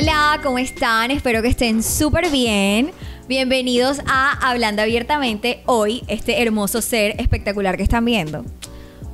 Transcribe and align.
Hola, 0.00 0.38
¿cómo 0.44 0.58
están? 0.58 1.10
Espero 1.10 1.42
que 1.42 1.48
estén 1.48 1.82
súper 1.82 2.30
bien. 2.30 2.92
Bienvenidos 3.26 4.00
a 4.06 4.48
Hablando 4.48 4.80
Abiertamente. 4.80 5.60
Hoy, 5.66 6.04
este 6.06 6.40
hermoso 6.40 6.82
ser 6.82 7.20
espectacular 7.20 7.76
que 7.76 7.82
están 7.82 8.04
viendo 8.04 8.44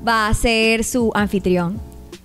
va 0.07 0.29
a 0.29 0.35
ser 0.35 0.85
su 0.85 1.11
anfitrión. 1.15 1.81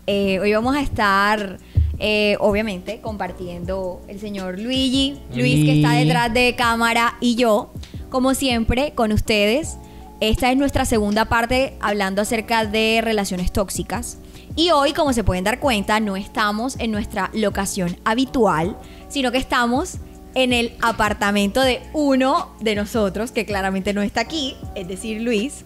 Eh, 0.08 0.42
hoy 0.42 0.52
vamos 0.52 0.76
a 0.76 0.82
estar, 0.82 1.58
eh, 2.00 2.36
obviamente, 2.42 3.00
compartiendo 3.00 4.02
el 4.10 4.20
señor 4.20 4.60
Luigi, 4.60 5.18
Luis 5.34 5.64
que 5.64 5.78
está 5.78 5.94
detrás 5.94 6.34
de 6.34 6.54
cámara 6.58 7.16
y 7.22 7.36
yo, 7.36 7.72
como 8.10 8.34
siempre, 8.34 8.92
con 8.94 9.14
ustedes. 9.14 9.78
Esta 10.20 10.52
es 10.52 10.58
nuestra 10.58 10.84
segunda 10.84 11.30
parte 11.30 11.76
hablando 11.80 12.22
acerca 12.22 12.66
de 12.66 13.00
relaciones 13.02 13.54
tóxicas. 13.54 14.18
Y 14.60 14.72
hoy, 14.72 14.92
como 14.92 15.14
se 15.14 15.24
pueden 15.24 15.46
dar 15.46 15.62
cuenta, 15.62 16.02
no 16.02 16.18
estamos 16.18 16.76
en 16.80 16.92
nuestra 16.92 17.30
locación 17.34 17.96
habitual, 18.04 18.76
sino 19.08 19.32
que 19.32 19.38
estamos 19.38 20.00
en 20.36 20.52
el 20.52 20.74
apartamento 20.82 21.62
de 21.62 21.80
uno 21.94 22.50
de 22.60 22.76
nosotros, 22.76 23.32
que 23.32 23.46
claramente 23.46 23.94
no 23.94 24.02
está 24.02 24.20
aquí, 24.20 24.58
es 24.76 24.86
decir, 24.86 25.22
Luis. 25.22 25.64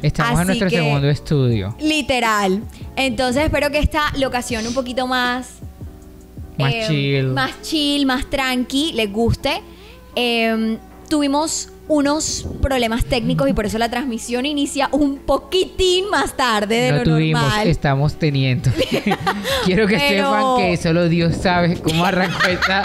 Estamos 0.00 0.42
en 0.42 0.46
nuestro 0.46 0.68
que- 0.68 0.76
segundo 0.76 1.08
estudio. 1.10 1.74
Literal. 1.80 2.62
Entonces 2.94 3.42
espero 3.42 3.72
que 3.72 3.80
esta 3.80 4.12
locación 4.16 4.64
un 4.64 4.74
poquito 4.74 5.08
más... 5.08 5.48
Más 6.56 6.72
eh, 6.72 6.84
chill. 6.86 7.26
Más 7.26 7.62
chill, 7.62 8.06
más 8.06 8.30
tranqui, 8.30 8.92
les 8.92 9.12
guste. 9.12 9.60
Eh, 10.14 10.78
tuvimos 11.10 11.70
unos 11.88 12.46
problemas 12.60 13.04
técnicos 13.04 13.48
y 13.48 13.52
por 13.52 13.66
eso 13.66 13.78
la 13.78 13.88
transmisión 13.88 14.44
inicia 14.46 14.88
un 14.92 15.18
poquitín 15.18 16.10
más 16.10 16.36
tarde 16.36 16.74
de 16.80 16.90
no 16.92 16.98
lo 16.98 17.04
tuvimos, 17.04 17.42
normal. 17.42 17.68
estamos 17.68 18.14
teniendo. 18.18 18.70
Quiero 19.64 19.86
que 19.86 19.96
Pero- 19.96 20.24
sepan 20.30 20.56
que 20.58 20.76
solo 20.76 21.08
Dios 21.08 21.36
sabe 21.36 21.76
cómo 21.80 22.04
arrancó 22.04 22.48
esta 22.48 22.82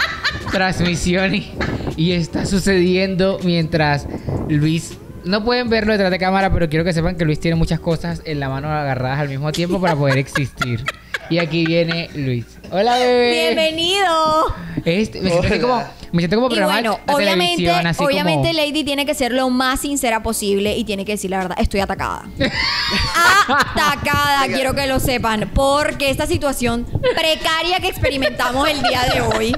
transmisión 0.50 1.34
y, 1.34 1.50
y 1.96 2.12
está 2.12 2.46
sucediendo 2.46 3.38
mientras 3.44 4.06
Luis. 4.48 4.96
No 5.24 5.44
pueden 5.44 5.68
verlo 5.70 5.92
detrás 5.92 6.10
de 6.10 6.18
cámara, 6.18 6.52
pero 6.52 6.68
quiero 6.68 6.84
que 6.84 6.92
sepan 6.92 7.16
que 7.16 7.24
Luis 7.24 7.38
tiene 7.38 7.54
muchas 7.56 7.78
cosas 7.78 8.22
en 8.24 8.40
la 8.40 8.48
mano 8.48 8.68
agarradas 8.68 9.20
al 9.20 9.28
mismo 9.28 9.52
tiempo 9.52 9.80
para 9.80 9.94
poder 9.94 10.18
existir. 10.18 10.84
Y 11.32 11.38
aquí 11.38 11.64
viene 11.64 12.10
Luis. 12.14 12.44
Hola, 12.70 12.98
bebé. 12.98 13.54
Bienvenido. 13.54 14.54
Este- 14.84 15.22
me, 15.22 15.30
siento 15.30 15.48
así 15.48 15.60
como, 15.60 15.82
me 16.12 16.18
siento 16.20 16.36
como 16.36 16.48
Y 16.48 16.50
programa 16.50 16.72
bueno, 16.74 17.00
de 17.06 17.14
obviamente, 17.14 17.56
televisión, 17.56 17.86
así 17.86 18.04
obviamente 18.04 18.48
como... 18.48 18.60
Lady 18.60 18.84
tiene 18.84 19.06
que 19.06 19.14
ser 19.14 19.32
lo 19.32 19.48
más 19.48 19.80
sincera 19.80 20.22
posible 20.22 20.76
y 20.76 20.84
tiene 20.84 21.06
que 21.06 21.12
decir 21.12 21.30
la 21.30 21.38
verdad, 21.38 21.56
estoy 21.58 21.80
atacada. 21.80 22.24
atacada, 23.46 24.46
quiero 24.46 24.74
que 24.74 24.86
lo 24.86 25.00
sepan, 25.00 25.50
porque 25.54 26.10
esta 26.10 26.26
situación 26.26 26.84
precaria 27.00 27.80
que 27.80 27.88
experimentamos 27.88 28.68
el 28.68 28.82
día 28.82 29.00
de 29.14 29.22
hoy 29.22 29.56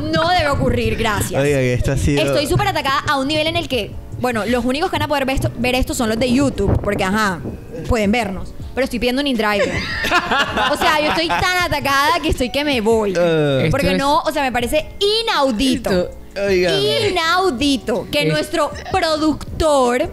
no 0.00 0.28
debe 0.28 0.50
ocurrir, 0.50 0.94
gracias. 0.94 1.42
Oiga, 1.42 1.58
que 1.58 1.74
esto 1.74 1.90
ha 1.90 1.96
sido. 1.96 2.22
Estoy 2.22 2.46
súper 2.46 2.68
atacada 2.68 3.00
a 3.00 3.18
un 3.18 3.26
nivel 3.26 3.48
en 3.48 3.56
el 3.56 3.66
que, 3.66 3.90
bueno, 4.20 4.46
los 4.46 4.64
únicos 4.64 4.90
que 4.90 4.94
van 4.94 5.02
a 5.02 5.08
poder 5.08 5.24
ver 5.24 5.34
esto, 5.34 5.50
ver 5.58 5.74
esto 5.74 5.92
son 5.92 6.08
los 6.08 6.20
de 6.20 6.32
YouTube, 6.32 6.80
porque 6.84 7.02
ajá, 7.02 7.40
pueden 7.88 8.12
vernos. 8.12 8.52
Pero 8.76 8.84
estoy 8.84 8.98
pidiendo 9.00 9.22
un 9.22 9.26
InDriver. 9.26 9.72
o 10.70 10.76
sea, 10.76 11.00
yo 11.00 11.08
estoy 11.08 11.26
tan 11.28 11.56
atacada 11.64 12.20
que 12.22 12.28
estoy 12.28 12.50
que 12.52 12.62
me 12.62 12.80
voy. 12.80 13.12
Porque 13.70 13.92
es- 13.92 13.98
no, 13.98 14.20
o 14.20 14.30
sea, 14.30 14.42
me 14.42 14.52
parece 14.52 14.86
inaudito. 15.22 16.10
Inaudito 17.10 18.06
que 18.12 18.22
Es- 18.24 18.28
nuestro 18.32 18.70
productor 18.92 20.10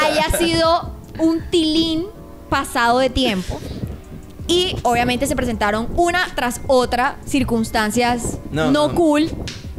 haya 0.00 0.36
sido 0.38 0.94
un 1.18 1.42
tilín 1.50 2.06
pasado 2.48 2.98
de 3.00 3.10
tiempo. 3.10 3.60
Y 4.46 4.74
obviamente 4.82 5.26
se 5.26 5.36
presentaron 5.36 5.88
una 5.96 6.26
tras 6.34 6.62
otra 6.68 7.18
circunstancias 7.26 8.38
no, 8.50 8.70
No, 8.70 8.88
no. 8.88 8.94
cool. 8.94 9.30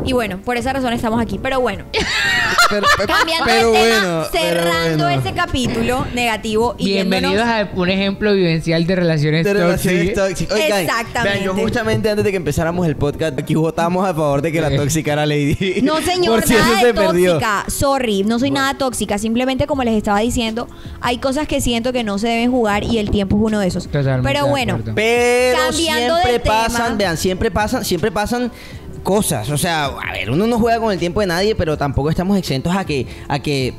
Y 0.05 0.13
bueno, 0.13 0.39
por 0.41 0.57
esa 0.57 0.73
razón 0.73 0.93
estamos 0.93 1.21
aquí. 1.21 1.39
Pero 1.41 1.59
bueno, 1.61 1.83
Pero, 2.69 2.87
cambiando 3.07 3.45
pero 3.45 3.71
de 3.71 3.79
tema, 3.79 3.99
bueno, 4.01 4.25
cerrando 4.31 5.03
bueno. 5.05 5.21
ese 5.21 5.33
capítulo 5.33 6.05
negativo 6.13 6.75
y 6.77 6.85
Bienvenidos 6.85 7.43
yéndonos- 7.45 7.69
a 7.75 7.79
un 7.79 7.89
ejemplo 7.89 8.33
vivencial 8.33 8.85
de 8.87 8.95
relaciones 8.95 9.43
De 9.45 9.53
relaciones 9.53 10.13
tóxicas. 10.13 10.55
Oigan, 10.57 10.79
Exactamente. 10.81 11.39
vean, 11.39 11.43
yo 11.43 11.53
justamente 11.55 12.09
antes 12.09 12.23
de 12.25 12.31
que 12.31 12.37
empezáramos 12.37 12.87
el 12.87 12.95
podcast, 12.95 13.37
aquí 13.39 13.55
votamos 13.55 14.03
a 14.07 14.13
favor 14.13 14.41
de 14.41 14.51
que 14.51 14.61
la 14.61 14.75
tóxica 14.75 15.13
era 15.13 15.25
Lady. 15.25 15.81
No, 15.83 15.97
señor, 16.01 16.39
Por 16.39 16.47
si 16.47 16.53
nada 16.53 16.77
eso 16.77 16.85
de 16.87 16.93
tóxica. 16.93 17.65
Sorry, 17.67 18.23
no 18.23 18.39
soy 18.39 18.51
nada 18.51 18.75
tóxica. 18.77 19.17
Simplemente, 19.17 19.67
como 19.67 19.83
les 19.83 19.95
estaba 19.95 20.19
diciendo, 20.19 20.67
hay 21.01 21.17
cosas 21.17 21.47
que 21.47 21.59
siento 21.61 21.91
que 21.91 22.03
no 22.03 22.17
se 22.19 22.27
deben 22.27 22.51
jugar 22.51 22.83
y 22.83 22.99
el 22.99 23.09
tiempo 23.11 23.35
es 23.37 23.41
uno 23.43 23.59
de 23.59 23.67
esos. 23.67 23.87
Totalmente 23.87 24.27
Pero 24.27 24.45
de 24.45 24.49
bueno. 24.49 24.79
Pero 24.95 25.57
Cambiando 25.57 26.15
de 26.15 26.21
siempre 26.23 26.39
tema. 26.39 26.55
pasan, 26.63 26.97
vean, 26.97 27.17
siempre 27.17 27.51
pasan, 27.51 27.83
siempre 27.85 28.11
pasan 28.11 28.51
cosas. 28.99 29.49
O 29.49 29.57
sea, 29.57 29.85
a 29.85 30.11
ver, 30.13 30.29
uno 30.31 30.47
no 30.47 30.59
juega 30.59 30.79
con 30.79 30.91
el 30.91 30.99
tiempo 30.99 31.21
de 31.21 31.27
nadie, 31.27 31.55
pero 31.55 31.77
tampoco 31.77 32.09
estamos 32.09 32.37
exentos 32.37 32.75
a 32.75 32.85
que, 32.85 33.07
a 33.27 33.39
que 33.39 33.73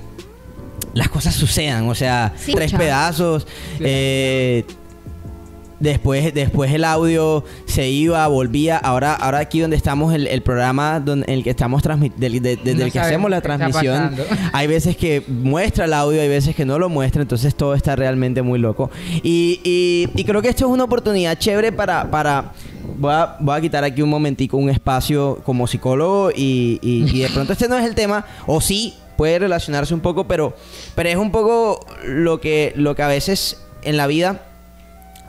las 0.94 1.08
cosas 1.08 1.34
sucedan. 1.34 1.88
O 1.88 1.94
sea, 1.94 2.32
Sí, 2.36 2.52
tres 2.54 2.72
pedazos. 2.72 3.46
eh, 3.80 4.64
Después, 5.80 6.32
después 6.34 6.70
el 6.72 6.84
audio 6.84 7.42
se 7.64 7.88
iba, 7.88 8.26
volvía. 8.28 8.76
Ahora, 8.76 9.14
ahora 9.14 9.38
aquí 9.38 9.60
donde 9.60 9.76
estamos, 9.76 10.12
el, 10.14 10.26
el 10.26 10.42
programa 10.42 11.00
donde, 11.00 11.24
en 11.26 11.38
el 11.38 11.42
que 11.44 11.50
estamos 11.50 11.82
transmitiendo, 11.82 12.28
desde 12.48 12.74
No 12.74 12.84
el 12.84 12.92
que 12.92 13.00
hacemos 13.00 13.30
la 13.30 13.40
transmisión, 13.40 14.14
hay 14.52 14.66
veces 14.66 14.96
que 14.96 15.22
muestra 15.26 15.86
el 15.86 15.94
audio, 15.94 16.20
hay 16.20 16.28
veces 16.28 16.54
que 16.54 16.64
no 16.66 16.78
lo 16.78 16.88
muestra, 16.90 17.22
entonces 17.22 17.54
todo 17.54 17.74
está 17.74 17.96
realmente 17.96 18.42
muy 18.42 18.58
loco. 18.58 18.90
Y, 19.22 19.60
y- 19.64 20.08
y 20.14 20.24
creo 20.24 20.42
que 20.42 20.48
esto 20.50 20.66
es 20.66 20.70
una 20.70 20.84
oportunidad 20.84 21.38
chévere 21.38 21.72
para... 21.72 22.10
para 22.10 22.52
voy, 22.98 23.12
a, 23.14 23.36
voy 23.40 23.56
a 23.56 23.60
quitar 23.62 23.82
aquí 23.82 24.02
un 24.02 24.10
momentico 24.10 24.58
un 24.58 24.68
espacio 24.68 25.40
como 25.44 25.66
psicólogo 25.66 26.30
y, 26.30 26.78
y- 26.82 27.10
y 27.10 27.22
de 27.22 27.28
pronto 27.30 27.54
este 27.54 27.68
no 27.68 27.78
es 27.78 27.86
el 27.86 27.94
tema, 27.94 28.26
o 28.46 28.60
sí, 28.60 28.94
puede 29.16 29.38
relacionarse 29.38 29.94
un 29.94 30.00
poco, 30.00 30.26
pero, 30.28 30.54
pero 30.94 31.08
es 31.08 31.16
un 31.16 31.30
poco 31.32 31.80
lo 32.04 32.38
que, 32.40 32.72
lo 32.76 32.94
que 32.94 33.02
a 33.02 33.08
veces 33.08 33.62
en 33.82 33.96
la 33.96 34.06
vida 34.06 34.46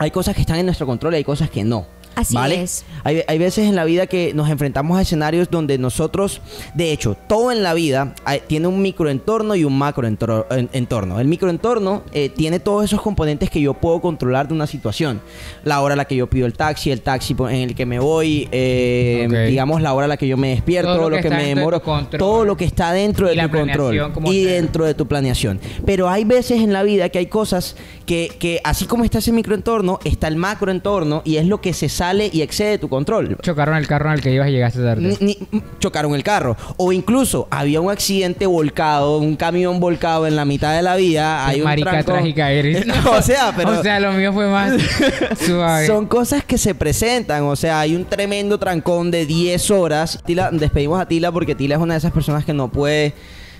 hay 0.02 0.10
cosas 0.10 0.34
que 0.34 0.40
están 0.40 0.58
en 0.58 0.66
nuestro 0.66 0.86
control 0.86 1.14
y 1.14 1.16
hay 1.18 1.24
cosas 1.24 1.50
que 1.50 1.64
no. 1.64 1.86
Así 2.14 2.34
¿vale? 2.34 2.62
es. 2.62 2.84
Hay, 3.04 3.22
hay 3.26 3.38
veces 3.38 3.68
en 3.68 3.74
la 3.76 3.84
vida 3.84 4.06
que 4.06 4.32
nos 4.34 4.48
enfrentamos 4.50 4.98
a 4.98 5.02
escenarios 5.02 5.48
donde 5.50 5.78
nosotros, 5.78 6.40
de 6.74 6.92
hecho, 6.92 7.16
todo 7.28 7.50
en 7.52 7.62
la 7.62 7.74
vida 7.74 8.14
hay- 8.24 8.40
tiene 8.46 8.66
un 8.68 8.82
microentorno 8.82 9.54
y 9.54 9.64
un 9.64 9.76
macroentorno. 9.78 11.20
El 11.20 11.28
microentorno 11.28 12.02
eh, 12.12 12.28
tiene 12.28 12.60
todos 12.60 12.84
esos 12.84 13.00
componentes 13.00 13.50
que 13.50 13.60
yo 13.60 13.74
puedo 13.74 14.00
controlar 14.00 14.48
de 14.48 14.54
una 14.54 14.66
situación. 14.66 15.20
La 15.64 15.80
hora 15.80 15.94
a 15.94 15.96
la 15.96 16.04
que 16.04 16.16
yo 16.16 16.28
pido 16.28 16.46
el 16.46 16.52
taxi, 16.54 16.90
el 16.90 17.00
taxi 17.02 17.34
en 17.38 17.56
el 17.70 17.74
que 17.74 17.86
me 17.86 17.98
voy, 17.98 18.48
eh, 18.52 19.46
digamos 19.48 19.82
la 19.82 19.92
hora 19.94 20.04
a 20.06 20.08
la 20.08 20.16
que 20.16 20.26
yo 20.28 20.36
me 20.36 20.50
despierto, 20.50 20.94
Todo 20.94 21.10
lo 21.10 21.16
lo, 21.16 21.22
que 21.22 21.30
me 21.30 21.42
de 21.44 21.54
demoro, 21.54 21.82
control. 21.82 22.18
todo 22.18 22.44
lo 22.44 22.56
que 22.56 22.64
está 22.64 22.92
dentro 22.92 23.28
de 23.28 23.34
tu 23.36 23.50
control 23.50 24.12
y 24.26 24.44
dentro 24.44 24.84
de 24.84 24.94
tu 24.94 25.06
planeación. 25.06 25.60
Pero 25.84 26.08
hay 26.08 26.24
veces 26.24 26.60
en 26.60 26.72
la 26.72 26.82
vida 26.82 27.08
que 27.08 27.18
hay 27.18 27.26
cosas 27.26 27.76
que, 28.06 28.30
que 28.38 28.60
así 28.64 28.86
como 28.86 29.04
está 29.04 29.18
ese 29.18 29.32
microentorno, 29.32 29.98
está 30.04 30.28
el 30.28 30.36
macroentorno 30.36 31.22
y 31.24 31.36
es 31.36 31.46
lo 31.46 31.60
que 31.60 31.72
se 31.72 31.88
sale 32.02 32.28
y 32.32 32.42
excede 32.42 32.78
tu 32.78 32.88
control. 32.88 33.36
Chocaron 33.42 33.76
el 33.76 33.86
carro 33.86 34.08
en 34.08 34.14
el 34.14 34.20
que 34.20 34.32
ibas 34.34 34.48
y 34.48 34.52
llegaste 34.52 34.80
tarde. 34.82 35.16
Ni- 35.20 35.38
ni- 35.50 35.62
chocaron 35.78 36.14
el 36.16 36.24
carro. 36.24 36.56
O 36.76 36.92
incluso 36.92 37.46
había 37.50 37.80
un 37.80 37.90
accidente 37.92 38.44
volcado, 38.46 39.18
un 39.18 39.36
camión 39.36 39.78
volcado 39.78 40.26
en 40.26 40.34
la 40.34 40.44
mitad 40.44 40.74
de 40.74 40.82
la 40.82 40.96
vía. 40.96 41.46
Hay 41.46 41.60
un 41.60 41.64
marica 41.66 41.90
trancón. 41.90 42.14
trágica 42.16 42.50
eres. 42.50 42.84
o 43.06 43.22
sea, 43.22 43.52
pero 43.56 43.78
O 43.78 43.82
sea, 43.82 44.00
lo 44.00 44.12
mío 44.14 44.32
fue 44.32 44.48
más 44.48 44.72
suave. 45.46 45.86
son 45.86 46.06
cosas 46.06 46.44
que 46.44 46.58
se 46.58 46.74
presentan. 46.74 47.44
O 47.44 47.54
sea, 47.54 47.78
hay 47.80 47.94
un 47.94 48.04
tremendo 48.04 48.58
trancón 48.58 49.10
de 49.12 49.24
10 49.24 49.70
horas. 49.70 50.18
Tila, 50.26 50.50
despedimos 50.50 51.00
a 51.00 51.06
Tila 51.06 51.30
porque 51.30 51.54
Tila 51.54 51.76
es 51.76 51.80
una 51.80 51.94
de 51.94 51.98
esas 51.98 52.12
personas 52.12 52.44
que 52.44 52.52
no 52.52 52.70
puede 52.72 53.12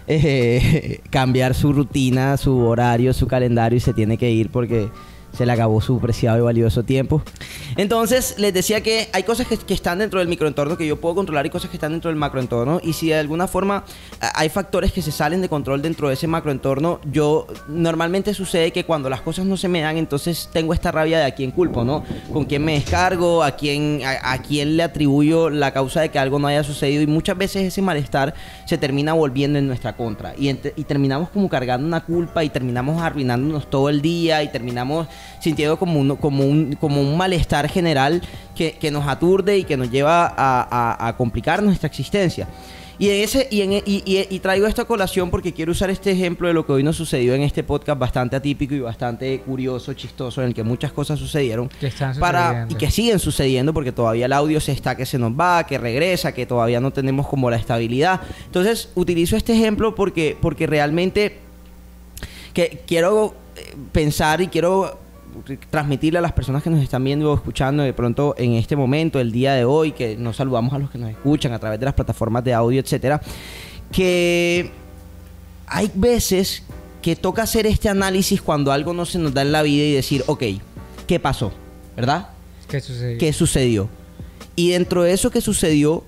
eh, 0.08 1.00
cambiar 1.10 1.54
su 1.54 1.72
rutina, 1.72 2.36
su 2.36 2.58
horario, 2.58 3.12
su 3.12 3.26
calendario 3.28 3.76
y 3.76 3.80
se 3.80 3.92
tiene 3.94 4.18
que 4.18 4.30
ir 4.30 4.50
porque 4.50 4.88
se 5.32 5.46
le 5.46 5.52
acabó 5.52 5.80
su 5.80 5.98
preciado 6.00 6.38
y 6.38 6.40
valioso 6.42 6.82
tiempo. 6.82 7.22
Entonces, 7.76 8.34
les 8.38 8.52
decía 8.52 8.82
que 8.82 9.08
hay 9.12 9.22
cosas 9.22 9.46
que, 9.46 9.58
están 9.72 9.98
dentro 9.98 10.18
del 10.18 10.28
microentorno 10.28 10.76
que 10.76 10.86
yo 10.86 11.00
puedo 11.00 11.14
controlar 11.14 11.46
y 11.46 11.50
cosas 11.50 11.70
que 11.70 11.76
están 11.76 11.92
dentro 11.92 12.10
del 12.10 12.18
macroentorno. 12.18 12.80
Y 12.82 12.92
si 12.92 13.08
de 13.08 13.14
alguna 13.14 13.48
forma 13.48 13.84
hay 14.34 14.48
factores 14.50 14.92
que 14.92 15.00
se 15.00 15.10
salen 15.10 15.40
de 15.40 15.48
control 15.48 15.80
dentro 15.80 16.08
de 16.08 16.14
ese 16.14 16.26
macroentorno, 16.26 17.00
yo 17.10 17.46
normalmente 17.68 18.34
sucede 18.34 18.70
que 18.70 18.84
cuando 18.84 19.08
las 19.08 19.22
cosas 19.22 19.46
no 19.46 19.56
se 19.56 19.68
me 19.68 19.80
dan, 19.80 19.96
entonces 19.96 20.50
tengo 20.52 20.74
esta 20.74 20.92
rabia 20.92 21.18
de 21.18 21.24
a 21.24 21.30
quién 21.30 21.50
culpo, 21.50 21.84
¿no? 21.84 22.04
Con 22.32 22.44
quién 22.44 22.64
me 22.64 22.74
descargo, 22.74 23.42
a 23.42 23.52
quién, 23.52 24.02
a, 24.04 24.38
quién 24.42 24.76
le 24.76 24.82
atribuyo 24.82 25.48
la 25.48 25.72
causa 25.72 26.02
de 26.02 26.10
que 26.10 26.18
algo 26.18 26.38
no 26.38 26.48
haya 26.48 26.64
sucedido. 26.64 27.02
Y 27.02 27.06
muchas 27.06 27.38
veces 27.38 27.64
ese 27.64 27.80
malestar 27.80 28.34
se 28.66 28.76
termina 28.76 29.14
volviendo 29.14 29.58
en 29.58 29.66
nuestra 29.66 29.96
contra. 29.96 30.34
Y, 30.36 30.50
y 30.50 30.84
terminamos 30.84 31.30
como 31.30 31.48
cargando 31.48 31.86
una 31.86 32.04
culpa 32.04 32.44
y 32.44 32.50
terminamos 32.50 33.00
arruinándonos 33.00 33.70
todo 33.70 33.88
el 33.88 34.02
día 34.02 34.42
y 34.42 34.48
terminamos 34.48 35.08
sintiendo 35.40 35.78
como 35.78 35.98
un, 36.00 36.16
como 36.16 36.44
un, 36.44 36.76
como 36.80 37.00
un 37.00 37.16
malestar 37.16 37.68
general 37.68 38.22
que, 38.54 38.72
que 38.72 38.90
nos 38.90 39.06
aturde 39.08 39.58
y 39.58 39.64
que 39.64 39.76
nos 39.76 39.90
lleva 39.90 40.26
a, 40.26 40.34
a- 40.36 41.08
a 41.08 41.16
complicar 41.16 41.62
nuestra 41.62 41.86
existencia. 41.88 42.48
Y, 42.98 43.08
en 43.08 43.24
ese, 43.24 43.48
y, 43.50 43.62
en, 43.62 43.72
y, 43.72 43.82
y- 43.86 44.26
y 44.30 44.38
traigo 44.38 44.66
esta 44.66 44.84
colación 44.84 45.30
porque 45.30 45.52
quiero 45.52 45.72
usar 45.72 45.90
este 45.90 46.12
ejemplo 46.12 46.46
de 46.46 46.54
lo 46.54 46.64
que 46.64 46.72
hoy 46.72 46.82
nos 46.84 46.94
sucedió 46.94 47.34
en 47.34 47.42
este 47.42 47.64
podcast 47.64 47.98
bastante 47.98 48.36
atípico 48.36 48.74
y 48.74 48.80
bastante 48.80 49.40
curioso, 49.40 49.92
chistoso, 49.94 50.40
en 50.42 50.48
el 50.48 50.54
que 50.54 50.62
muchas 50.62 50.92
cosas 50.92 51.18
sucedieron. 51.18 51.68
Que 51.80 51.88
están 51.88 52.16
para, 52.20 52.66
y 52.70 52.74
que 52.76 52.90
siguen 52.92 53.18
sucediendo 53.18 53.72
porque 53.74 53.90
todavía 53.90 54.26
el 54.26 54.32
audio 54.32 54.60
se 54.60 54.70
está 54.70 54.94
que 54.94 55.06
se 55.06 55.18
nos 55.18 55.32
va, 55.32 55.66
que 55.66 55.78
regresa, 55.78 56.32
que 56.32 56.46
todavía 56.46 56.78
no 56.80 56.92
tenemos 56.92 57.26
como 57.26 57.50
la 57.50 57.56
estabilidad. 57.56 58.20
Entonces 58.46 58.90
utilizo 58.94 59.36
este 59.36 59.54
ejemplo 59.54 59.94
porque, 59.96 60.36
porque 60.40 60.68
realmente 60.68 61.38
que 62.52 62.82
quiero 62.86 63.34
eh, 63.56 63.74
pensar 63.90 64.40
y 64.42 64.48
quiero 64.48 64.98
transmitirle 65.70 66.18
a 66.18 66.22
las 66.22 66.32
personas 66.32 66.62
que 66.62 66.70
nos 66.70 66.82
están 66.82 67.02
viendo 67.04 67.30
o 67.30 67.34
escuchando 67.34 67.82
de 67.82 67.92
pronto 67.92 68.34
en 68.38 68.52
este 68.54 68.76
momento, 68.76 69.18
el 69.20 69.32
día 69.32 69.54
de 69.54 69.64
hoy, 69.64 69.92
que 69.92 70.16
nos 70.16 70.36
saludamos 70.36 70.72
a 70.72 70.78
los 70.78 70.90
que 70.90 70.98
nos 70.98 71.10
escuchan 71.10 71.52
a 71.52 71.58
través 71.58 71.78
de 71.80 71.86
las 71.86 71.94
plataformas 71.94 72.44
de 72.44 72.54
audio, 72.54 72.80
etcétera, 72.80 73.20
que 73.90 74.70
hay 75.66 75.90
veces 75.94 76.62
que 77.00 77.16
toca 77.16 77.42
hacer 77.42 77.66
este 77.66 77.88
análisis 77.88 78.40
cuando 78.40 78.72
algo 78.72 78.92
no 78.92 79.04
se 79.06 79.18
nos 79.18 79.34
da 79.34 79.42
en 79.42 79.52
la 79.52 79.62
vida 79.62 79.84
y 79.84 79.92
decir, 79.92 80.22
ok, 80.26 80.42
¿qué 81.06 81.18
pasó? 81.18 81.52
¿Verdad? 81.96 82.28
¿Qué 82.68 82.80
sucedió? 82.80 83.18
¿Qué 83.18 83.32
sucedió? 83.32 83.88
Y 84.54 84.70
dentro 84.70 85.02
de 85.02 85.12
eso 85.12 85.30
que 85.30 85.40
sucedió, 85.40 86.04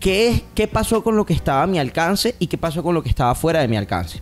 ¿qué, 0.00 0.28
es- 0.28 0.42
¿qué 0.54 0.68
pasó 0.68 1.02
con 1.02 1.16
lo 1.16 1.24
que 1.24 1.32
estaba 1.32 1.62
a 1.62 1.66
mi 1.66 1.78
alcance 1.78 2.34
y 2.38 2.46
qué 2.48 2.58
pasó 2.58 2.82
con 2.82 2.94
lo 2.94 3.02
que 3.02 3.08
estaba 3.08 3.34
fuera 3.34 3.60
de 3.60 3.68
mi 3.68 3.76
alcance? 3.76 4.20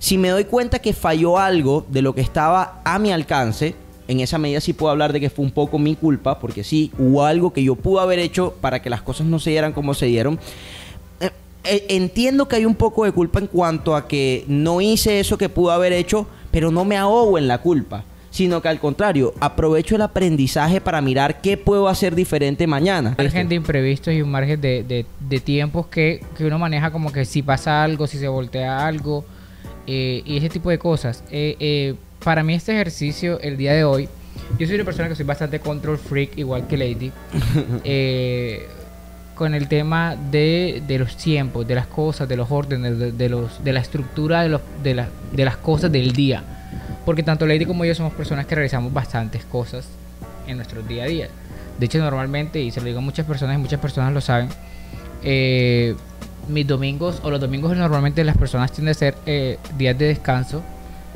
Si 0.00 0.18
me 0.18 0.30
doy 0.30 0.44
cuenta 0.46 0.78
que 0.80 0.92
falló 0.94 1.38
algo 1.38 1.86
de 1.88 2.02
lo 2.02 2.14
que 2.14 2.22
estaba 2.22 2.80
a 2.84 2.98
mi 2.98 3.12
alcance, 3.12 3.74
en 4.08 4.18
esa 4.20 4.38
medida 4.38 4.60
sí 4.60 4.72
puedo 4.72 4.90
hablar 4.90 5.12
de 5.12 5.20
que 5.20 5.30
fue 5.30 5.44
un 5.44 5.50
poco 5.52 5.78
mi 5.78 5.94
culpa, 5.94 6.40
porque 6.40 6.64
sí, 6.64 6.90
hubo 6.98 7.24
algo 7.24 7.52
que 7.52 7.62
yo 7.62 7.76
pude 7.76 8.00
haber 8.02 8.18
hecho 8.18 8.54
para 8.60 8.82
que 8.82 8.90
las 8.90 9.02
cosas 9.02 9.26
no 9.26 9.38
se 9.38 9.50
dieran 9.50 9.72
como 9.72 9.94
se 9.94 10.06
dieron. 10.06 10.40
Eh, 11.20 11.30
eh, 11.64 11.84
entiendo 11.90 12.48
que 12.48 12.56
hay 12.56 12.64
un 12.64 12.74
poco 12.74 13.04
de 13.04 13.12
culpa 13.12 13.38
en 13.38 13.46
cuanto 13.46 13.94
a 13.94 14.08
que 14.08 14.44
no 14.48 14.80
hice 14.80 15.20
eso 15.20 15.38
que 15.38 15.48
pude 15.48 15.72
haber 15.74 15.92
hecho, 15.92 16.26
pero 16.50 16.70
no 16.72 16.84
me 16.84 16.96
ahogo 16.96 17.36
en 17.38 17.46
la 17.46 17.58
culpa, 17.58 18.02
sino 18.30 18.62
que 18.62 18.68
al 18.68 18.80
contrario, 18.80 19.34
aprovecho 19.38 19.94
el 19.96 20.02
aprendizaje 20.02 20.80
para 20.80 21.00
mirar 21.02 21.42
qué 21.42 21.56
puedo 21.58 21.88
hacer 21.88 22.14
diferente 22.14 22.66
mañana. 22.66 23.10
Un 23.10 23.24
margen 23.26 23.52
imprevistos 23.52 24.14
y 24.14 24.22
un 24.22 24.30
margen 24.30 24.60
de, 24.62 24.82
de- 24.82 25.06
de 25.20 25.40
tiempos 25.40 25.86
que, 25.88 26.24
que 26.36 26.46
uno 26.46 26.58
maneja 26.58 26.90
como 26.90 27.12
que 27.12 27.24
si 27.26 27.42
pasa 27.42 27.84
algo, 27.84 28.06
si 28.06 28.18
se 28.18 28.28
voltea 28.28 28.86
algo 28.86 29.24
eh, 29.86 30.22
y 30.24 30.36
ese 30.36 30.48
tipo 30.48 30.70
de 30.70 30.78
cosas. 30.78 31.22
Eh, 31.30 31.56
eh, 31.60 31.94
para 32.22 32.42
mí 32.42 32.54
este 32.54 32.72
ejercicio 32.72 33.40
el 33.40 33.56
día 33.56 33.72
de 33.72 33.84
hoy, 33.84 34.08
yo 34.58 34.66
soy 34.66 34.74
una 34.76 34.84
persona 34.84 35.08
que 35.08 35.14
soy 35.14 35.24
bastante 35.26 35.60
control 35.60 35.98
freak, 35.98 36.36
igual 36.38 36.66
que 36.66 36.76
Lady, 36.76 37.12
eh, 37.84 38.66
con 39.34 39.54
el 39.54 39.68
tema 39.68 40.16
de, 40.30 40.82
de 40.86 40.98
los 40.98 41.16
tiempos, 41.16 41.66
de 41.66 41.74
las 41.74 41.86
cosas, 41.86 42.28
de 42.28 42.36
los 42.36 42.50
órdenes, 42.50 42.98
de, 42.98 43.12
de 43.12 43.28
los, 43.30 43.64
de 43.64 43.72
la 43.72 43.80
estructura 43.80 44.42
de, 44.42 44.50
los, 44.50 44.60
de, 44.82 44.94
la- 44.94 45.08
de 45.32 45.44
las 45.44 45.56
cosas 45.56 45.90
del 45.90 46.12
día. 46.12 46.42
Porque 47.06 47.22
tanto 47.22 47.46
Lady 47.46 47.64
como 47.64 47.84
yo 47.84 47.94
somos 47.94 48.12
personas 48.12 48.44
que 48.46 48.54
realizamos 48.54 48.92
bastantes 48.92 49.44
cosas 49.46 49.86
en 50.46 50.56
nuestro 50.56 50.82
día 50.82 51.04
a 51.04 51.06
día. 51.06 51.28
De 51.78 51.86
hecho, 51.86 51.98
normalmente, 51.98 52.60
y 52.60 52.70
se 52.70 52.80
lo 52.80 52.86
digo 52.86 52.98
a 52.98 53.02
muchas 53.02 53.24
personas, 53.24 53.56
y 53.56 53.58
muchas 53.58 53.80
personas 53.80 54.12
lo 54.12 54.20
saben, 54.20 54.50
eh, 55.22 55.94
mis 56.48 56.66
domingos, 56.66 57.20
o 57.22 57.30
los 57.30 57.40
domingos 57.40 57.76
normalmente 57.76 58.24
las 58.24 58.36
personas 58.36 58.72
tienden 58.72 58.92
a 58.92 58.94
ser 58.94 59.14
eh, 59.26 59.58
días 59.76 59.96
de 59.98 60.06
descanso. 60.06 60.62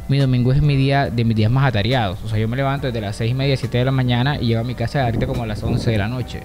Mi 0.08 0.18
domingo 0.18 0.52
es 0.52 0.60
mi 0.60 0.76
día 0.76 1.08
de 1.08 1.24
mis 1.24 1.36
días 1.36 1.50
más 1.50 1.66
atareados. 1.66 2.18
O 2.24 2.28
sea, 2.28 2.38
yo 2.38 2.46
me 2.46 2.56
levanto 2.56 2.86
desde 2.86 3.00
las 3.00 3.16
6 3.16 3.30
y 3.30 3.34
media, 3.34 3.56
7 3.56 3.78
de 3.78 3.84
la 3.84 3.90
mañana 3.90 4.38
y 4.38 4.48
llego 4.48 4.60
a 4.60 4.64
mi 4.64 4.74
casa 4.74 5.04
ahorita 5.04 5.26
como 5.26 5.42
a 5.42 5.46
las 5.46 5.62
11 5.62 5.90
de 5.90 5.98
la 5.98 6.08
noche. 6.08 6.42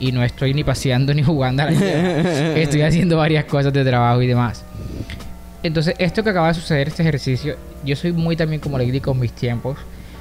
Y 0.00 0.12
no 0.12 0.24
estoy 0.24 0.54
ni 0.54 0.64
paseando 0.64 1.12
ni 1.14 1.22
jugando 1.22 1.62
a 1.62 1.70
la. 1.70 1.72
Estoy 2.56 2.82
haciendo 2.82 3.18
varias 3.18 3.44
cosas 3.44 3.72
de 3.72 3.84
trabajo 3.84 4.22
y 4.22 4.26
demás. 4.26 4.64
Entonces, 5.62 5.94
esto 5.98 6.22
que 6.22 6.30
acaba 6.30 6.48
de 6.48 6.54
suceder, 6.54 6.88
este 6.88 7.02
ejercicio, 7.02 7.56
yo 7.84 7.96
soy 7.96 8.12
muy 8.12 8.36
también 8.36 8.60
como 8.60 8.78
Lady 8.78 9.00
con 9.00 9.18
mis 9.18 9.32
tiempos, 9.32 9.78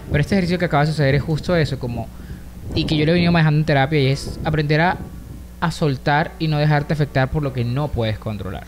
pero 0.09 0.21
este 0.21 0.35
ejercicio 0.35 0.57
que 0.57 0.65
acaba 0.65 0.85
de 0.85 0.91
suceder 0.91 1.15
es 1.15 1.21
justo 1.21 1.53
eso, 1.55 1.77
como, 1.77 2.07
y 2.73 2.85
que 2.85 2.95
yo 2.95 3.05
lo 3.05 3.11
he 3.11 3.15
venido 3.15 3.33
manejando 3.33 3.59
en 3.59 3.65
terapia, 3.65 3.99
y 3.99 4.07
es 4.07 4.39
aprender 4.45 4.79
a, 4.79 4.97
a 5.63 5.71
soltar 5.71 6.33
y 6.39 6.49
no 6.49 6.57
dejarte 6.57 6.91
afectar 6.93 7.31
por 7.31 7.41
lo 7.41 7.53
que 7.53 7.63
no 7.63 7.87
puedes 7.87 8.19
controlar. 8.19 8.65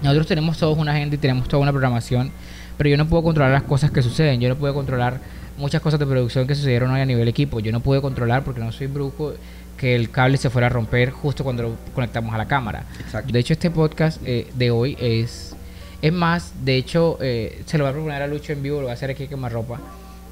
Nosotros 0.00 0.26
tenemos 0.26 0.56
todos 0.56 0.78
una 0.78 0.92
agenda 0.92 1.16
y 1.16 1.18
tenemos 1.18 1.46
toda 1.46 1.62
una 1.62 1.72
programación, 1.72 2.32
pero 2.78 2.88
yo 2.88 2.96
no 2.96 3.06
puedo 3.06 3.22
controlar 3.22 3.52
las 3.52 3.64
cosas 3.64 3.90
que 3.90 4.00
suceden, 4.00 4.40
yo 4.40 4.48
no 4.48 4.56
puedo 4.56 4.72
controlar 4.72 5.20
muchas 5.58 5.82
cosas 5.82 6.00
de 6.00 6.06
producción 6.06 6.46
que 6.46 6.54
sucedieron 6.54 6.90
hoy 6.90 7.02
a 7.02 7.04
nivel 7.04 7.28
equipo, 7.28 7.60
yo 7.60 7.70
no 7.70 7.80
puedo 7.80 8.00
controlar 8.00 8.44
porque 8.44 8.60
no 8.60 8.72
soy 8.72 8.86
brujo 8.86 9.34
que 9.76 9.94
el 9.94 10.10
cable 10.10 10.38
se 10.38 10.48
fuera 10.48 10.68
a 10.68 10.70
romper 10.70 11.10
justo 11.10 11.44
cuando 11.44 11.64
lo 11.64 11.76
conectamos 11.94 12.32
a 12.34 12.38
la 12.38 12.48
cámara. 12.48 12.86
Exacto. 12.98 13.30
De 13.30 13.38
hecho, 13.38 13.52
este 13.52 13.70
podcast 13.70 14.22
eh, 14.24 14.46
de 14.54 14.70
hoy 14.70 14.96
es, 14.98 15.54
es 16.00 16.12
más, 16.14 16.54
de 16.64 16.76
hecho, 16.76 17.18
eh, 17.20 17.62
se 17.66 17.76
lo 17.76 17.84
voy 17.84 17.90
a 17.90 17.92
proponer 17.92 18.22
a 18.22 18.26
Lucho 18.26 18.54
en 18.54 18.62
vivo, 18.62 18.76
lo 18.76 18.84
voy 18.84 18.90
a 18.92 18.94
hacer 18.94 19.10
aquí 19.10 19.28
en 19.30 19.50
ropa 19.50 19.78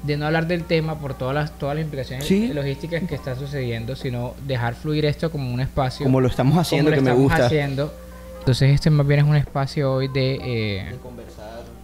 de 0.03 0.15
no 0.17 0.25
hablar 0.25 0.47
del 0.47 0.63
tema 0.63 0.97
por 0.99 1.13
todas 1.13 1.35
las, 1.35 1.51
todas 1.59 1.75
las 1.75 1.83
implicaciones 1.83 2.25
Sí. 2.25 2.53
logísticas 2.53 3.03
que 3.03 3.15
están 3.15 3.37
sucediendo, 3.37 3.95
sino 3.95 4.33
dejar 4.47 4.73
fluir 4.75 5.05
esto 5.05 5.29
como 5.31 5.53
un 5.53 5.59
espacio. 5.59 6.05
Como 6.05 6.21
lo 6.21 6.27
estamos 6.27 6.57
haciendo, 6.57 6.85
como 6.91 6.95
lo 6.95 6.95
que 6.95 7.01
me 7.01 7.09
estamos 7.11 7.29
gusta. 7.31 7.45
haciendo. 7.45 7.93
Entonces, 8.39 8.71
este 8.73 8.89
más 8.89 9.05
bien 9.05 9.19
es 9.21 9.25
un 9.25 9.35
espacio 9.35 9.91
hoy 9.93 10.07
de, 10.07 10.39
eh, 10.41 10.85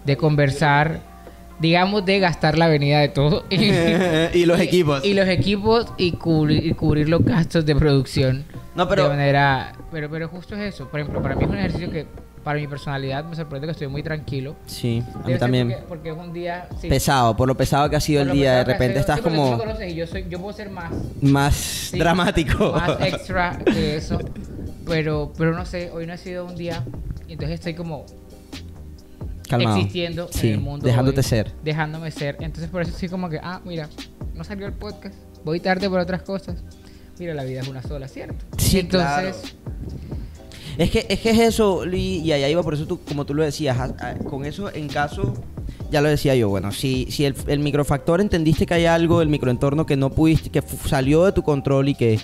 de 0.05 0.15
conversar, 0.17 0.99
digamos, 1.59 2.05
de 2.05 2.19
gastar 2.19 2.57
la 2.57 2.67
venida 2.67 2.99
de 2.99 3.09
todo. 3.09 3.43
y 3.49 4.45
los 4.45 4.59
equipos. 4.59 5.03
Y 5.05 5.13
los 5.13 5.27
equipos 5.27 5.87
y 5.97 6.13
cubrir, 6.13 6.65
y 6.65 6.73
cubrir 6.73 7.09
los 7.09 7.23
gastos 7.23 7.65
de 7.65 7.75
producción. 7.75 8.45
No, 8.75 8.87
pero- 8.87 9.03
De 9.03 9.09
manera... 9.09 9.73
Pero, 9.91 10.09
pero 10.09 10.27
justo 10.27 10.55
es 10.55 10.73
eso. 10.73 10.87
Por 10.89 10.99
ejemplo, 10.99 11.21
para 11.21 11.35
mí 11.35 11.43
es 11.43 11.49
un 11.49 11.57
ejercicio 11.57 11.89
que, 11.91 12.05
para 12.45 12.59
mi 12.59 12.67
personalidad, 12.67 13.25
me 13.25 13.35
sorprende 13.35 13.65
que 13.65 13.71
estoy 13.71 13.87
muy 13.87 14.03
tranquilo. 14.03 14.55
Sí, 14.67 15.03
a 15.23 15.27
mí 15.27 15.35
también. 15.39 15.67
Porque, 15.69 15.85
porque 15.87 16.09
es 16.11 16.15
un 16.15 16.31
día... 16.31 16.69
sí, 16.79 16.87
Pesado, 16.87 17.35
por 17.35 17.47
lo 17.47 17.57
pesado 17.57 17.89
que 17.89 17.95
ha 17.95 17.99
sido 17.99 18.21
por 18.21 18.31
el 18.31 18.37
día, 18.37 18.57
de 18.57 18.63
repente 18.65 18.99
estás 18.99 19.15
Sí, 19.17 19.23
porque 19.23 19.35
tú 19.35 19.41
como 19.41 19.57
me 19.57 19.63
conoces 19.63 19.91
y 19.91 19.95
yo, 19.95 20.05
soy, 20.05 20.27
yo 20.29 20.39
puedo 20.39 20.55
ser 20.55 20.69
más... 20.69 20.93
más 21.23 21.55
sí, 21.55 21.97
dramático. 21.97 22.73
Más 22.73 22.97
extra 23.01 23.57
que 23.65 23.97
eso. 23.97 24.19
Pero, 24.85 25.33
pero 25.35 25.55
no 25.55 25.65
sé, 25.65 25.89
hoy 25.89 26.05
no 26.05 26.13
ha 26.13 26.17
sido 26.17 26.45
un 26.45 26.55
día... 26.55 26.83
y 27.27 27.33
Entonces 27.33 27.55
estoy 27.55 27.73
como 27.73 28.05
Calmado. 29.49 29.77
existiendo 29.77 30.29
en 30.39 30.49
el 30.49 30.59
mundo. 30.59 30.85
dejándote 30.85 31.21
hoy, 31.21 31.23
ser. 31.23 31.51
Dejándome 31.63 32.11
ser. 32.11 32.37
Entonces 32.41 32.69
por 32.69 32.83
eso 32.83 32.91
estoy 32.91 33.09
como 33.09 33.27
que, 33.27 33.39
ah, 33.41 33.59
mira, 33.65 33.89
no 34.35 34.43
salió 34.43 34.67
el 34.67 34.73
podcast. 34.73 35.15
Voy 35.43 35.59
tarde 35.59 35.89
por 35.89 35.99
otras 35.99 36.21
cosas. 36.21 36.57
Mira, 37.17 37.33
la 37.33 37.43
vida 37.43 37.61
es 37.61 37.67
una 37.67 37.81
sola, 37.81 38.07
¿cierto? 38.07 38.45
Sí, 38.59 38.77
Entonces, 38.81 39.55
Es 40.77 40.91
que, 40.91 41.05
es 41.09 41.19
que 41.19 41.29
es 41.29 41.39
eso, 41.39 41.85
y 41.85 42.31
allá 42.31 42.49
iba, 42.49 42.61
por 42.63 42.73
eso 42.73 42.85
tú, 42.85 42.99
como 43.07 43.25
tú 43.25 43.33
lo 43.33 43.43
decías, 43.43 43.77
a- 43.79 43.95
a- 43.99 44.15
con 44.15 44.45
eso 44.45 44.73
en 44.73 44.87
caso, 44.87 45.33
ya 45.91 46.01
lo 46.01 46.09
decía 46.09 46.35
yo, 46.35 46.49
bueno, 46.49 46.71
si, 46.71 47.07
si 47.11 47.23
el, 47.25 47.35
el 47.47 47.59
microfactor 47.59 48.19
entendiste 48.19 48.65
que 48.65 48.73
hay 48.73 48.85
algo 48.85 49.19
del 49.19 49.29
microentorno 49.29 49.85
que 49.85 49.95
no 49.95 50.09
pudiste, 50.09 50.49
que 50.49 50.61
salió 50.85 51.23
de 51.25 51.31
tu 51.31 51.43
control 51.43 51.89
y 51.89 51.95
que, 51.95 52.19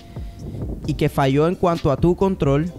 y 0.86 0.94
que 0.94 1.08
falló 1.08 1.48
en 1.48 1.54
cuanto 1.54 1.90
a 1.90 1.96
tu 1.96 2.14
control, 2.16 2.70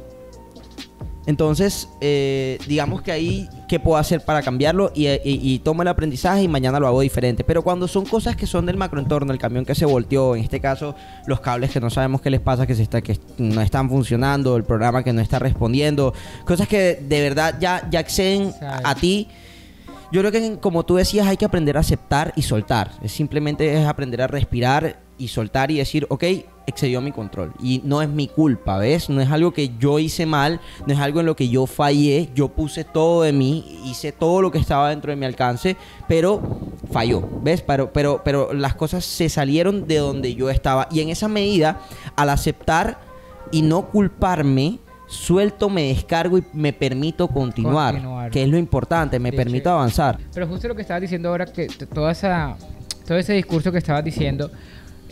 entonces, 1.26 1.88
eh, 2.02 2.58
digamos 2.68 3.02
que 3.02 3.12
ahí, 3.12 3.48
¿qué 3.70 3.80
puedo 3.80 3.98
hacer 3.98 4.22
para 4.26 4.42
cambiarlo? 4.42 4.92
Y, 4.94 5.08
y- 5.08 5.20
y 5.24 5.60
tomo 5.60 5.82
el 5.82 5.88
aprendizaje 5.88 6.44
y 6.44 6.48
mañana 6.48 6.80
lo 6.80 6.88
hago 6.88 7.00
diferente. 7.02 7.44
Pero 7.44 7.62
cuando 7.62 7.88
son 7.88 8.06
cosas 8.06 8.36
que 8.36 8.46
son 8.46 8.66
del 8.66 8.76
macroentorno, 8.78 9.32
el 9.32 9.40
camión 9.40 9.64
que 9.66 9.74
se 9.76 9.86
volteó, 9.86 10.36
en 10.36 10.44
este 10.44 10.60
caso, 10.60 10.96
los 11.26 11.40
cables 11.40 11.72
que 11.72 11.80
no 11.80 11.90
sabemos 11.90 12.20
qué 12.22 12.30
les 12.30 12.42
pasa, 12.42 12.68
que, 12.68 12.76
se 12.76 12.84
está, 12.84 13.02
que 13.02 13.18
no 13.38 13.62
están 13.62 13.90
funcionando, 13.90 14.58
el 14.58 14.64
programa 14.66 15.04
que 15.04 15.14
no 15.14 15.22
está 15.22 15.40
respondiendo, 15.40 16.14
cosas 16.46 16.68
que 16.68 16.96
de 17.02 17.22
verdad 17.22 17.56
ya, 17.60 17.88
ya 17.90 18.04
Sabe. 18.08 18.82
a 18.84 18.96
ti. 18.96 19.28
Yo 20.12 20.20
creo 20.22 20.32
que 20.32 20.60
como 20.60 20.84
tú 20.84 20.96
decías 20.96 21.26
hay 21.26 21.38
que 21.38 21.46
aprender 21.46 21.78
a 21.78 21.80
aceptar 21.80 22.34
y 22.36 22.42
soltar. 22.44 22.92
Es 23.02 23.12
simplemente 23.14 23.80
es 23.82 23.88
aprender 23.88 24.22
a 24.22 24.28
respirar 24.28 25.00
y 25.18 25.30
soltar 25.30 25.72
y 25.72 25.78
decir, 25.78 26.06
ok, 26.10 26.24
excedió 26.66 27.02
mi 27.02 27.12
control. 27.12 27.54
Y 27.62 27.82
no 27.84 28.02
es 28.02 28.10
mi 28.10 28.28
culpa, 28.28 28.78
¿ves? 28.78 29.10
No 29.10 29.22
es 29.22 29.30
algo 29.32 29.52
que 29.54 29.72
yo 29.80 30.00
hice 30.00 30.26
mal, 30.26 30.60
no 30.88 30.94
es 30.94 31.00
algo 31.00 31.20
en 31.20 31.26
lo 31.26 31.36
que 31.36 31.50
yo 31.50 31.66
fallé. 31.66 32.30
Yo 32.36 32.50
puse 32.50 32.84
todo 32.84 33.24
de 33.24 33.34
mí, 33.34 33.82
hice 33.86 34.12
todo 34.12 34.42
lo 34.42 34.52
que 34.52 34.58
estaba 34.60 34.90
dentro 34.90 35.12
de 35.12 35.16
mi 35.16 35.26
alcance, 35.26 35.76
pero 36.08 36.42
falló, 36.92 37.28
¿ves? 37.42 37.62
Pero, 37.62 37.92
pero, 37.92 38.22
pero 38.24 38.54
las 38.54 38.76
cosas 38.76 39.04
se 39.06 39.30
salieron 39.30 39.88
de 39.88 39.98
donde 39.98 40.36
yo 40.36 40.50
estaba. 40.50 40.88
Y 40.92 41.02
en 41.02 41.10
esa 41.10 41.28
medida, 41.28 41.82
al 42.16 42.30
aceptar 42.30 43.00
y 43.52 43.62
no 43.62 43.88
culparme, 43.90 44.80
suelto, 45.08 45.70
me 45.70 45.84
descargo 45.90 46.38
y 46.40 46.44
me 46.54 46.74
permito 46.74 47.28
continuar, 47.28 47.94
Continuar. 47.96 48.32
que 48.32 48.42
es 48.44 48.50
lo 48.50 48.58
importante, 48.58 49.20
me 49.20 49.32
De 49.32 49.38
permito 49.38 49.70
hecho- 49.70 49.76
avanzar. 49.76 50.18
Pero 50.34 50.48
justo 50.48 50.68
lo 50.68 50.76
que 50.76 50.82
estabas 50.82 51.02
diciendo 51.02 51.30
ahora, 51.30 51.46
que 51.46 51.68
toda 51.94 52.12
esa, 52.14 52.56
todo 53.06 53.18
ese 53.18 53.34
discurso 53.34 53.72
que 53.72 53.78
estabas 53.78 54.04
diciendo 54.04 54.50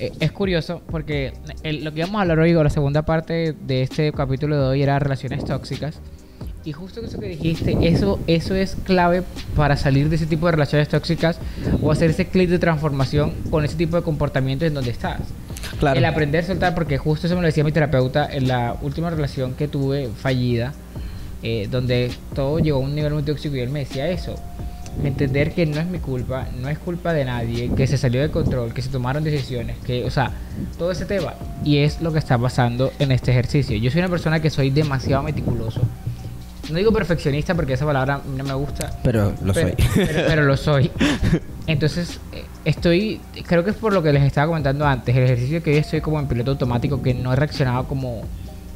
eh, 0.01 0.11
es 0.19 0.31
curioso 0.31 0.81
porque 0.89 1.33
el- 1.63 1.83
lo 1.83 1.91
que 1.93 1.99
íbamos 1.99 2.17
a 2.19 2.21
hablar 2.23 2.39
hoy, 2.39 2.53
o 2.55 2.63
la 2.63 2.69
segunda 2.69 3.03
parte 3.03 3.53
de 3.53 3.81
este 3.83 4.11
capítulo 4.11 4.55
de 4.57 4.63
hoy, 4.67 4.81
era 4.83 4.99
relaciones 4.99 5.45
tóxicas. 5.45 5.99
Y 6.63 6.73
justo 6.73 7.01
eso 7.01 7.19
que 7.19 7.27
dijiste, 7.27 7.75
eso, 7.87 8.19
eso 8.27 8.53
es 8.53 8.75
clave 8.83 9.23
para 9.55 9.75
salir 9.77 10.09
de 10.09 10.17
ese 10.17 10.27
tipo 10.27 10.45
de 10.45 10.51
relaciones 10.51 10.89
tóxicas 10.89 11.39
o 11.81 11.91
hacer 11.91 12.11
ese 12.11 12.27
clic 12.27 12.49
de 12.49 12.59
transformación 12.59 13.31
con 13.49 13.65
ese 13.65 13.75
tipo 13.75 13.95
de 13.95 14.03
comportamientos 14.03 14.67
en 14.67 14.75
donde 14.75 14.91
estás. 14.91 15.21
Claro. 15.79 15.97
El 15.97 16.05
aprender 16.05 16.43
a 16.43 16.47
soltar, 16.47 16.75
porque 16.75 16.99
justo 16.99 17.25
eso 17.25 17.35
me 17.35 17.41
lo 17.41 17.47
decía 17.47 17.63
mi 17.63 17.71
terapeuta 17.71 18.27
en 18.31 18.47
la 18.47 18.75
última 18.83 19.09
relación 19.09 19.55
que 19.55 19.67
tuve 19.67 20.09
fallida, 20.15 20.73
eh, 21.41 21.67
donde 21.71 22.11
todo 22.35 22.59
llegó 22.59 22.77
a 22.77 22.81
un 22.81 22.93
nivel 22.93 23.13
muy 23.13 23.23
tóxico 23.23 23.55
y 23.55 23.61
él 23.61 23.69
me 23.69 23.79
decía 23.79 24.07
eso. 24.09 24.35
Entender 25.03 25.53
que 25.53 25.65
no 25.65 25.79
es 25.79 25.87
mi 25.87 25.99
culpa, 25.99 26.47
no 26.61 26.67
es 26.69 26.77
culpa 26.77 27.13
de 27.13 27.25
nadie, 27.25 27.71
que 27.75 27.87
se 27.87 27.97
salió 27.97 28.21
de 28.21 28.29
control, 28.29 28.73
que 28.73 28.81
se 28.81 28.89
tomaron 28.89 29.23
decisiones, 29.23 29.77
que, 29.85 30.03
o 30.03 30.11
sea, 30.11 30.31
todo 30.77 30.91
ese 30.91 31.05
tema. 31.05 31.33
Y 31.63 31.77
es 31.77 32.01
lo 32.01 32.11
que 32.11 32.19
está 32.19 32.37
pasando 32.37 32.91
en 32.99 33.11
este 33.11 33.31
ejercicio. 33.31 33.77
Yo 33.77 33.89
soy 33.89 33.99
una 34.01 34.09
persona 34.09 34.39
que 34.41 34.49
soy 34.49 34.69
demasiado 34.69 35.23
meticuloso. 35.23 35.81
No 36.69 36.77
digo 36.77 36.91
perfeccionista 36.91 37.55
porque 37.55 37.73
esa 37.73 37.85
palabra 37.85 38.21
no 38.37 38.43
me 38.43 38.53
gusta, 38.53 38.99
Pero 39.03 39.33
lo 39.43 39.53
pero, 39.53 39.69
soy. 39.69 39.87
pero- 39.95 40.27
pero 40.27 40.43
lo 40.43 40.57
soy. 40.57 40.91
Entonces, 41.67 42.19
estoy, 42.65 43.19
creo 43.47 43.63
que 43.63 43.71
es 43.71 43.75
por 43.77 43.93
lo 43.93 44.03
que 44.03 44.13
les 44.13 44.23
estaba 44.23 44.47
comentando 44.47 44.85
antes, 44.85 45.15
el 45.15 45.23
ejercicio 45.23 45.63
que 45.63 45.71
hoy 45.71 45.77
estoy 45.77 46.01
como 46.01 46.19
en 46.19 46.27
piloto 46.27 46.51
automático, 46.51 47.01
que 47.01 47.13
no 47.13 47.33
he 47.33 47.35
reaccionado 47.35 47.87
como 47.87 48.21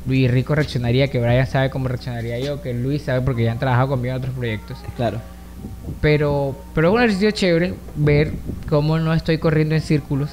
Luis 0.07 0.29
Rico 0.31 0.55
reaccionaría, 0.55 1.07
que 1.09 1.19
Brian 1.19 1.47
sabe 1.47 1.69
cómo 1.69 1.87
reaccionaría 1.87 2.39
yo, 2.39 2.61
que 2.61 2.73
Luis 2.73 3.03
sabe 3.03 3.21
porque 3.21 3.43
ya 3.43 3.51
han 3.51 3.59
trabajado 3.59 3.89
conmigo 3.89 4.15
en 4.15 4.19
otros 4.21 4.35
proyectos. 4.35 4.77
claro. 4.95 5.19
Pero, 6.01 6.55
pero 6.73 6.89
es 6.89 6.93
un 6.93 6.99
ejercicio 6.99 7.31
chévere 7.31 7.73
ver 7.95 8.33
cómo 8.69 8.99
no 8.99 9.13
estoy 9.13 9.37
corriendo 9.37 9.75
en 9.75 9.81
círculos 9.81 10.31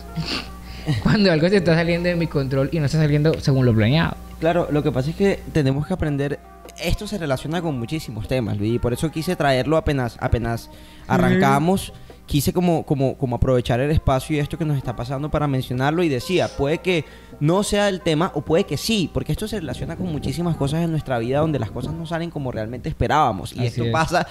cuando 1.03 1.33
algo 1.33 1.49
se 1.49 1.57
está 1.57 1.75
saliendo 1.75 2.09
de 2.09 2.17
mi 2.17 2.27
control 2.27 2.69
y 2.73 2.79
no 2.79 2.87
está 2.87 2.99
saliendo 2.99 3.41
según 3.41 3.67
lo 3.67 3.75
planeado. 3.75 4.17
Claro, 4.41 4.69
lo 4.71 4.83
que 4.83 4.91
pasa 4.91 5.11
es 5.11 5.17
que 5.17 5.41
tenemos 5.53 5.87
que 5.87 5.95
aprender. 5.95 6.41
Esto 6.83 7.07
se 7.07 7.19
relaciona 7.19 7.62
con 7.62 7.79
muchísimos 7.79 8.27
temas, 8.27 8.57
Luis, 8.57 8.75
y 8.75 8.79
por 8.79 8.93
eso 8.93 9.11
quise 9.11 9.37
traerlo 9.37 9.77
apenas, 9.77 10.17
apenas 10.21 10.71
arrancamos. 11.07 11.93
Quise 12.33 12.55
como, 12.55 12.87
como, 12.87 13.19
como 13.19 13.37
aprovechar 13.37 13.79
el 13.81 13.91
espacio 13.91 14.35
y 14.35 14.39
esto 14.39 14.57
que 14.57 14.65
nos 14.65 14.79
está 14.79 14.97
pasando 14.97 15.31
para 15.31 15.47
mencionarlo 15.47 16.03
y 16.03 16.09
decía, 16.09 16.49
puede 16.49 16.79
que 16.79 17.05
no 17.41 17.62
sea 17.62 17.91
el 17.91 18.01
tema 18.01 18.33
o 18.35 18.41
puede 18.41 18.65
que 18.65 18.79
sí, 18.79 19.11
porque 19.12 19.33
esto 19.33 19.47
se 19.47 19.61
relaciona 19.61 19.97
con 19.97 20.11
muchísimas 20.11 20.57
cosas 20.57 20.83
en 20.83 20.93
nuestra 20.93 21.19
vida 21.19 21.41
donde 21.41 21.59
las 21.59 21.71
cosas 21.71 21.93
no 21.93 22.07
salen 22.07 22.31
como 22.31 22.51
realmente 22.51 22.89
esperábamos. 22.89 23.53
Y 23.53 23.59
Así 23.59 23.67
esto 23.67 23.85
es. 23.85 23.93
pasa 23.93 24.27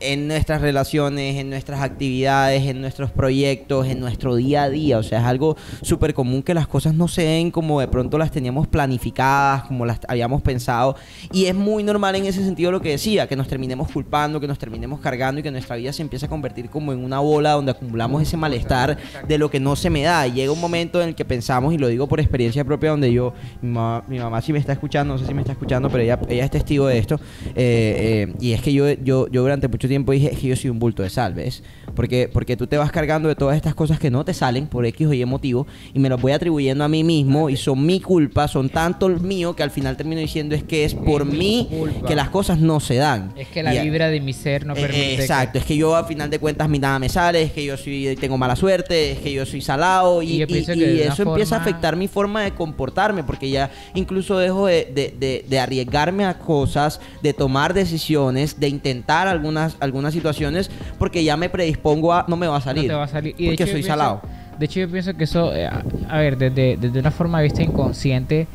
en 0.00 0.28
nuestras 0.28 0.62
relaciones, 0.62 1.36
en 1.36 1.50
nuestras 1.50 1.82
actividades, 1.82 2.62
en 2.62 2.80
nuestros 2.80 3.10
proyectos, 3.10 3.86
en 3.86 4.00
nuestro 4.00 4.34
día 4.34 4.62
a 4.62 4.70
día. 4.70 4.96
O 4.96 5.02
sea, 5.02 5.20
es 5.20 5.26
algo 5.26 5.58
súper 5.82 6.14
común 6.14 6.42
que 6.42 6.54
las 6.54 6.66
cosas 6.66 6.94
no 6.94 7.06
se 7.06 7.20
den 7.20 7.50
como 7.50 7.80
de 7.80 7.88
pronto 7.88 8.16
las 8.16 8.30
teníamos 8.30 8.66
planificadas, 8.66 9.64
como 9.64 9.84
las 9.84 10.00
habíamos 10.08 10.40
pensado. 10.40 10.96
Y 11.32 11.44
es 11.46 11.54
muy 11.54 11.82
normal 11.82 12.14
en 12.14 12.24
ese 12.24 12.42
sentido 12.42 12.72
lo 12.72 12.80
que 12.80 12.92
decía, 12.92 13.26
que 13.26 13.36
nos 13.36 13.46
terminemos 13.46 13.90
culpando, 13.90 14.40
que 14.40 14.48
nos 14.48 14.58
terminemos 14.58 15.00
cargando 15.00 15.40
y 15.40 15.42
que 15.42 15.50
nuestra 15.50 15.76
vida 15.76 15.92
se 15.92 16.00
empiece 16.00 16.24
a 16.24 16.30
convertir 16.30 16.70
como 16.70 16.94
en 16.94 17.04
una 17.04 17.18
bola 17.18 17.41
donde 17.50 17.72
acumulamos 17.72 18.22
ese 18.22 18.36
malestar 18.36 18.96
de 19.28 19.38
lo 19.38 19.50
que 19.50 19.60
no 19.60 19.76
se 19.76 19.90
me 19.90 20.02
da. 20.02 20.26
Y 20.26 20.32
llega 20.32 20.52
un 20.52 20.60
momento 20.60 21.02
en 21.02 21.08
el 21.08 21.14
que 21.14 21.24
pensamos, 21.24 21.74
y 21.74 21.78
lo 21.78 21.88
digo 21.88 22.06
por 22.06 22.20
experiencia 22.20 22.64
propia, 22.64 22.90
donde 22.90 23.12
yo, 23.12 23.34
mi 23.60 23.68
mamá, 23.70 24.04
mi 24.08 24.18
mamá 24.18 24.40
sí 24.40 24.52
me 24.52 24.58
está 24.58 24.72
escuchando, 24.72 25.14
no 25.14 25.18
sé 25.18 25.26
si 25.26 25.34
me 25.34 25.40
está 25.42 25.52
escuchando, 25.52 25.90
pero 25.90 26.02
ella, 26.02 26.18
ella 26.28 26.44
es 26.44 26.50
testigo 26.50 26.86
de 26.86 26.98
esto. 26.98 27.16
eh, 27.54 28.28
eh, 28.28 28.34
y 28.40 28.52
es 28.52 28.62
que 28.62 28.72
yo, 28.72 28.90
yo, 28.92 29.28
yo 29.28 29.42
durante 29.42 29.68
mucho 29.68 29.88
tiempo 29.88 30.12
dije, 30.12 30.32
es 30.32 30.38
que 30.38 30.46
yo 30.48 30.56
soy 30.56 30.70
un 30.70 30.78
bulto 30.78 31.02
de 31.02 31.10
sal, 31.10 31.34
¿ves? 31.34 31.62
Porque, 31.94 32.28
porque 32.32 32.56
tú 32.56 32.66
te 32.66 32.76
vas 32.78 32.90
cargando 32.92 33.28
de 33.28 33.34
todas 33.34 33.56
estas 33.56 33.74
cosas 33.74 33.98
que 33.98 34.10
no 34.10 34.24
te 34.24 34.32
salen 34.34 34.66
por 34.66 34.86
X 34.86 35.06
o 35.06 35.12
Y 35.12 35.24
motivo 35.24 35.66
y 35.92 35.98
me 35.98 36.08
los 36.08 36.20
voy 36.20 36.32
atribuyendo 36.32 36.84
a 36.84 36.88
mí 36.88 37.04
mismo 37.04 37.50
y 37.50 37.56
son 37.56 37.84
mi 37.84 38.00
culpa, 38.00 38.48
son 38.48 38.68
tanto 38.70 39.06
el 39.06 39.20
mío 39.20 39.54
que 39.54 39.62
al 39.62 39.70
final 39.70 39.96
termino 39.96 40.20
diciendo 40.20 40.54
es 40.54 40.62
que 40.62 40.84
es 40.84 40.94
por 40.94 41.22
Es 41.22 41.28
mí 41.28 41.66
culpa. 41.70 42.08
que 42.08 42.14
las 42.16 42.28
cosas 42.30 42.58
no 42.58 42.80
se 42.80 42.96
dan. 42.96 43.32
Es 43.36 43.48
que 43.48 43.62
la 43.62 43.74
Y 43.74 43.80
vibra 43.82 44.08
de 44.08 44.20
mi 44.20 44.32
ser 44.32 44.66
no 44.66 44.74
eh, 44.74 44.80
permite. 44.80 45.02
que- 45.16 45.22
Exacto, 45.22 45.58
es 45.58 45.64
que 45.64 45.76
yo 45.76 45.94
a 45.96 46.04
final 46.04 46.30
de 46.30 46.38
cuentas 46.38 46.68
mi 46.68 46.78
nada 46.78 46.98
me 46.98 47.08
sale, 47.08 47.21
es 47.30 47.52
que 47.52 47.64
yo 47.64 47.76
soy, 47.76 48.16
tengo 48.20 48.36
mala 48.36 48.56
suerte, 48.56 49.12
es 49.12 49.18
que 49.18 49.32
yo 49.32 49.46
soy 49.46 49.60
salado 49.60 50.22
y, 50.22 50.42
Y 50.74 51.00
eso 51.00 51.22
empieza 51.32 51.56
a 51.56 51.58
afectar 51.60 51.96
mi 51.96 52.08
forma 52.08 52.42
de 52.42 52.52
comportarme 52.52 53.22
porque 53.24 53.48
ya 53.50 53.70
incluso 53.94 54.38
dejo 54.38 54.66
de, 54.66 54.90
de- 54.94 55.14
de- 55.18 55.44
de 55.48 55.58
arriesgarme 55.60 56.24
a 56.24 56.38
cosas, 56.38 57.00
de 57.22 57.32
tomar 57.32 57.74
decisiones, 57.74 58.58
de 58.60 58.68
intentar 58.68 59.28
algunas, 59.28 59.76
algunas 59.80 60.12
situaciones 60.12 60.70
porque 60.98 61.24
ya 61.24 61.36
me 61.36 61.48
predispongo 61.48 62.12
a 62.12 62.24
no 62.28 62.36
me 62.36 62.46
va 62.46 62.56
a 62.58 62.60
salir. 62.60 62.84
No 62.84 62.88
te 62.88 62.94
va 62.94 63.04
a 63.04 63.08
salir. 63.08 63.34
Y 63.38 63.46
porque 63.48 63.54
hecho, 63.54 63.64
soy 63.66 63.72
pienso- 63.82 63.88
salado. 63.88 64.22
De 64.58 64.66
hecho, 64.66 64.80
yo 64.80 64.88
pienso 64.90 65.14
que 65.14 65.24
eso, 65.24 65.54
eh, 65.54 65.66
a, 65.66 65.82
a 66.08 66.18
ver, 66.18 66.36
desde, 66.36 66.76
desde 66.76 66.98
una 67.00 67.10
forma 67.10 67.38
de 67.38 67.44
vista 67.44 67.62
inconsciente, 67.62 68.46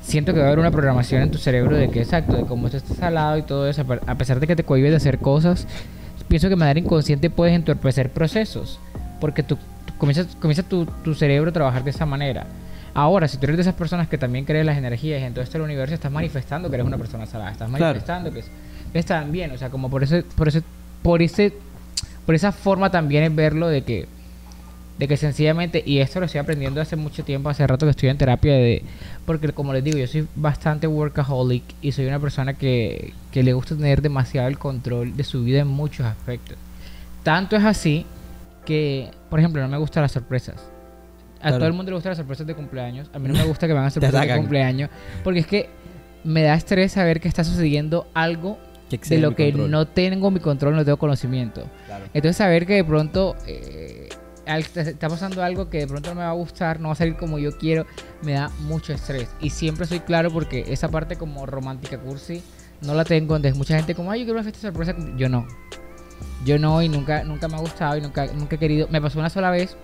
siento 0.00 0.32
que 0.32 0.40
va 0.40 0.46
a 0.46 0.48
haber 0.48 0.58
una 0.58 0.70
programación 0.72 1.22
en 1.22 1.30
tu 1.30 1.38
cerebro 1.38 1.76
de 1.76 1.88
que, 1.90 2.00
exacto, 2.00 2.36
de 2.36 2.44
cómo 2.44 2.68
tú 2.70 2.78
estás 2.78 2.96
salado 2.96 3.36
y 3.38 3.42
todo 3.42 3.68
eso, 3.68 3.84
a 4.06 4.14
pesar 4.16 4.40
de 4.40 4.46
que 4.46 4.56
te 4.56 4.64
cohibes 4.64 4.90
de 4.90 4.96
hacer 4.96 5.18
cosas, 5.18 5.68
pienso 6.32 6.46
que 6.48 6.52
de 6.52 6.56
manera 6.56 6.80
inconsciente 6.80 7.28
puedes 7.28 7.54
entorpecer 7.54 8.08
procesos, 8.10 8.80
porque 9.20 9.42
tú, 9.42 9.56
tú 9.84 9.92
comienzas, 9.98 10.34
comienza 10.40 10.62
tu, 10.62 10.86
tu 11.04 11.14
cerebro 11.14 11.50
a 11.50 11.52
trabajar 11.52 11.84
de 11.84 11.90
esa 11.90 12.06
manera. 12.06 12.46
Ahora, 12.94 13.28
si 13.28 13.36
tú 13.36 13.44
eres 13.44 13.56
de 13.58 13.60
esas 13.60 13.74
personas 13.74 14.08
que 14.08 14.16
también 14.16 14.46
crees 14.46 14.64
las 14.64 14.78
energías 14.78 15.20
y 15.20 15.24
en 15.24 15.34
todo 15.34 15.44
esto 15.44 15.58
del 15.58 15.62
universo, 15.66 15.92
estás 15.94 16.10
manifestando 16.10 16.70
que 16.70 16.76
eres 16.76 16.86
una 16.86 16.96
persona 16.96 17.26
salada, 17.26 17.50
estás 17.52 17.68
Claro. 17.68 17.84
manifestando 17.84 18.32
que 18.32 18.38
es- 18.38 18.50
que 18.94 18.98
están 18.98 19.30
bien, 19.30 19.50
o 19.50 19.58
sea, 19.58 19.68
como 19.68 19.90
por 19.90 20.02
eso, 20.04 20.22
por 20.34 20.48
ese, 20.48 20.62
por 21.02 21.20
ese, 21.20 21.52
por 22.24 22.34
esa 22.34 22.50
forma 22.50 22.90
también 22.90 23.24
es 23.24 23.34
verlo 23.34 23.68
de 23.68 23.82
que, 23.82 24.08
de 25.02 25.08
que 25.08 25.16
sencillamente, 25.16 25.82
y 25.84 25.98
esto 25.98 26.20
lo 26.20 26.26
estoy 26.26 26.38
aprendiendo 26.38 26.80
hace 26.80 26.94
mucho 26.94 27.24
tiempo, 27.24 27.48
hace 27.48 27.66
rato 27.66 27.86
que 27.86 27.90
estoy 27.90 28.08
en 28.08 28.18
terapia 28.18 28.52
de, 28.52 28.84
porque 29.26 29.48
como 29.52 29.72
les 29.72 29.82
digo, 29.82 29.98
yo 29.98 30.06
soy 30.06 30.28
bastante 30.36 30.86
workaholic 30.86 31.64
y 31.82 31.90
soy 31.90 32.06
una 32.06 32.20
persona 32.20 32.54
que, 32.54 33.12
que 33.32 33.42
le 33.42 33.52
gusta 33.52 33.74
tener 33.74 34.00
demasiado 34.00 34.46
el 34.46 34.58
control 34.58 35.16
de 35.16 35.24
su 35.24 35.42
vida 35.42 35.58
en 35.58 35.66
muchos 35.66 36.06
aspectos. 36.06 36.56
Tanto 37.24 37.56
es 37.56 37.64
así 37.64 38.06
que, 38.64 39.10
por 39.28 39.40
ejemplo, 39.40 39.60
no 39.60 39.66
me 39.66 39.76
gustan 39.76 40.02
las 40.04 40.12
sorpresas. 40.12 40.54
A 41.40 41.48
Claro. 41.48 41.56
todo 41.58 41.66
el 41.66 41.72
mundo 41.72 41.90
le 41.90 41.96
gustan 41.96 42.10
las 42.10 42.18
sorpresas 42.18 42.46
de 42.46 42.54
cumpleaños. 42.54 43.10
A 43.12 43.18
mí 43.18 43.26
no 43.26 43.34
me 43.34 43.42
gusta 43.42 43.66
que 43.66 43.72
me 43.72 43.80
hagan 43.80 43.90
sorpresas 43.90 44.20
de 44.28 44.36
cumpleaños. 44.36 44.88
Porque 45.24 45.40
es 45.40 45.48
que 45.48 45.68
me 46.22 46.42
da 46.42 46.54
estrés 46.54 46.92
saber 46.92 47.18
que 47.20 47.26
está 47.26 47.42
sucediendo 47.42 48.06
algo 48.14 48.56
de 48.88 49.18
lo 49.18 49.34
que 49.34 49.50
control. 49.50 49.68
no 49.72 49.88
tengo 49.88 50.30
mi 50.30 50.38
control, 50.38 50.76
no 50.76 50.84
tengo 50.84 50.96
conocimiento. 50.98 51.64
Claro. 51.86 52.04
Entonces 52.14 52.36
saber 52.36 52.66
que 52.66 52.74
de 52.74 52.84
pronto 52.84 53.34
eh, 53.48 54.08
está 54.46 55.08
pasando 55.08 55.42
algo 55.42 55.70
que 55.70 55.78
de 55.78 55.86
pronto 55.86 56.10
no 56.10 56.16
me 56.16 56.22
va 56.22 56.30
a 56.30 56.34
gustar, 56.34 56.80
no 56.80 56.88
va 56.88 56.92
a 56.92 56.96
salir 56.96 57.16
como 57.16 57.38
yo 57.38 57.56
quiero, 57.58 57.86
me 58.22 58.32
da 58.32 58.50
mucho 58.60 58.92
estrés. 58.92 59.28
Y 59.40 59.50
siempre 59.50 59.86
soy 59.86 60.00
claro 60.00 60.30
porque 60.30 60.64
esa 60.68 60.88
parte 60.88 61.16
como 61.16 61.46
romántica 61.46 61.98
cursi 61.98 62.42
no 62.80 62.94
la 62.94 63.04
tengo. 63.04 63.36
Entonces 63.36 63.56
mucha 63.56 63.76
gente 63.76 63.94
como, 63.94 64.10
ay, 64.10 64.20
yo 64.20 64.26
quiero 64.26 64.40
una 64.40 64.44
fiesta 64.44 64.60
sorpresa. 64.60 64.94
Yo 65.16 65.28
no. 65.28 65.46
Yo 66.44 66.58
no 66.58 66.82
y 66.82 66.88
nunca, 66.88 67.24
nunca 67.24 67.48
me 67.48 67.54
ha 67.54 67.60
gustado 67.60 67.96
y 67.96 68.00
nunca, 68.00 68.26
nunca 68.26 68.56
he 68.56 68.58
querido. 68.58 68.88
Me 68.88 69.00
pasó 69.00 69.18
una 69.18 69.30
sola 69.30 69.50
vez 69.50 69.76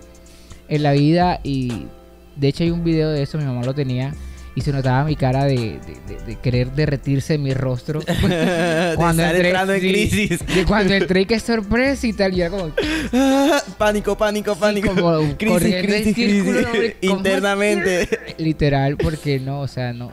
en 0.67 0.83
la 0.83 0.91
vida 0.91 1.39
y 1.43 1.87
de 2.35 2.47
hecho 2.47 2.63
hay 2.63 2.71
un 2.71 2.83
video 2.83 3.09
de 3.09 3.21
eso, 3.21 3.37
mi 3.37 3.45
mamá 3.45 3.63
lo 3.63 3.73
tenía 3.73 4.13
y 4.59 4.61
se 4.61 4.71
notaba 4.73 5.03
mi 5.05 5.15
cara 5.15 5.45
de, 5.45 5.55
de- 5.55 5.79
de- 6.15 6.23
de 6.25 6.35
querer 6.35 6.71
derretirse 6.73 7.35
en 7.35 7.43
mi 7.43 7.53
rostro. 7.53 7.99
de 8.05 8.91
estar 8.93 9.35
entrando 9.35 9.73
en 9.73 9.81
sí, 9.81 9.89
crisis. 9.89 10.45
De 10.45 10.65
cuando 10.65 10.93
entré, 10.93 11.25
qué 11.25 11.39
sorpresa 11.39 12.05
y 12.07 12.13
tal. 12.13 12.33
Y 12.37 12.41
era 12.41 12.49
como, 12.49 12.71
pánico, 13.77 14.17
pánico, 14.17 14.55
pánico. 14.55 14.89
como 14.93 15.17
crisis, 15.37 15.47
corriendo 15.47 15.93
en 15.95 16.01
crisis, 16.13 16.15
círculo, 16.15 16.57
crisis. 16.59 16.65
hombre, 16.73 16.97
¿cómo 17.01 17.17
Internamente. 17.17 18.09
literal, 18.37 18.97
porque 18.97 19.39
no, 19.39 19.61
o 19.61 19.67
sea, 19.67 19.93
no. 19.93 20.11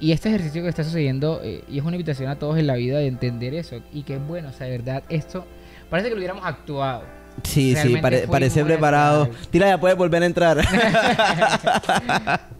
Y 0.00 0.12
este 0.12 0.28
ejercicio 0.28 0.62
que 0.62 0.68
está 0.68 0.84
sucediendo, 0.84 1.40
eh, 1.42 1.62
y 1.70 1.78
es 1.78 1.84
una 1.84 1.96
invitación 1.96 2.28
a 2.28 2.36
todos 2.38 2.58
en 2.58 2.66
la 2.66 2.74
vida 2.76 2.98
de 2.98 3.06
entender 3.06 3.54
eso. 3.54 3.80
Y 3.92 4.02
que 4.02 4.14
es 4.16 4.26
bueno, 4.26 4.48
o 4.48 4.52
sea, 4.52 4.66
de 4.66 4.72
verdad, 4.76 5.02
esto 5.08 5.46
parece 5.88 6.08
que 6.08 6.14
lo 6.14 6.18
hubiéramos 6.18 6.44
actuado. 6.44 7.02
Sí, 7.42 7.76
sí, 7.76 7.96
pare- 7.98 8.26
parece 8.26 8.64
preparado. 8.64 9.28
Tira, 9.50 9.68
ya 9.68 9.78
puedes 9.80 9.96
volver 9.96 10.22
a 10.22 10.26
entrar. 10.26 10.58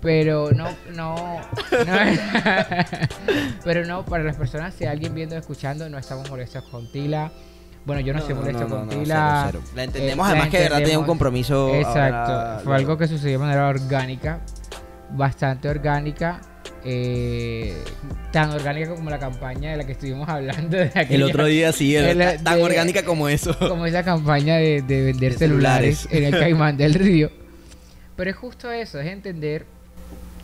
Pero 0.00 0.50
no, 0.52 0.68
no, 0.94 1.16
no. 1.16 1.40
pero 3.64 3.84
no, 3.84 4.04
para 4.04 4.22
las 4.22 4.36
personas, 4.36 4.74
si 4.74 4.84
alguien 4.84 5.14
viendo 5.14 5.34
o 5.34 5.38
escuchando, 5.38 5.88
no 5.88 5.98
estamos 5.98 6.28
molestos 6.30 6.62
con 6.64 6.90
Tila. 6.92 7.32
Bueno, 7.84 8.00
yo 8.00 8.12
no, 8.12 8.18
estoy 8.20 8.34
molesto 8.34 8.68
con 8.68 8.88
Tila. 8.88 9.44
cero, 9.46 9.60
cero. 9.64 9.72
La 9.74 9.82
Eh, 9.82 9.84
entendemos, 9.86 10.26
la 10.26 10.30
además 10.32 10.48
que 10.50 10.56
de 10.58 10.62
verdad 10.64 10.78
tenía 10.78 10.98
un 10.98 11.06
compromiso. 11.06 11.74
Exacto, 11.74 12.32
ahora- 12.32 12.60
fue 12.62 12.76
algo 12.76 12.96
que 12.98 13.08
sucedió 13.08 13.32
de 13.32 13.38
manera 13.38 13.68
orgánica, 13.68 14.40
bastante 15.10 15.68
orgánica, 15.68 16.40
eh, 16.84 17.74
tan 18.32 18.50
orgánica 18.50 18.90
como 18.90 19.10
la 19.10 19.18
campaña 19.18 19.70
de 19.70 19.76
la 19.78 19.84
que 19.86 19.92
estuvimos 19.92 20.28
hablando 20.28 20.76
de 20.76 20.84
El 20.84 20.90
aquella- 20.98 21.26
otro 21.26 21.46
día 21.46 21.72
sí, 21.72 21.94
era 21.96 22.10
el- 22.34 22.42
tan 22.42 22.56
de- 22.58 22.62
orgánica 22.64 23.04
como 23.04 23.28
eso. 23.28 23.56
como 23.58 23.86
esa 23.86 24.02
campaña 24.02 24.56
de, 24.56 24.82
de 24.82 25.02
vender 25.04 25.32
De 25.32 25.38
celulares, 25.38 25.98
celulares. 26.00 26.28
en 26.28 26.34
el 26.34 26.40
Caimán 26.40 26.76
del 26.76 26.94
Río. 26.94 27.30
Pero 28.16 28.30
es 28.30 28.36
justo 28.36 28.70
eso, 28.70 29.00
es 29.00 29.06
entender, 29.08 29.66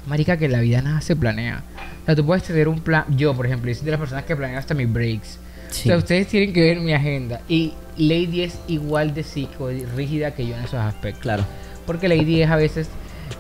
marica, 0.07 0.37
que 0.37 0.49
la 0.49 0.61
vida 0.61 0.83
nada 0.83 1.01
se 1.01 1.17
planea. 1.17 1.63
O 2.03 2.07
sea, 2.07 2.17
tú 2.17 2.27
puedes 2.27 2.43
tener 2.45 2.69
un 2.69 2.81
plan, 2.81 3.05
yo 3.17 3.35
por 3.35 3.47
ejemplo, 3.47 3.73
soy 3.75 3.85
de 3.85 3.91
las 3.93 4.01
personas 4.01 4.25
que 4.25 4.37
planeo 4.37 4.59
hasta 4.59 4.75
mis 4.75 4.93
breaks. 4.93 5.39
Sí. 5.71 5.89
O 5.89 5.93
sea, 5.93 5.97
ustedes 5.97 6.27
tienen 6.29 6.53
que 6.53 6.61
ver 6.61 6.81
mi 6.81 6.93
agenda. 6.93 7.41
Y 7.49 7.73
Lady 7.97 8.43
es 8.43 8.59
igual 8.69 9.15
de 9.15 9.23
psico, 9.23 9.71
rígida 9.97 10.35
que 10.35 10.47
yo 10.47 10.55
en 10.55 10.63
esos 10.65 10.75
aspectos. 10.81 11.23
Claro. 11.23 11.45
Porque 11.87 12.09
Lady 12.09 12.43
es 12.43 12.51
a 12.51 12.57
veces 12.57 12.89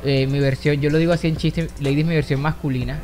eh, 0.04 0.26
mi 0.26 0.38
versión, 0.40 0.80
yo 0.80 0.90
lo 0.90 0.98
digo 0.98 1.12
así 1.12 1.28
en 1.28 1.36
chiste, 1.36 1.68
Lady 1.80 2.00
es 2.00 2.06
mi 2.06 2.14
versión 2.14 2.40
masculina 2.40 2.98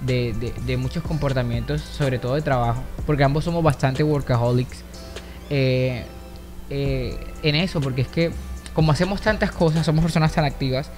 de, 0.00 0.32
de- 0.66 0.76
muchos 0.76 1.02
comportamientos, 1.02 1.80
sobre 1.80 2.18
todo 2.18 2.34
de 2.34 2.42
trabajo, 2.42 2.82
porque 3.06 3.22
ambos 3.24 3.44
somos 3.44 3.62
bastante 3.62 4.02
workaholics. 4.02 4.82
Eh, 5.50 6.04
eh, 6.70 7.16
en 7.42 7.54
eso, 7.54 7.80
porque 7.80 8.02
es 8.02 8.08
que 8.08 8.30
como 8.74 8.90
hacemos 8.92 9.20
tantas 9.20 9.52
cosas, 9.52 9.84
somos 9.84 10.02
personas 10.02 10.32
tan 10.32 10.44
activas 10.44 10.90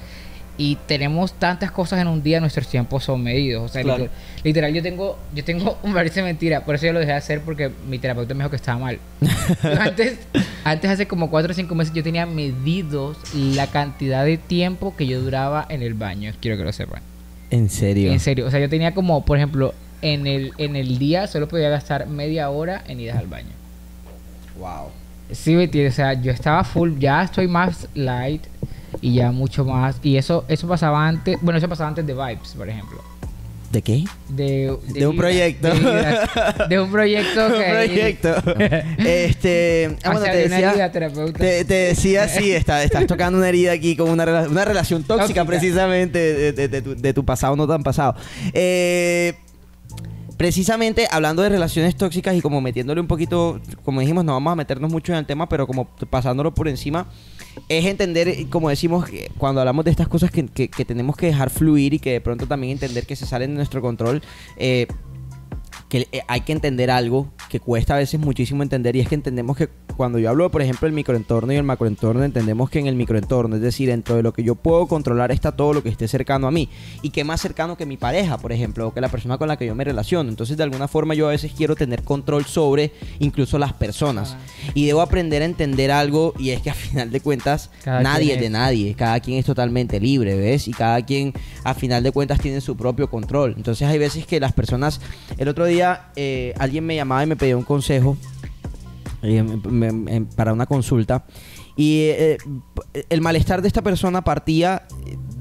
y 0.57 0.77
tenemos 0.87 1.33
tantas 1.33 1.71
cosas 1.71 2.01
en 2.01 2.07
un 2.07 2.23
día, 2.23 2.41
nuestros 2.41 2.69
tiempos 2.69 3.05
son 3.05 3.23
medidos. 3.23 3.71
O 3.71 3.73
sea, 3.73 3.83
Claro. 3.83 4.05
literal, 4.05 4.19
literal, 4.45 4.75
yo 4.75 4.83
tengo, 4.83 5.19
yo 5.35 5.45
tengo, 5.45 5.79
me 5.85 5.93
parece 5.93 6.23
mentira, 6.23 6.65
por 6.65 6.77
eso 6.77 6.87
yo 6.87 6.93
lo 6.93 7.01
dejé 7.01 7.13
de 7.13 7.19
hacer 7.19 7.41
porque 7.41 7.71
mi 7.89 7.99
terapeuta 7.99 8.35
me 8.35 8.41
dijo 8.41 8.51
que 8.51 8.57
estaba 8.57 8.79
mal. 8.79 8.99
Antes, 9.81 10.19
antes 10.65 10.91
hace 10.91 11.07
como 11.07 11.31
4 11.31 11.51
o 11.51 11.55
5 11.55 11.75
meses 11.75 11.93
yo 11.93 12.03
tenía 12.03 12.27
medidos 12.27 13.17
la 13.35 13.67
cantidad 13.67 14.25
de 14.25 14.39
tiempo 14.39 14.95
que 14.97 15.07
yo 15.07 15.21
duraba 15.21 15.67
en 15.69 15.83
el 15.83 15.95
baño, 15.95 16.33
quiero 16.41 16.57
que 16.57 16.65
lo 16.65 16.73
sepan. 16.73 17.03
En 17.51 17.69
serio. 17.69 18.13
En 18.13 18.21
serio, 18.21 18.47
o 18.47 18.51
sea, 18.51 18.61
yo 18.61 18.69
tenía 18.69 18.95
como, 18.95 19.25
por 19.25 19.37
ejemplo, 19.37 19.75
en 20.03 20.27
el, 20.27 20.53
en 20.59 20.77
el 20.77 20.99
día 20.99 21.27
solo 21.27 21.49
podía 21.49 21.69
gastar 21.69 22.07
media 22.07 22.51
hora 22.51 22.83
en 22.87 23.01
idas 23.01 23.19
al 23.19 23.27
baño. 23.27 23.51
Wow. 24.59 24.91
Sí, 25.33 25.55
me 25.55 25.89
o 25.89 25.93
sea, 25.93 26.15
yo 26.15 26.31
estaba 26.31 26.63
full, 26.65 26.99
ya 26.99 27.23
estoy 27.23 27.49
más 27.49 27.89
light 27.95 28.43
y 29.01 29.15
ya 29.15 29.31
mucho 29.33 29.65
más. 29.65 29.97
Y 30.03 30.17
eso 30.17 30.45
eso 30.49 30.67
pasaba 30.69 31.07
antes, 31.07 31.39
bueno, 31.41 31.59
eso 31.59 31.69
pasaba 31.69 31.89
antes 31.89 32.07
de 32.07 32.13
Vibes, 32.15 32.55
por 32.57 32.69
ejemplo. 32.69 33.03
¿De 33.73 33.83
qué? 33.83 34.05
De, 34.29 34.73
De 34.95 35.05
un 35.05 35.17
proyecto. 35.17 35.69
De, 36.69 36.79
un 36.81 36.93
proyecto 36.93 37.47
Un 37.47 37.53
que... 37.55 37.71
proyecto. 37.73 38.29
este. 38.99 39.97
ah, 40.05 40.11
O 40.11 40.13
bueno, 40.13 40.21
sea, 40.27 40.33
te 40.33 40.47
una 40.47 40.55
decía. 40.57 40.71
herida 40.71 40.93
terapeuta. 40.93 41.39
Te, 41.41 41.65
te 41.65 41.75
decía, 41.75 42.29
sí, 42.29 42.53
está- 42.55 42.85
estás 42.85 43.07
tocando 43.09 43.37
una 43.39 43.49
herida 43.49 43.73
aquí 43.73 43.97
con 43.97 44.11
una, 44.11 44.25
rela- 44.25 44.49
una 44.49 44.65
relación 44.65 45.03
tóxica, 45.03 45.25
Tóxica. 45.25 45.45
precisamente 45.45 46.53
de 46.53 47.13
tu 47.15 47.25
pasado 47.25 47.57
no 47.57 47.67
tan 47.67 47.83
pasado. 47.83 48.15
Eh, 48.53 49.35
precisamente 50.37 51.07
hablando 51.11 51.43
de 51.43 51.49
relaciones 51.49 51.97
tóxicas 51.97 52.35
y 52.37 52.41
como 52.41 52.61
metiéndole 52.61 53.01
un 53.01 53.07
poquito, 53.07 53.61
como 53.85 54.01
dijimos, 54.01 54.25
no 54.25 54.33
vamos 54.33 54.53
a 54.53 54.57
meternos 54.57 54.91
mucho 54.91 55.13
en 55.13 55.19
el 55.19 55.27
tema, 55.27 55.49
pero 55.49 55.67
como 55.67 55.87
pasándolo 56.11 56.55
por 56.55 56.69
encima, 56.69 57.07
es 57.69 57.85
entender, 57.87 58.49
como 58.51 58.69
decimos, 58.69 59.07
cuando 59.39 59.61
hablamos 59.61 59.85
de 59.85 59.91
estas 59.93 60.09
cosas 60.09 60.31
que, 60.31 60.47
que- 60.47 60.69
que 60.69 60.85
tenemos 60.85 61.17
que 61.17 61.27
dejar 61.27 61.51
fluir 61.51 61.95
y 61.95 61.99
que 61.99 62.13
de 62.13 62.21
pronto 62.21 62.47
también 62.47 62.73
entender 62.73 63.07
que 63.07 63.17
se 63.17 63.27
salen 63.27 63.51
de 63.51 63.57
nuestro 63.57 63.81
control. 63.81 64.23
eh, 64.57 64.87
que 65.95 66.09
eh, 66.11 66.23
hay 66.27 66.41
que 66.41 66.51
entender 66.51 66.91
algo 66.91 67.29
que 67.49 67.61
cuesta 67.61 67.95
a 67.95 67.99
veces 67.99 68.19
muchísimo 68.19 68.65
entender 68.65 68.97
y 68.97 69.01
es 69.01 69.09
que 69.09 69.15
entendemos 69.15 69.57
que 69.57 69.69
cuando 69.97 70.19
yo 70.19 70.29
hablo, 70.29 70.51
por 70.51 70.61
ejemplo, 70.61 70.87
del 70.87 70.93
microentorno 70.93 71.53
y 71.53 71.57
el 71.57 71.63
macroentorno, 71.63 72.25
entendemos 72.25 72.69
que 72.69 72.81
en 72.81 72.89
el 72.89 72.97
microentorno, 72.97 73.55
es 73.55 73.63
decir, 73.63 73.89
dentro 73.89 74.17
de 74.17 74.25
lo 74.25 74.33
que 74.33 74.43
yo 74.43 74.57
puedo 74.57 74.89
controlar 74.89 75.31
está 75.31 75.53
todo 75.53 75.73
lo 75.73 75.85
que 75.85 75.89
esté 75.89 76.09
cercano 76.09 76.49
a 76.49 76.51
mí 76.51 76.69
y 77.03 77.11
que 77.11 77.23
más 77.23 77.41
cercano 77.41 77.77
que 77.77 77.87
mi 77.87 77.97
pareja, 77.97 78.39
por 78.39 78.51
ejemplo, 78.51 78.89
o 78.89 78.93
que 78.93 79.01
la 79.01 79.09
persona 79.09 79.39
con 79.39 79.47
la 79.47 79.57
que 79.57 79.67
yo 79.67 79.77
me 79.77 79.85
relaciono. 79.85 80.31
Entonces, 80.31 80.57
de 80.57 80.65
alguna 80.65 80.89
forma 80.89 81.15
yo 81.15 81.29
a 81.29 81.31
veces 81.31 81.53
quiero 81.57 81.77
tener 81.77 82.03
control 82.03 82.45
sobre 82.45 82.91
incluso 83.21 83.57
las 83.61 83.73
personas 83.73 84.37
y 84.75 84.87
debo 84.87 85.01
aprender 85.01 85.43
a 85.43 85.45
entender 85.45 85.93
algo 85.93 86.35
y 86.41 86.51
es 86.51 86.61
que 86.61 86.71
a 86.71 86.75
final 86.75 87.13
de 87.13 87.21
cuentas 87.21 87.71
Cada 87.85 88.03
nadie 88.03 88.35
es 88.35 88.41
de 88.41 88.51
nadie, 88.51 88.95
cada 88.95 89.21
quien 89.21 89.39
es 89.39 89.47
totalmente 89.47 90.01
libre, 90.01 90.35
¿ves? 90.35 90.67
Y 90.67 90.73
cada 90.73 91.01
quien 91.03 91.33
a 91.63 91.73
final 91.75 92.03
de 92.03 92.11
cuentas 92.11 92.41
tiene 92.41 92.61
su 92.61 92.77
propio 92.77 93.09
control. 93.09 93.55
Entonces 93.57 93.87
hay 93.87 93.99
veces 93.99 94.27
que 94.27 94.41
las 94.41 94.53
personas, 94.53 95.01
el 95.39 95.47
otro 95.47 95.67
día 95.67 95.84
eh, 96.17 96.55
alguien 96.59 96.85
me 96.87 96.95
llamaba 96.97 97.23
y 97.23 97.27
me 97.27 97.37
pedía 97.37 97.57
un 97.57 97.65
consejo 97.65 98.17
eh, 99.23 99.43
me- 99.43 99.93
me- 99.93 100.21
para 100.37 100.53
una 100.53 100.67
consulta 100.67 101.25
y 101.77 102.01
eh, 102.11 102.39
eh, 102.95 103.05
el 103.09 103.21
malestar 103.21 103.63
de 103.63 103.69
esta 103.69 103.83
persona 103.83 104.23
partía 104.23 104.83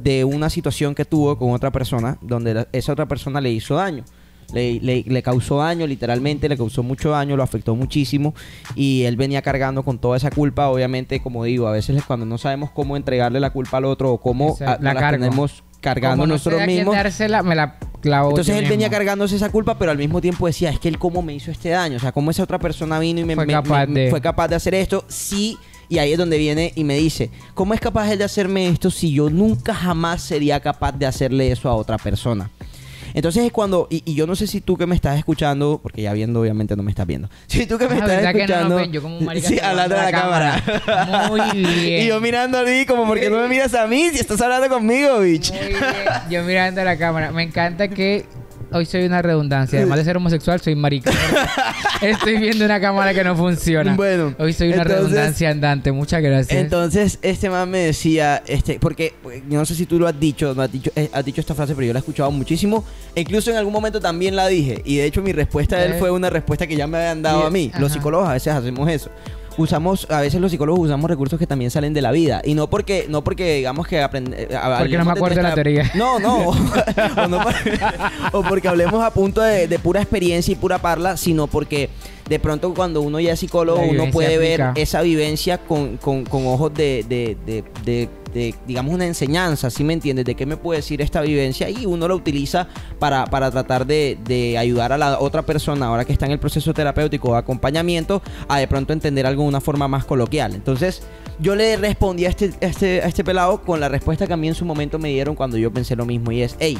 de 0.01 0.23
una 0.23 0.49
situación 0.49 0.95
que 0.95 1.05
tuvo 1.05 1.37
con 1.37 1.51
otra 1.51 1.71
persona 1.71 2.17
donde 2.21 2.53
la- 2.53 2.67
esa 2.71 2.93
otra 2.93 3.05
persona 3.07 3.39
le 3.41 3.51
hizo 3.51 3.75
daño. 3.75 4.03
Le, 4.53 4.79
le- 4.81 5.03
le 5.07 5.23
causó 5.23 5.57
daño, 5.59 5.87
literalmente, 5.87 6.47
le 6.47 6.57
causó 6.57 6.83
mucho 6.83 7.09
daño, 7.11 7.35
lo 7.35 7.41
afectó 7.43 7.75
muchísimo 7.75 8.35
y 8.75 9.03
él 9.03 9.15
venía 9.15 9.41
cargando 9.41 9.83
con 9.83 9.97
toda 9.99 10.17
esa 10.17 10.29
culpa. 10.29 10.67
Obviamente, 10.69 11.21
como 11.21 11.43
digo, 11.43 11.67
a 11.67 11.71
veces 11.71 12.03
cuando 12.05 12.25
no 12.25 12.37
sabemos 12.37 12.69
cómo 12.71 12.95
entregarle 12.95 13.39
la 13.39 13.49
culpa 13.51 13.77
al 13.77 13.85
otro 13.85 14.11
o 14.11 14.17
cómo 14.21 14.55
la 14.59 15.09
tenemos 15.11 15.63
cargando 15.81 16.17
Como 16.17 16.27
no 16.27 16.33
nosotros 16.35 16.65
mismos. 16.67 16.93
dársela, 16.95 17.41
me 17.41 17.55
la 17.55 17.77
Entonces 18.29 18.55
él 18.55 18.63
venía 18.69 18.87
mismo. 18.87 18.97
cargándose 18.97 19.35
esa 19.35 19.49
culpa, 19.49 19.77
pero 19.77 19.91
al 19.91 19.97
mismo 19.97 20.19
tiempo 20.21 20.45
decía, 20.47 20.69
es 20.69 20.79
que 20.79 20.87
él 20.89 20.97
cómo 20.99 21.21
me 21.21 21.33
hizo 21.33 21.51
este 21.51 21.69
daño, 21.69 21.97
o 21.97 21.99
sea, 21.99 22.11
cómo 22.11 22.31
esa 22.31 22.43
otra 22.43 22.59
persona 22.59 22.99
vino 22.99 23.19
y 23.21 23.25
me, 23.25 23.35
Fue 23.35 23.45
me- 23.45 23.53
capaz 23.53 23.87
me- 23.87 24.01
de- 24.01 24.09
fue 24.09 24.21
capaz 24.21 24.47
de 24.49 24.55
hacer 24.55 24.73
esto, 24.75 25.05
sí, 25.07 25.57
y 25.89 25.97
ahí 25.99 26.11
es 26.13 26.17
donde 26.17 26.37
viene 26.37 26.71
y 26.75 26.83
me 26.83 26.95
dice, 26.97 27.29
¿cómo 27.53 27.73
es 27.73 27.79
capaz 27.79 28.11
él 28.11 28.17
de 28.17 28.23
hacerme 28.23 28.67
esto 28.67 28.89
si 28.91 29.11
yo 29.13 29.29
nunca 29.29 29.73
jamás 29.73 30.21
sería 30.21 30.59
capaz 30.59 30.91
de 30.93 31.05
hacerle 31.05 31.51
eso 31.51 31.69
a 31.69 31.75
otra 31.75 31.97
persona? 31.97 32.49
Entonces 33.13 33.45
es 33.45 33.51
cuando, 33.51 33.87
y, 33.89 34.01
y 34.05 34.15
yo 34.15 34.27
no 34.27 34.35
sé 34.35 34.47
si 34.47 34.61
tú 34.61 34.77
que 34.77 34.85
me 34.87 34.95
estás 34.95 35.17
escuchando, 35.17 35.79
porque 35.81 36.01
ya 36.01 36.13
viendo 36.13 36.41
obviamente 36.41 36.75
no 36.75 36.83
me 36.83 36.91
estás 36.91 37.05
viendo, 37.07 37.29
si 37.47 37.65
tú 37.65 37.77
que 37.77 37.87
me 37.87 37.95
estás 37.95 38.09
¿verdad 38.09 38.31
que 38.31 38.37
no 38.39 38.43
escuchando, 38.43 38.75
ven? 38.75 38.91
Yo 38.91 39.01
como 39.01 39.17
un 39.19 39.29
sí, 39.41 39.59
hablando 39.59 39.95
a 39.95 39.99
la 39.99 40.05
la 40.05 40.11
cámara. 40.11 40.63
cámara. 40.85 41.27
Muy 41.29 41.61
bien. 41.61 42.01
y 42.03 42.07
yo 42.07 42.19
mirando 42.21 42.57
a 42.59 42.65
ti 42.65 42.85
como, 42.85 43.05
¿por 43.05 43.19
qué 43.19 43.29
no 43.29 43.37
me 43.37 43.47
miras 43.47 43.73
a 43.73 43.87
mí 43.87 44.09
si 44.11 44.19
estás 44.19 44.41
hablando 44.41 44.69
conmigo, 44.69 45.19
bitch? 45.19 45.51
Muy 45.51 45.67
bien. 45.67 45.79
Yo 46.29 46.43
mirando 46.43 46.81
a 46.81 46.83
la 46.83 46.97
cámara. 46.97 47.31
Me 47.31 47.43
encanta 47.43 47.87
que 47.87 48.25
hoy 48.73 48.85
soy 48.85 49.05
una 49.05 49.21
redundancia. 49.21 49.79
Además 49.79 49.99
de 49.99 50.03
ser 50.05 50.17
homosexual, 50.17 50.59
soy 50.61 50.75
marica. 50.75 51.11
Estoy 52.01 52.37
viendo 52.37 52.65
una 52.65 52.79
cámara 52.79 53.13
que 53.13 53.23
no 53.23 53.35
funciona. 53.35 53.95
Bueno, 53.95 54.33
hoy 54.39 54.53
soy 54.53 54.69
una 54.69 54.81
entonces- 54.81 54.97
redundancia 55.03 55.49
andante. 55.49 55.91
Muchas 55.91 56.21
gracias. 56.21 56.59
Entonces, 56.59 57.19
este 57.21 57.49
man 57.49 57.69
me 57.69 57.79
decía, 57.79 58.43
este, 58.47 58.79
porque 58.79 59.13
yo 59.49 59.59
no 59.59 59.65
sé 59.65 59.75
si 59.75 59.85
tú 59.85 59.99
lo 59.99 60.07
has 60.07 60.19
dicho, 60.19 60.53
no 60.53 60.61
has 60.61 60.71
dicho, 60.71 60.91
eh, 60.95 61.09
has 61.13 61.23
dicho 61.23 61.41
esta 61.41 61.55
frase, 61.55 61.73
pero 61.75 61.87
yo 61.87 61.93
la 61.93 61.99
he 61.99 62.01
escuchado 62.01 62.31
muchísimo. 62.31 62.83
E 63.15 63.21
incluso 63.21 63.51
en 63.51 63.57
algún 63.57 63.73
momento 63.73 63.99
también 63.99 64.35
la 64.35 64.47
dije. 64.47 64.81
Y 64.85 64.97
de 64.97 65.05
hecho, 65.05 65.21
mi 65.21 65.31
respuesta 65.31 65.77
de 65.77 65.87
él 65.87 65.93
fue 65.99 66.11
una 66.11 66.29
respuesta 66.29 66.67
que 66.67 66.75
ya 66.75 66.87
me 66.87 66.97
habían 66.97 67.21
dado 67.21 67.45
a 67.45 67.49
mí. 67.49 67.71
Los 67.79 67.93
psicólogos 67.93 68.27
a 68.27 68.33
veces 68.33 68.53
hacemos 68.53 68.89
eso. 68.89 69.09
Usamos, 69.57 70.07
a 70.09 70.19
veces 70.21 70.41
los 70.41 70.51
psicólogos 70.51 70.85
usamos 70.87 71.09
recursos 71.09 71.37
que 71.39 71.45
también 71.47 71.69
salen 71.71 71.93
de 71.93 72.01
la 72.01 72.11
vida. 72.11 72.41
Y 72.43 72.53
no 72.55 72.69
porque, 72.69 73.05
no 73.09 73.23
porque 73.23 73.55
digamos 73.55 73.87
que 73.87 74.01
aprender. 74.01 74.47
Porque 74.79 74.97
no 74.97 75.05
me 75.05 75.11
acuerdo 75.11 75.35
de 75.35 75.43
la 75.43 75.49
teoría. 75.55 75.91
No, 75.95 76.19
no. 76.19 76.47
o, 77.23 77.27
no 77.27 77.39
por- 77.43 77.53
o 78.33 78.43
porque 78.43 78.67
hablemos 78.67 79.03
a 79.03 79.11
punto 79.11 79.41
de, 79.41 79.67
de 79.67 79.79
pura 79.79 80.01
experiencia 80.01 80.51
y 80.51 80.55
pura 80.55 80.79
parla, 80.79 81.17
sino 81.17 81.47
porque 81.47 81.89
de 82.29 82.39
pronto 82.39 82.73
cuando 82.73 83.01
uno 83.01 83.19
ya 83.19 83.33
es 83.33 83.39
psicólogo, 83.39 83.79
uno 83.91 84.03
puede 84.11 84.37
ver 84.39 84.59
esa 84.75 85.01
vivencia 85.01 85.57
con, 85.57 85.97
con- 85.97 86.23
con 86.25 86.47
ojos 86.47 86.73
de, 86.73 87.05
de- 87.07 87.37
de- 87.45 87.63
de- 87.85 88.09
de, 88.33 88.55
digamos, 88.67 88.93
una 88.93 89.05
enseñanza, 89.05 89.69
¿sí 89.69 89.83
me 89.83 89.93
entiendes? 89.93 90.25
De 90.25 90.35
qué 90.35 90.45
me 90.45 90.57
puede 90.57 90.79
decir 90.79 91.01
esta 91.01 91.21
vivencia 91.21 91.69
y 91.69 91.85
uno 91.85 92.07
la 92.07 92.15
utiliza 92.15 92.67
para, 92.99 93.25
para 93.25 93.51
tratar 93.51 93.85
de, 93.85 94.17
de 94.25 94.57
ayudar 94.57 94.91
a 94.91 94.97
la 94.97 95.19
otra 95.19 95.43
persona, 95.43 95.87
ahora 95.87 96.05
que 96.05 96.13
está 96.13 96.25
en 96.25 96.33
el 96.33 96.39
proceso 96.39 96.73
terapéutico 96.73 97.33
de 97.33 97.37
acompañamiento, 97.37 98.21
a 98.47 98.59
de 98.59 98.67
pronto 98.67 98.93
entender 98.93 99.25
algo 99.25 99.43
de 99.43 99.49
una 99.49 99.61
forma 99.61 99.87
más 99.87 100.05
coloquial. 100.05 100.55
Entonces, 100.55 101.03
yo 101.39 101.55
le 101.55 101.77
respondí 101.77 102.25
a 102.25 102.29
este, 102.29 102.53
a 102.61 102.65
este, 102.65 103.01
a 103.01 103.07
este 103.07 103.23
pelado 103.23 103.61
con 103.61 103.79
la 103.79 103.89
respuesta 103.89 104.27
que 104.27 104.33
a 104.33 104.37
mí 104.37 104.47
en 104.47 104.55
su 104.55 104.65
momento 104.65 104.99
me 104.99 105.09
dieron 105.09 105.35
cuando 105.35 105.57
yo 105.57 105.71
pensé 105.71 105.95
lo 105.95 106.05
mismo 106.05 106.31
y 106.31 106.41
es, 106.41 106.55
hey, 106.59 106.77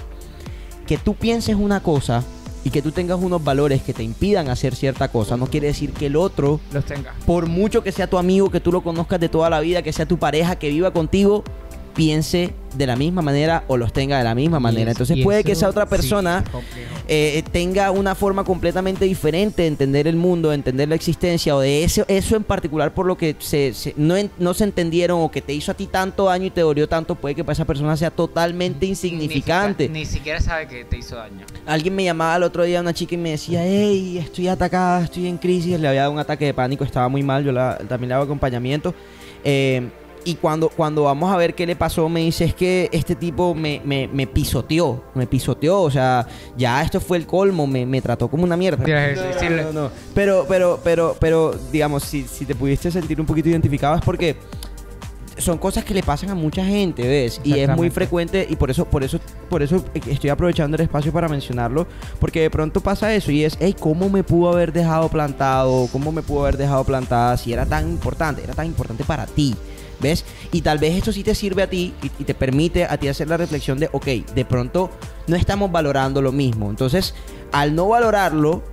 que 0.87 0.97
tú 0.97 1.15
pienses 1.15 1.55
una 1.55 1.81
cosa 1.81 2.23
y 2.63 2.69
que 2.69 2.81
tú 2.81 2.91
tengas 2.91 3.19
unos 3.21 3.43
valores 3.43 3.81
que 3.81 3.93
te 3.93 4.03
impidan 4.03 4.49
hacer 4.49 4.75
cierta 4.75 5.09
cosa, 5.09 5.37
no 5.37 5.47
quiere 5.47 5.67
decir 5.67 5.91
que 5.91 6.05
el 6.05 6.15
otro 6.15 6.59
Los 6.71 6.85
tenga. 6.85 7.13
por 7.25 7.47
mucho 7.47 7.83
que 7.83 7.91
sea 7.91 8.07
tu 8.07 8.17
amigo, 8.17 8.49
que 8.49 8.59
tú 8.59 8.71
lo 8.71 8.81
conozcas 8.81 9.19
de 9.19 9.29
toda 9.29 9.49
la 9.49 9.59
vida, 9.59 9.81
que 9.81 9.93
sea 9.93 10.05
tu 10.05 10.17
pareja, 10.17 10.55
que 10.55 10.69
viva 10.69 10.91
contigo, 10.91 11.43
piense 11.95 12.53
de 12.75 12.87
la 12.87 12.95
misma 12.95 13.21
manera 13.21 13.63
o 13.67 13.77
los 13.77 13.93
tenga 13.93 14.17
de 14.17 14.23
la 14.23 14.33
misma 14.33 14.59
manera. 14.59 14.91
Eso- 14.91 15.03
Entonces 15.03 15.23
puede 15.23 15.43
que 15.43 15.51
esa 15.51 15.69
otra 15.69 15.85
persona 15.85 16.43
complejo. 16.51 16.89
eh, 17.07 17.43
tenga 17.51 17.91
una 17.91 18.15
forma 18.15 18.43
completamente 18.43 19.05
diferente 19.05 19.61
de 19.61 19.67
entender 19.67 20.07
el 20.07 20.15
mundo, 20.15 20.49
de 20.49 20.55
entender 20.55 20.89
la 20.89 20.95
existencia 20.95 21.55
o 21.55 21.59
de 21.59 21.83
eso, 21.83 22.03
eso 22.07 22.35
en 22.35 22.43
particular 22.43 22.91
por 22.93 23.05
lo 23.05 23.15
que 23.15 23.35
se, 23.37 23.73
se- 23.75 23.93
no, 23.95 24.15
no 24.39 24.53
se 24.55 24.63
entendieron 24.63 25.21
o 25.21 25.29
que 25.29 25.41
te 25.41 25.53
hizo 25.53 25.71
a 25.71 25.75
ti 25.75 25.85
tanto 25.85 26.25
daño 26.25 26.45
y 26.45 26.49
te 26.49 26.61
dolió 26.61 26.89
tanto, 26.89 27.13
puede 27.13 27.35
que 27.35 27.43
para 27.43 27.53
esa 27.53 27.65
persona 27.65 27.95
sea 27.95 28.09
totalmente 28.09 28.87
insignificante. 28.87 29.87
Ni 29.87 30.05
siquiera 30.05 30.41
sabe 30.41 30.67
que 30.67 30.85
te 30.85 30.97
hizo 30.97 31.15
daño. 31.15 31.45
Alguien 31.67 31.93
me 31.95 32.03
llamaba 32.03 32.37
el 32.37 32.43
otro 32.43 32.63
día, 32.63 32.81
una 32.81 32.93
chica, 32.93 33.13
y 33.13 33.17
me 33.19 33.29
decía, 33.31 33.61
hey, 33.63 34.17
estoy 34.17 34.47
atacada, 34.47 35.03
estoy 35.03 35.27
en 35.27 35.37
crisis, 35.37 35.79
le 35.79 35.87
había 35.87 36.01
dado 36.01 36.13
un 36.13 36.19
ataque 36.19 36.45
de 36.45 36.53
pánico, 36.55 36.83
estaba 36.83 37.07
muy 37.07 37.21
mal, 37.21 37.43
yo 37.43 37.51
la- 37.51 37.77
también 37.77 38.09
le 38.09 38.15
hago 38.15 38.23
acompañamiento. 38.23 38.95
Eh, 39.43 39.89
y 40.25 40.35
cuando, 40.35 40.69
cuando 40.69 41.03
vamos 41.03 41.31
a 41.31 41.37
ver 41.37 41.55
qué 41.55 41.65
le 41.65 41.75
pasó, 41.75 42.09
me 42.09 42.21
dice, 42.21 42.45
es 42.45 42.53
que 42.53 42.89
este 42.91 43.15
tipo 43.15 43.53
me, 43.55 43.81
me, 43.83 44.07
me 44.07 44.27
pisoteó, 44.27 45.03
me 45.15 45.27
pisoteó, 45.27 45.81
o 45.81 45.91
sea, 45.91 46.27
ya 46.57 46.81
esto 46.81 46.99
fue 46.99 47.17
el 47.17 47.25
colmo, 47.25 47.67
me, 47.67 47.85
me 47.85 48.01
trató 48.01 48.27
como 48.27 48.43
una 48.43 48.57
mierda. 48.57 48.85
No, 48.85 49.63
no, 49.63 49.73
no. 49.73 49.91
Pero, 50.13 50.45
pero, 50.47 50.79
pero, 50.83 51.15
pero, 51.19 51.55
digamos, 51.71 52.03
si, 52.03 52.23
si 52.23 52.45
te 52.45 52.55
pudiste 52.55 52.91
sentir 52.91 53.19
un 53.19 53.25
poquito 53.25 53.49
identificado 53.49 53.95
es 53.95 54.01
porque 54.01 54.37
son 55.37 55.57
cosas 55.57 55.83
que 55.83 55.93
le 55.93 56.03
pasan 56.03 56.29
a 56.29 56.35
mucha 56.35 56.63
gente, 56.65 57.07
¿ves? 57.07 57.41
Y 57.43 57.53
es 57.53 57.67
muy 57.75 57.89
frecuente 57.89 58.45
y 58.49 58.55
por 58.55 58.69
eso, 58.71 58.85
por 58.85 59.03
eso, 59.03 59.19
por 59.49 59.63
eso 59.63 59.83
estoy 60.07 60.29
aprovechando 60.29 60.75
el 60.75 60.81
espacio 60.81 61.11
para 61.11 61.27
mencionarlo, 61.27 61.87
porque 62.19 62.41
de 62.41 62.49
pronto 62.49 62.81
pasa 62.81 63.13
eso 63.13 63.31
y 63.31 63.43
es, 63.43 63.57
hey, 63.59 63.75
¿cómo 63.79 64.09
me 64.09 64.23
pudo 64.23 64.51
haber 64.51 64.71
dejado 64.73 65.09
plantado? 65.09 65.87
¿Cómo 65.91 66.11
me 66.11 66.21
pudo 66.21 66.41
haber 66.43 66.57
dejado 66.57 66.83
plantada 66.83 67.35
si 67.37 67.51
era 67.53 67.65
tan 67.65 67.89
importante? 67.89 68.43
Era 68.43 68.53
tan 68.53 68.65
importante 68.67 69.03
para 69.03 69.25
ti. 69.25 69.55
¿Ves? 70.01 70.25
Y 70.51 70.59
tal 70.61 70.79
vez 70.79 70.95
esto 70.97 71.13
sí 71.13 71.23
te 71.23 71.33
sirve 71.33 71.63
a 71.63 71.69
ti 71.69 71.93
y, 72.03 72.07
y 72.19 72.25
te 72.25 72.33
permite 72.33 72.83
a 72.83 72.97
ti 72.97 73.07
hacer 73.07 73.29
la 73.29 73.37
reflexión 73.37 73.79
de, 73.79 73.87
ok, 73.93 74.05
de 74.35 74.43
pronto 74.43 74.89
no 75.27 75.35
estamos 75.37 75.71
valorando 75.71 76.21
lo 76.21 76.33
mismo. 76.33 76.69
Entonces, 76.69 77.13
al 77.53 77.73
no 77.73 77.87
valorarlo, 77.87 78.63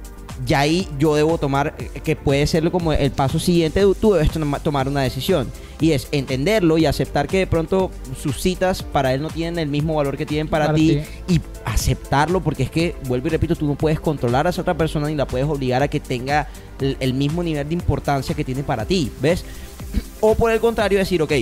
ya 0.44 0.61
ahí 0.61 0.88
yo 0.99 1.14
debo 1.14 1.38
tomar, 1.38 1.75
eh, 1.79 2.01
que 2.03 2.16
puede 2.16 2.49
ser 2.49 2.68
como 2.73 2.92
el 2.92 3.12
paso 3.12 3.38
siguiente, 3.38 3.83
tú 4.01 4.14
debes 4.14 4.33
toma- 4.33 4.59
tomar 4.59 4.88
una 4.88 5.03
decisión. 5.03 5.46
Y 5.81 5.93
es 5.93 6.09
entenderlo 6.12 6.77
y 6.77 6.85
aceptar 6.87 7.27
que 7.27 7.38
de 7.38 7.47
pronto 7.47 7.90
sus 8.21 8.40
citas 8.40 8.83
para 8.83 9.14
él 9.14 9.23
no 9.23 9.29
tienen 9.29 9.59
el 9.59 9.69
mismo 9.69 9.95
valor 9.95 10.16
que 10.19 10.27
tienen 10.27 10.47
para, 10.47 10.66
Para 10.66 10.77
ti, 10.77 11.01
ti. 11.27 11.35
y 11.37 11.40
aceptarlo 11.64 12.40
porque 12.43 12.64
es 12.64 12.71
que, 12.71 12.95
vuelvo 13.07 13.29
y 13.29 13.31
repito, 13.31 13.57
tú 13.57 13.66
no 13.66 13.77
puedes 13.77 13.99
controlar 13.99 14.47
a 14.47 14.51
esa 14.51 14.61
otra 14.61 14.77
persona 14.77 15.09
ni 15.09 15.14
la 15.14 15.27
puedes 15.27 15.49
obligar 15.49 15.83
a 15.83 15.88
que 15.88 15.99
tenga 15.99 16.49
el, 16.81 16.97
el 17.01 17.14
mismo 17.14 17.43
nivel 17.43 17.66
de 17.66 17.75
importancia 17.75 18.35
que 18.35 18.45
tiene 18.45 18.62
para 18.62 18.85
ti, 18.85 19.11
¿ves? 19.21 19.45
O 20.21 20.35
por 20.35 20.51
el 20.53 20.61
contrario, 20.61 20.99
decir, 20.99 21.23
ok, 21.23 21.33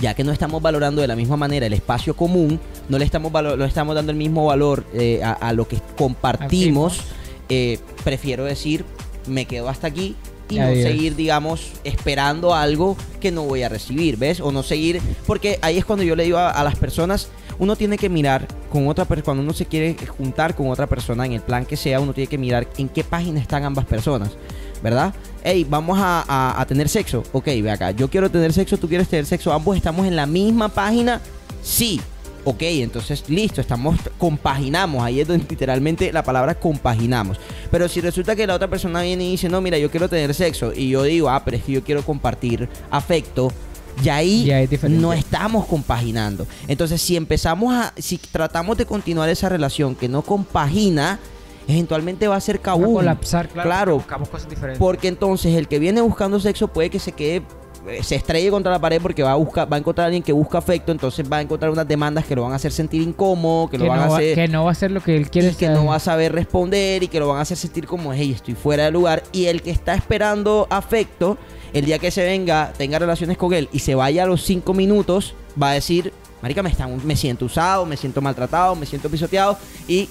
ya 0.00 0.14
que 0.14 0.22
no 0.22 0.30
estamos 0.30 0.62
valorando 0.62 1.02
de 1.02 1.08
la 1.08 1.16
misma 1.16 1.36
manera 1.36 1.66
el 1.66 1.72
espacio 1.72 2.14
común, 2.14 2.60
no 2.88 2.98
le 2.98 3.04
estamos, 3.04 3.32
no 3.32 3.64
estamos 3.64 3.94
dando 3.96 4.12
el 4.12 4.18
mismo 4.18 4.46
valor 4.46 4.84
eh, 4.94 5.20
a, 5.24 5.32
a 5.32 5.52
lo 5.52 5.66
que 5.66 5.78
compartimos, 5.98 7.00
eh, 7.48 7.78
prefiero 8.04 8.44
decir, 8.44 8.84
me 9.26 9.44
quedo 9.46 9.68
hasta 9.68 9.88
aquí 9.88 10.14
y 10.50 10.58
no 10.58 10.68
seguir, 10.82 11.16
digamos, 11.16 11.72
esperando 11.84 12.54
algo 12.54 12.96
que 13.20 13.30
no 13.30 13.42
voy 13.44 13.62
a 13.62 13.68
recibir, 13.68 14.16
¿ves? 14.16 14.40
O 14.40 14.50
no 14.52 14.62
seguir, 14.62 15.00
porque 15.26 15.58
ahí 15.62 15.78
es 15.78 15.84
cuando 15.84 16.02
yo 16.04 16.16
le 16.16 16.24
digo 16.24 16.38
a, 16.38 16.50
a 16.50 16.64
las 16.64 16.76
personas, 16.76 17.28
uno 17.58 17.76
tiene 17.76 17.98
que 17.98 18.08
mirar 18.08 18.46
con 18.70 18.88
otra 18.88 19.04
persona, 19.04 19.24
cuando 19.24 19.42
uno 19.42 19.52
se 19.52 19.66
quiere 19.66 19.94
juntar 20.06 20.54
con 20.54 20.68
otra 20.70 20.86
persona 20.86 21.26
en 21.26 21.32
el 21.32 21.40
plan 21.42 21.66
que 21.66 21.76
sea, 21.76 22.00
uno 22.00 22.12
tiene 22.14 22.26
que 22.28 22.38
mirar 22.38 22.66
en 22.78 22.88
qué 22.88 23.04
página 23.04 23.38
están 23.40 23.64
ambas 23.64 23.84
personas, 23.84 24.30
¿verdad? 24.82 25.14
Hey, 25.44 25.66
vamos 25.68 25.98
a, 26.00 26.24
a- 26.26 26.60
a 26.60 26.66
tener 26.66 26.88
sexo. 26.88 27.22
Ok, 27.32 27.46
ve 27.46 27.70
acá, 27.70 27.90
yo 27.92 28.08
quiero 28.08 28.30
tener 28.30 28.52
sexo, 28.52 28.76
tú 28.78 28.88
quieres 28.88 29.08
tener 29.08 29.26
sexo, 29.26 29.52
ambos 29.52 29.76
estamos 29.76 30.06
en 30.06 30.16
la 30.16 30.26
misma 30.26 30.68
página, 30.70 31.20
sí. 31.62 32.00
Ok, 32.50 32.62
entonces 32.62 33.28
listo, 33.28 33.60
estamos, 33.60 33.96
compaginamos, 34.18 35.02
ahí 35.04 35.20
es 35.20 35.28
donde 35.28 35.46
literalmente 35.48 36.12
la 36.12 36.22
palabra 36.24 36.54
compaginamos. 36.54 37.38
Pero 37.70 37.88
si 37.88 38.00
resulta 38.00 38.34
que 38.34 38.46
la 38.46 38.54
otra 38.54 38.68
persona 38.68 39.02
viene 39.02 39.24
y 39.24 39.30
dice, 39.32 39.48
no, 39.48 39.60
mira, 39.60 39.78
yo 39.78 39.90
quiero 39.90 40.08
tener 40.08 40.34
sexo, 40.34 40.72
y 40.74 40.90
yo 40.90 41.04
digo, 41.04 41.28
ah, 41.30 41.42
pero 41.44 41.56
es 41.56 41.62
que 41.62 41.72
yo 41.72 41.84
quiero 41.84 42.02
compartir 42.04 42.68
afecto, 42.90 43.52
ya 44.02 44.16
ahí 44.16 44.44
Ya 44.46 44.60
es 44.60 44.68
diferente. 44.70 45.00
no 45.00 45.12
estamos 45.12 45.66
compaginando. 45.66 46.46
Entonces, 46.66 47.00
si 47.00 47.16
empezamos 47.16 47.72
a, 47.72 47.92
si 47.98 48.18
tratamos 48.18 48.76
de 48.78 48.84
continuar 48.86 49.28
esa 49.28 49.48
relación 49.48 49.94
que 49.94 50.08
no 50.08 50.22
compagina, 50.22 51.18
eventualmente 51.68 52.26
va 52.26 52.36
a 52.36 52.40
ser 52.40 52.60
cabú. 52.60 52.94
colapsar, 52.94 53.48
claro. 53.48 54.02
Claro, 54.06 54.24
cosas 54.26 54.48
diferentes. 54.48 54.78
porque 54.78 55.06
entonces 55.08 55.54
el 55.54 55.68
que 55.68 55.78
viene 55.78 56.00
buscando 56.00 56.40
sexo 56.40 56.68
puede 56.68 56.90
que 56.90 56.98
se 56.98 57.12
quede 57.12 57.42
se 58.02 58.14
estrelle 58.14 58.50
contra 58.50 58.70
la 58.70 58.78
pared 58.78 59.00
porque 59.00 59.22
va 59.22 59.32
a 59.32 59.36
buscar 59.36 59.70
va 59.70 59.76
a 59.76 59.78
encontrar 59.78 60.04
a 60.04 60.06
alguien 60.06 60.22
que 60.22 60.32
busca 60.32 60.58
afecto 60.58 60.92
entonces 60.92 61.24
va 61.30 61.38
a 61.38 61.40
encontrar 61.40 61.70
unas 61.70 61.88
demandas 61.88 62.26
que 62.26 62.36
lo 62.36 62.42
van 62.42 62.52
a 62.52 62.56
hacer 62.56 62.72
sentir 62.72 63.00
incómodo 63.00 63.70
que, 63.70 63.78
lo 63.78 63.86
van 63.86 63.98
no 63.98 64.04
a 64.04 64.08
va, 64.08 64.16
hacer 64.16 64.34
que 64.34 64.48
no 64.48 64.64
va 64.64 64.70
a 64.70 64.74
ser 64.74 64.90
lo 64.90 65.00
que 65.00 65.16
él 65.16 65.30
quiere 65.30 65.48
y 65.48 65.54
que 65.54 65.68
no 65.68 65.86
va 65.86 65.96
a 65.96 66.00
saber 66.00 66.32
responder 66.32 67.02
y 67.02 67.08
que 67.08 67.18
lo 67.18 67.28
van 67.28 67.38
a 67.38 67.40
hacer 67.40 67.56
sentir 67.56 67.86
como 67.86 68.12
hey 68.12 68.32
estoy 68.34 68.54
fuera 68.54 68.84
de 68.84 68.90
lugar 68.90 69.22
y 69.32 69.46
el 69.46 69.62
que 69.62 69.70
está 69.70 69.94
esperando 69.94 70.66
afecto 70.70 71.38
el 71.72 71.84
día 71.86 71.98
que 71.98 72.10
se 72.10 72.22
venga 72.22 72.72
tenga 72.76 72.98
relaciones 72.98 73.38
con 73.38 73.54
él 73.54 73.68
y 73.72 73.78
se 73.78 73.94
vaya 73.94 74.24
a 74.24 74.26
los 74.26 74.42
cinco 74.42 74.74
minutos 74.74 75.34
va 75.60 75.70
a 75.70 75.74
decir 75.74 76.12
marica 76.42 76.62
me 76.62 76.70
están 76.70 77.00
me 77.06 77.16
siento 77.16 77.46
usado 77.46 77.86
me 77.86 77.96
siento 77.96 78.20
maltratado 78.20 78.76
me 78.76 78.84
siento 78.84 79.08
pisoteado 79.08 79.56
y 79.88 80.08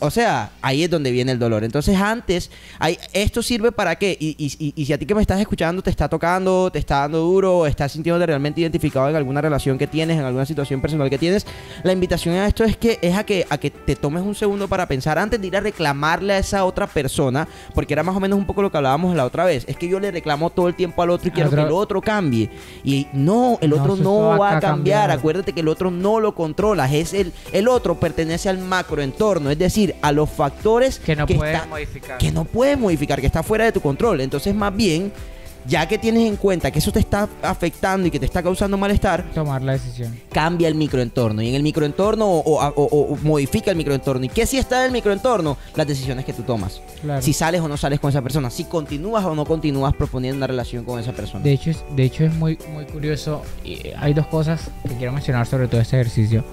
o 0.00 0.10
sea, 0.10 0.50
ahí 0.62 0.84
es 0.84 0.90
donde 0.90 1.10
viene 1.10 1.32
el 1.32 1.38
dolor. 1.38 1.64
Entonces, 1.64 1.96
antes, 1.96 2.50
hay, 2.78 2.98
¿esto 3.12 3.42
sirve 3.42 3.72
para 3.72 3.96
qué? 3.96 4.16
Y, 4.18 4.34
y- 4.38 4.72
y- 4.76 4.84
si 4.86 4.92
a 4.92 4.98
ti 4.98 5.06
que 5.06 5.14
me 5.14 5.20
estás 5.20 5.40
escuchando 5.40 5.82
te 5.82 5.90
está 5.90 6.08
tocando, 6.08 6.70
te 6.72 6.78
está 6.78 7.00
dando 7.00 7.18
duro, 7.18 7.58
o 7.58 7.66
estás 7.66 7.92
sintiéndote 7.92 8.26
realmente 8.26 8.60
identificado 8.60 9.08
en 9.10 9.16
alguna 9.16 9.40
relación 9.40 9.78
que 9.78 9.86
tienes, 9.86 10.18
en 10.18 10.24
alguna 10.24 10.46
situación 10.46 10.80
personal 10.80 11.10
que 11.10 11.18
tienes, 11.18 11.46
la 11.82 11.92
invitación 11.92 12.34
a 12.36 12.46
esto 12.46 12.64
es 12.64 12.76
que 12.76 12.98
es 13.02 13.16
a 13.16 13.24
que, 13.24 13.46
a 13.50 13.58
que 13.58 13.70
te 13.70 13.96
tomes 13.96 14.22
un 14.22 14.34
segundo 14.34 14.68
para 14.68 14.86
pensar 14.86 15.18
antes 15.18 15.40
de 15.40 15.46
ir 15.46 15.56
a 15.56 15.60
reclamarle 15.60 16.34
a 16.34 16.38
esa 16.38 16.64
otra 16.64 16.86
persona, 16.86 17.46
porque 17.74 17.92
era 17.94 18.02
más 18.02 18.16
o 18.16 18.20
menos 18.20 18.38
un 18.38 18.46
poco 18.46 18.62
lo 18.62 18.70
que 18.70 18.76
hablábamos 18.76 19.14
la 19.16 19.24
otra 19.24 19.44
vez. 19.44 19.64
Es 19.68 19.76
que 19.76 19.88
yo 19.88 20.00
le 20.00 20.10
reclamo 20.10 20.50
todo 20.50 20.68
el 20.68 20.74
tiempo 20.74 21.02
al 21.02 21.10
otro 21.10 21.28
y 21.28 21.30
quiero 21.32 21.48
otro- 21.48 21.62
que 21.62 21.66
el 21.68 21.72
otro 21.72 22.00
cambie. 22.00 22.50
Y 22.84 23.06
no, 23.12 23.58
el 23.60 23.72
otro 23.72 23.96
no 24.04 24.38
va 24.38 24.56
a 24.56 24.60
cambiar. 24.60 25.10
Acuérdate 25.18 25.52
que 25.52 25.60
el 25.60 25.68
otro 25.68 25.90
no 25.90 26.20
lo 26.20 26.34
controlas. 26.34 26.92
Es 26.92 27.12
el, 27.14 27.32
el 27.52 27.68
otro 27.68 27.98
pertenece 27.98 28.48
al 28.48 28.58
macroentorno, 28.58 29.50
es 29.50 29.58
decir, 29.58 29.87
a 30.02 30.12
los 30.12 30.28
factores 30.30 30.98
que 30.98 31.16
no 31.16 31.26
puede 31.26 31.52
está- 31.54 31.66
modificar. 31.66 32.18
que 32.18 32.30
no 32.32 32.44
puedes 32.44 32.78
modificar, 32.78 33.20
que 33.20 33.26
está 33.26 33.42
fuera 33.42 33.64
de 33.64 33.72
tu 33.72 33.80
control. 33.80 34.20
Entonces, 34.20 34.54
más 34.54 34.74
bien, 34.74 35.12
ya 35.66 35.86
que 35.86 35.98
tienes 35.98 36.26
en 36.26 36.36
cuenta 36.36 36.70
que 36.70 36.78
eso 36.78 36.90
te 36.92 37.00
está 37.00 37.28
afectando 37.42 38.06
y 38.06 38.10
que 38.10 38.18
te 38.18 38.24
está 38.24 38.42
causando 38.42 38.78
malestar, 38.78 39.24
tomar 39.34 39.60
la 39.62 39.72
decisión. 39.72 40.18
cambia 40.32 40.66
el 40.66 40.74
microentorno. 40.76 41.42
Y 41.42 41.48
en 41.50 41.56
el 41.56 41.62
microentorno 41.62 42.26
o, 42.26 42.38
o- 42.38 42.72
o- 42.74 43.12
o 43.12 43.16
modifica 43.22 43.70
el 43.70 43.76
microentorno. 43.76 44.24
¿Y 44.24 44.28
qué 44.30 44.46
si 44.46 44.56
está 44.56 44.78
en 44.80 44.86
el 44.86 44.92
microentorno? 44.92 45.58
Las 45.74 45.86
decisiones 45.86 46.24
que 46.24 46.32
tú 46.32 46.42
tomas. 46.42 46.80
Claro. 47.02 47.20
Si 47.20 47.34
sales 47.34 47.60
o 47.60 47.68
no 47.68 47.76
sales 47.76 48.00
con 48.00 48.08
esa 48.08 48.22
persona. 48.22 48.48
Si 48.48 48.64
continúas 48.64 49.24
o 49.26 49.34
no 49.34 49.44
continúas 49.44 49.92
proponiendo 49.94 50.38
una 50.38 50.46
relación 50.46 50.84
con 50.84 51.00
esa 51.00 51.12
persona. 51.12 51.44
De 51.44 51.52
hecho, 51.52 51.70
es, 51.70 51.84
de 51.94 52.04
hecho 52.04 52.24
es 52.24 52.32
muy, 52.34 52.56
muy 52.72 52.86
curioso. 52.86 53.42
Y 53.62 53.74
eh, 53.88 53.94
hay 53.98 54.14
dos 54.14 54.26
cosas 54.28 54.70
que 54.88 54.94
quiero 54.94 55.12
mencionar 55.12 55.46
sobre 55.46 55.68
todo 55.68 55.82
este 55.82 55.96
ejercicio. 56.00 56.44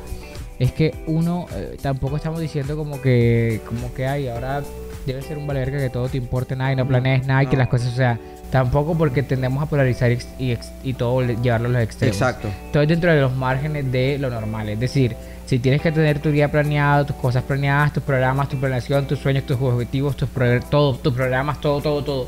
Es 0.59 0.71
que 0.71 0.93
uno, 1.07 1.47
eh, 1.53 1.77
tampoco 1.81 2.15
estamos 2.15 2.39
diciendo 2.39 2.77
como 2.77 3.01
que, 3.01 3.61
como 3.67 3.93
que 3.93 4.07
hay, 4.07 4.27
ahora 4.29 4.63
debe 5.05 5.21
ser 5.21 5.37
un 5.37 5.45
valerga 5.47 5.77
que 5.79 5.89
todo 5.89 6.07
te 6.07 6.17
importe 6.17 6.55
nada 6.55 6.71
y 6.71 6.75
no 6.75 6.87
planees 6.87 7.27
nada 7.27 7.43
y 7.43 7.47
que 7.47 7.57
las 7.57 7.67
cosas, 7.67 7.91
o 7.91 7.95
sea, 7.95 8.17
tampoco 8.51 8.97
porque 8.97 9.21
tendemos 9.21 9.61
a 9.61 9.65
polarizar 9.67 10.11
y, 10.39 10.57
y, 10.83 10.93
todo 10.93 11.21
le- 11.21 11.35
llevarlo 11.41 11.67
a 11.67 11.71
los 11.73 11.81
extremos. 11.81 12.15
Exacto. 12.15 12.47
Todo 12.71 12.83
es 12.83 12.89
dentro 12.89 13.13
de 13.13 13.19
los 13.21 13.35
márgenes 13.35 13.91
de 13.91 14.17
lo 14.17 14.29
normal. 14.29 14.69
Es 14.69 14.79
decir, 14.79 15.15
si 15.45 15.59
tienes 15.59 15.81
que 15.81 15.91
tener 15.91 16.19
tu 16.19 16.31
día 16.31 16.49
planeado, 16.49 17.05
tus 17.05 17.17
cosas 17.17 17.43
planeadas, 17.43 17.91
tus 17.93 18.03
programas, 18.03 18.47
tu 18.49 18.57
planeación, 18.57 19.05
tus 19.07 19.19
sueños, 19.19 19.45
tus 19.45 19.59
objetivos, 19.61 20.15
tus 20.15 20.29
pro- 20.29 20.61
todo, 20.61 20.95
tus 20.95 21.13
programas, 21.13 21.59
todo, 21.59 21.81
todo, 21.81 22.01
todo. 22.03 22.27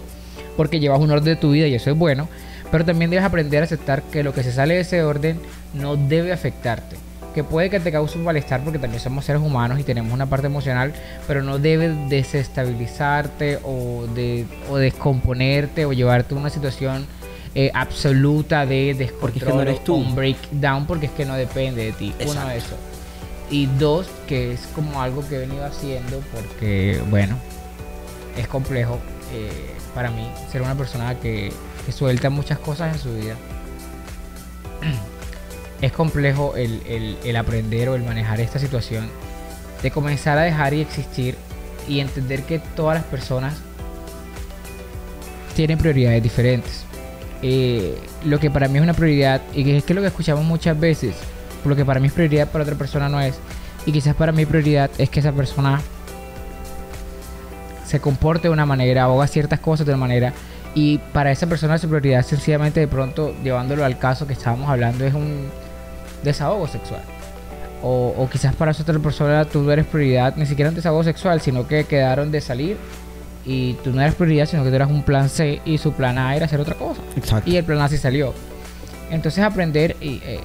Porque 0.58 0.80
llevas 0.82 1.00
un 1.00 1.10
orden 1.12 1.24
de 1.26 1.36
tu 1.38 1.52
vida 1.52 1.66
y 1.68 1.74
eso 1.76 1.90
es 1.92 1.98
bueno. 1.98 2.28
Pero 2.72 2.84
también 2.84 3.10
debes 3.10 3.26
aprender 3.26 3.62
a 3.62 3.66
aceptar 3.66 4.04
que 4.04 4.22
lo 4.22 4.34
que 4.34 4.44
se 4.44 4.52
sale 4.52 4.74
de 4.76 4.82
ese 4.82 5.02
orden 5.02 5.40
no 5.74 5.96
debe 5.96 6.34
afectarte. 6.34 6.98
Que 7.38 7.44
puede 7.44 7.70
que 7.70 7.80
te 7.80 7.92
cause 7.92 8.18
un 8.18 8.24
malestar 8.24 8.64
porque 8.64 8.80
también 8.80 9.00
somos 9.00 9.24
seres 9.24 9.44
humanos 9.44 9.80
y 9.80 9.84
tenemos 9.84 10.12
una 10.12 10.26
parte 10.26 10.48
emocional, 10.48 10.92
pero 11.28 11.44
no 11.44 11.60
debe 11.60 11.90
desestabilizarte 12.10 13.60
o, 13.64 14.08
de, 14.08 14.48
o 14.72 14.78
descomponerte 14.78 15.86
o 15.86 15.94
llevarte 15.94 16.34
a 16.34 16.38
una 16.40 16.50
situación 16.50 17.06
eh, 17.54 17.70
absoluta 17.76 18.66
de 18.66 18.96
descontrol 18.96 19.20
Porque 19.20 19.38
es 19.38 19.46
que 19.46 19.54
no 19.54 19.62
eres 19.62 19.84
tú. 19.84 19.94
un 19.94 20.16
breakdown 20.16 20.88
porque 20.88 21.06
es 21.06 21.12
que 21.12 21.26
no 21.26 21.36
depende 21.36 21.84
de 21.86 21.92
ti. 21.92 22.12
Uno 22.22 22.32
Exacto. 22.32 22.52
eso. 22.54 22.76
Y 23.52 23.68
dos, 23.68 24.10
que 24.28 24.54
es 24.54 24.62
como 24.74 25.00
algo 25.00 25.24
que 25.30 25.36
he 25.36 25.38
venido 25.38 25.64
haciendo 25.64 26.20
porque, 26.34 27.00
bueno, 27.12 27.36
es 28.36 28.48
complejo 28.48 28.98
eh, 29.32 29.76
para 29.94 30.10
mí 30.10 30.28
ser 30.52 30.64
una 30.64 30.74
persona 30.74 31.14
que, 31.20 31.54
que 31.86 31.92
suelta 31.92 32.32
muchas 32.32 32.58
cosas 32.58 32.96
en 32.96 33.00
su 33.00 33.14
vida. 33.14 33.36
Es 35.82 35.92
complejo 35.92 36.56
el, 36.56 36.82
el- 36.88 37.18
el 37.24 37.36
aprender 37.36 37.90
o 37.90 37.96
el 37.96 38.04
manejar 38.04 38.40
esta 38.42 38.60
situación 38.60 39.10
de 39.84 39.92
comenzar 39.92 40.38
a 40.38 40.42
dejar 40.42 40.74
y 40.74 40.82
existir 40.82 41.36
y 41.88 42.00
entender 42.00 42.44
que 42.44 42.60
todas 42.76 42.96
las 42.96 43.04
personas 43.06 43.54
tienen 45.56 45.78
prioridades 45.78 46.22
diferentes. 46.24 46.84
Eh, 47.44 47.96
lo 48.26 48.40
que 48.40 48.50
para 48.50 48.68
mí 48.68 48.78
es 48.78 48.84
una 48.84 48.94
prioridad 48.94 49.42
y 49.54 49.64
que 49.64 49.78
es 49.78 49.84
que 49.84 49.94
lo 49.94 50.02
que 50.02 50.08
escuchamos 50.08 50.44
muchas 50.44 50.80
veces, 50.80 51.16
lo 51.64 51.76
que 51.76 51.86
para 51.86 52.00
mí 52.00 52.08
es 52.08 52.14
prioridad 52.14 52.48
para 52.50 52.64
otra 52.64 52.76
persona 52.76 53.08
no 53.10 53.20
es. 53.22 53.36
Y 53.86 53.92
quizás 53.92 54.16
para 54.16 54.32
mí 54.32 54.46
prioridad 54.46 54.90
es 54.98 55.10
que 55.10 55.20
esa 55.20 55.32
persona 55.32 55.80
se 57.86 58.00
comporte 58.00 58.48
de 58.48 58.54
una 58.54 58.66
manera 58.66 59.08
o 59.08 59.18
haga 59.22 59.28
ciertas 59.28 59.60
cosas 59.60 59.86
de 59.86 59.94
una 59.94 60.00
manera. 60.02 60.34
Y 60.76 60.98
para 61.14 61.32
esa 61.32 61.48
persona 61.48 61.78
su 61.78 61.88
prioridad 61.88 62.24
sencillamente 62.24 62.80
de 62.80 62.88
pronto, 62.88 63.34
llevándolo 63.44 63.86
al 63.86 63.98
caso 63.98 64.28
que 64.28 64.34
estábamos 64.34 64.70
hablando, 64.70 65.06
es 65.06 65.14
un 65.14 65.50
desahogo 66.24 66.68
sexual. 66.68 67.02
O, 67.84 68.14
o 68.18 68.30
quizás 68.30 68.56
para 68.56 68.72
esa 68.72 68.82
otra 68.82 68.98
persona 69.00 69.46
tú 69.46 69.62
no 69.62 69.72
eres 69.72 69.86
prioridad, 69.86 70.36
ni 70.36 70.46
siquiera 70.46 70.70
un 70.70 70.76
desahogo 70.76 71.04
sexual, 71.04 71.42
sino 71.42 71.68
que 71.68 71.84
quedaron 71.84 72.32
de 72.32 72.42
salir 72.42 72.78
y 73.46 73.74
tú 73.84 73.92
no 73.92 74.02
eres 74.02 74.16
prioridad, 74.16 74.46
sino 74.46 74.64
que 74.64 74.70
tú 74.70 74.76
eras 74.76 74.90
un 74.90 75.04
plan 75.04 75.30
C 75.30 75.62
y 75.64 75.78
su 75.78 75.94
plan 75.94 76.18
A 76.18 76.36
era 76.36 76.46
hacer 76.46 76.60
otra 76.60 76.76
cosa. 76.76 77.02
Exacto. 77.16 77.50
Y 77.50 77.56
el 77.56 77.64
plan 77.64 77.80
A 77.80 77.88
sí 77.88 77.98
salió. 77.98 78.34
Entonces 79.10 79.44
aprender 79.44 79.96
y, 80.02 80.22
eh, 80.26 80.40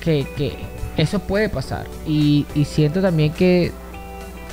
que, 0.00 0.26
que 0.36 0.54
eso 0.96 1.18
puede 1.18 1.48
pasar. 1.48 1.86
Y, 2.06 2.46
y 2.54 2.64
siento 2.64 3.00
también 3.02 3.32
que, 3.32 3.72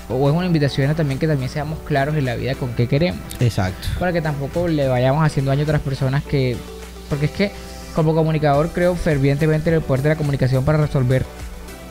o 0.10 0.30
es 0.30 0.36
una 0.36 0.46
invitación 0.46 0.90
a 0.90 0.96
también 0.96 1.20
que 1.20 1.28
también 1.28 1.50
seamos 1.50 1.80
claros 1.80 2.16
en 2.16 2.26
la 2.26 2.36
vida 2.36 2.56
con 2.56 2.74
qué 2.74 2.88
queremos. 2.88 3.22
Exacto. 3.40 3.88
Para 4.00 4.12
que 4.12 4.22
tampoco 4.22 4.68
le 4.68 4.88
vayamos 4.88 5.24
haciendo 5.24 5.52
daño 5.52 5.62
a 5.62 5.66
otras 5.66 5.82
personas 5.82 6.24
que... 6.24 6.58
Porque 7.10 7.26
es 7.26 7.32
que 7.32 7.52
como 7.94 8.14
comunicador 8.14 8.70
creo 8.70 8.96
fervientemente 8.96 9.70
en 9.70 9.76
el 9.76 9.82
poder 9.82 10.04
de 10.04 10.10
la 10.10 10.16
comunicación 10.16 10.66
para 10.66 10.78
resolver 10.80 11.26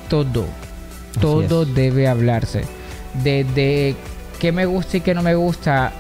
todo. 0.09 0.45
Así 1.13 1.21
Todo 1.21 1.63
es. 1.63 1.75
debe 1.75 2.09
hablarse. 2.09 2.63
Desde 3.23 3.95
qué 4.39 4.53
me 4.53 4.67
gusta 4.67 4.97
y 4.97 5.01
qué 5.01 5.15
no 5.15 5.23
me 5.23 5.35
gusta 5.35 5.93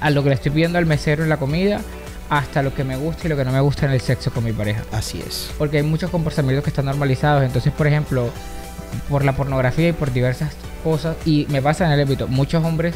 a 0.00 0.10
lo 0.10 0.22
que 0.22 0.30
le 0.30 0.34
estoy 0.34 0.52
pidiendo 0.52 0.78
al 0.78 0.86
mesero 0.86 1.22
en 1.22 1.28
la 1.28 1.36
comida 1.36 1.80
hasta 2.28 2.62
lo 2.62 2.74
que 2.74 2.84
me 2.84 2.96
gusta 2.96 3.26
y 3.26 3.28
lo 3.28 3.36
que 3.36 3.44
no 3.44 3.52
me 3.52 3.60
gusta 3.60 3.86
en 3.86 3.92
el 3.92 4.00
sexo 4.00 4.32
con 4.32 4.44
mi 4.44 4.52
pareja. 4.52 4.82
Así 4.92 5.22
es. 5.26 5.50
Porque 5.58 5.78
hay 5.78 5.82
muchos 5.82 6.10
comportamientos 6.10 6.64
que 6.64 6.70
están 6.70 6.86
normalizados. 6.86 7.44
Entonces, 7.44 7.72
por 7.72 7.86
ejemplo, 7.86 8.30
por 9.08 9.24
la 9.24 9.36
pornografía 9.36 9.88
y 9.88 9.92
por 9.92 10.12
diversas 10.12 10.52
cosas, 10.82 11.16
y 11.24 11.46
me 11.50 11.62
pasa 11.62 11.86
en 11.86 11.92
el 11.92 12.00
ámbito, 12.00 12.26
muchos 12.28 12.64
hombres 12.64 12.94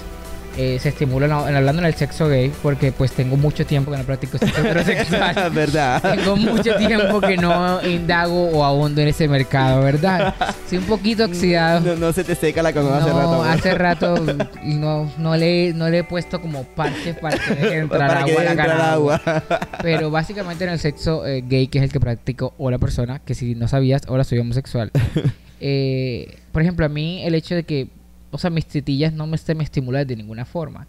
eh, 0.57 0.79
se 0.81 0.91
estimula 0.91 1.27
en- 1.27 1.57
hablando 1.57 1.81
en 1.83 1.87
el 1.87 1.95
sexo 1.95 2.29
gay, 2.29 2.53
porque 2.63 2.93
pues 2.93 3.13
tengo 3.13 3.37
mucho 3.37 3.65
tiempo 3.67 3.91
que 3.91 3.99
no 3.99 4.05
practico 4.05 4.39
sexo 4.39 4.61
heterosexual. 4.65 5.51
¿Verdad? 5.55 6.03
Tengo 6.17 6.37
mucho 6.37 6.75
tiempo 6.77 7.21
que 7.21 7.37
no 7.37 7.81
indago 7.87 8.49
o 8.51 8.65
ahondo 8.65 9.01
en 9.01 9.09
ese 9.09 9.29
mercado, 9.29 9.83
¿verdad? 9.83 10.35
Soy 10.69 10.79
un 10.79 10.85
poquito 10.85 11.25
oxidado. 11.25 11.81
No, 11.81 11.97
no 11.97 12.13
se 12.13 12.25
te 12.25 12.35
seca 12.35 12.63
la 12.63 12.73
canoa 12.73 12.99
hace 12.99 13.09
rato. 13.11 13.23
No, 13.23 13.33
amor. 13.33 13.49
hace 13.49 13.75
rato 13.75 14.15
no, 14.65 15.13
no, 15.19 15.37
le, 15.37 15.73
no 15.75 15.89
le 15.89 15.99
he 15.99 16.05
puesto 16.05 16.41
como 16.41 16.65
parches 16.65 17.17
para 17.17 17.39
que 17.39 17.55
deje 17.55 17.79
entrar 17.79 18.09
Para 18.09 18.25
que 18.25 18.31
agua 18.33 18.43
a 18.43 18.45
la 18.45 18.51
entrar 18.51 18.81
agua. 18.81 19.23
Pero 19.83 20.11
básicamente 20.11 20.65
en 20.65 20.71
el 20.71 20.79
sexo 20.79 21.27
eh, 21.27 21.43
gay, 21.47 21.69
que 21.69 21.79
es 21.79 21.85
el 21.85 21.93
que 21.93 22.01
practico, 22.01 22.55
o 22.59 22.71
la 22.71 22.79
persona, 22.79 23.21
que 23.21 23.35
si 23.35 23.55
no 23.55 23.69
sabías, 23.69 24.03
ahora 24.09 24.25
soy 24.25 24.39
homosexual. 24.39 24.91
Eh, 25.63 26.39
por 26.53 26.63
ejemplo, 26.63 26.87
a 26.87 26.89
mí 26.89 27.23
el 27.23 27.35
hecho 27.35 27.55
de 27.55 27.65
que, 27.65 27.89
o 28.31 28.39
sea, 28.39 28.51
mis 28.51 28.67
tetillas 28.67 29.13
no 29.13 29.27
me, 29.27 29.37
se 29.39 29.55
me 29.55 29.65
estimulan 29.65 30.07
de 30.07 30.17
ninguna 30.17 30.45
forma. 30.45 30.87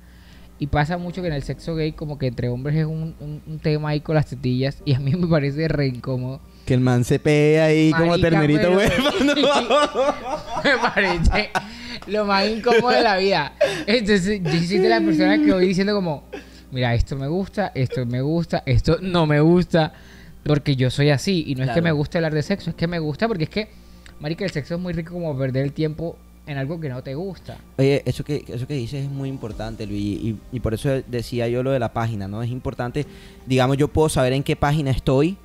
Y 0.59 0.67
pasa 0.67 0.97
mucho 0.99 1.21
que 1.23 1.27
en 1.27 1.33
el 1.33 1.41
sexo 1.41 1.75
gay, 1.75 1.91
como 1.91 2.19
que 2.19 2.27
entre 2.27 2.47
hombres 2.47 2.75
es 2.75 2.85
un, 2.85 3.15
un- 3.19 3.41
un 3.47 3.59
tema 3.59 3.89
ahí 3.89 3.99
con 4.01 4.13
las 4.15 4.27
tetillas, 4.27 4.77
y 4.85 4.93
a 4.93 4.99
mí 4.99 5.11
me 5.15 5.25
parece 5.27 5.67
re 5.67 5.87
incómodo. 5.87 6.39
Que 6.67 6.75
el 6.75 6.81
man 6.81 7.03
se 7.03 7.17
pee 7.17 7.59
ahí 7.59 7.91
como 7.91 8.11
Marica, 8.11 8.29
ternerito 8.29 8.61
pero- 8.61 8.77
huérfano. 8.77 9.33
me 10.63 10.77
parece 10.77 11.49
lo 12.07 12.25
más 12.25 12.47
incómodo 12.47 12.89
de 12.89 13.01
la 13.01 13.17
vida. 13.17 13.53
Entonces, 13.87 14.41
yo 14.43 14.51
soy 14.67 14.77
de 14.77 14.89
la 14.89 15.01
persona 15.01 15.37
que 15.43 15.51
voy 15.51 15.67
diciendo 15.67 15.95
como, 15.95 16.23
mira, 16.71 16.93
esto 16.93 17.15
me 17.15 17.27
gusta, 17.27 17.71
esto 17.73 18.05
me 18.05 18.21
gusta, 18.21 18.61
esto 18.67 18.97
no 19.01 19.25
me 19.25 19.39
gusta, 19.39 19.93
porque 20.43 20.75
yo 20.75 20.91
soy 20.91 21.09
así. 21.09 21.43
Y 21.47 21.55
no 21.55 21.63
es 21.63 21.69
que 21.69 21.73
Claro. 21.73 21.83
me 21.83 21.91
guste 21.91 22.17
hablar 22.19 22.33
de 22.35 22.43
sexo, 22.43 22.69
es 22.69 22.75
que 22.75 22.87
me 22.87 22.99
gusta 22.99 23.27
porque 23.27 23.45
es 23.45 23.49
que, 23.49 23.69
marica, 24.19 24.45
el 24.45 24.51
sexo 24.51 24.75
es 24.75 24.79
muy 24.79 24.93
rico 24.93 25.13
como 25.13 25.35
perder 25.37 25.63
el 25.63 25.73
tiempo 25.73 26.17
en 26.47 26.57
algo 26.57 26.79
que 26.79 26.89
no 26.89 27.03
te 27.03 27.15
gusta. 27.15 27.57
Oye, 27.77 28.01
eso 28.05 28.23
que, 28.23 28.43
eso 28.47 28.67
que 28.67 28.73
dices 28.73 29.05
es 29.05 29.11
muy 29.11 29.29
importante, 29.29 29.85
Luis, 29.85 30.01
y, 30.01 30.37
y 30.51 30.59
por 30.59 30.73
eso 30.73 30.89
decía 31.07 31.47
yo 31.47 31.63
lo 31.63 31.71
de 31.71 31.79
la 31.79 31.93
página, 31.93 32.27
¿no? 32.27 32.41
Es 32.41 32.49
importante, 32.49 33.05
digamos, 33.45 33.77
yo 33.77 33.87
puedo 33.87 34.09
saber 34.09 34.33
en 34.33 34.43
qué 34.43 34.55
página 34.55 34.91
estoy, 34.91 35.37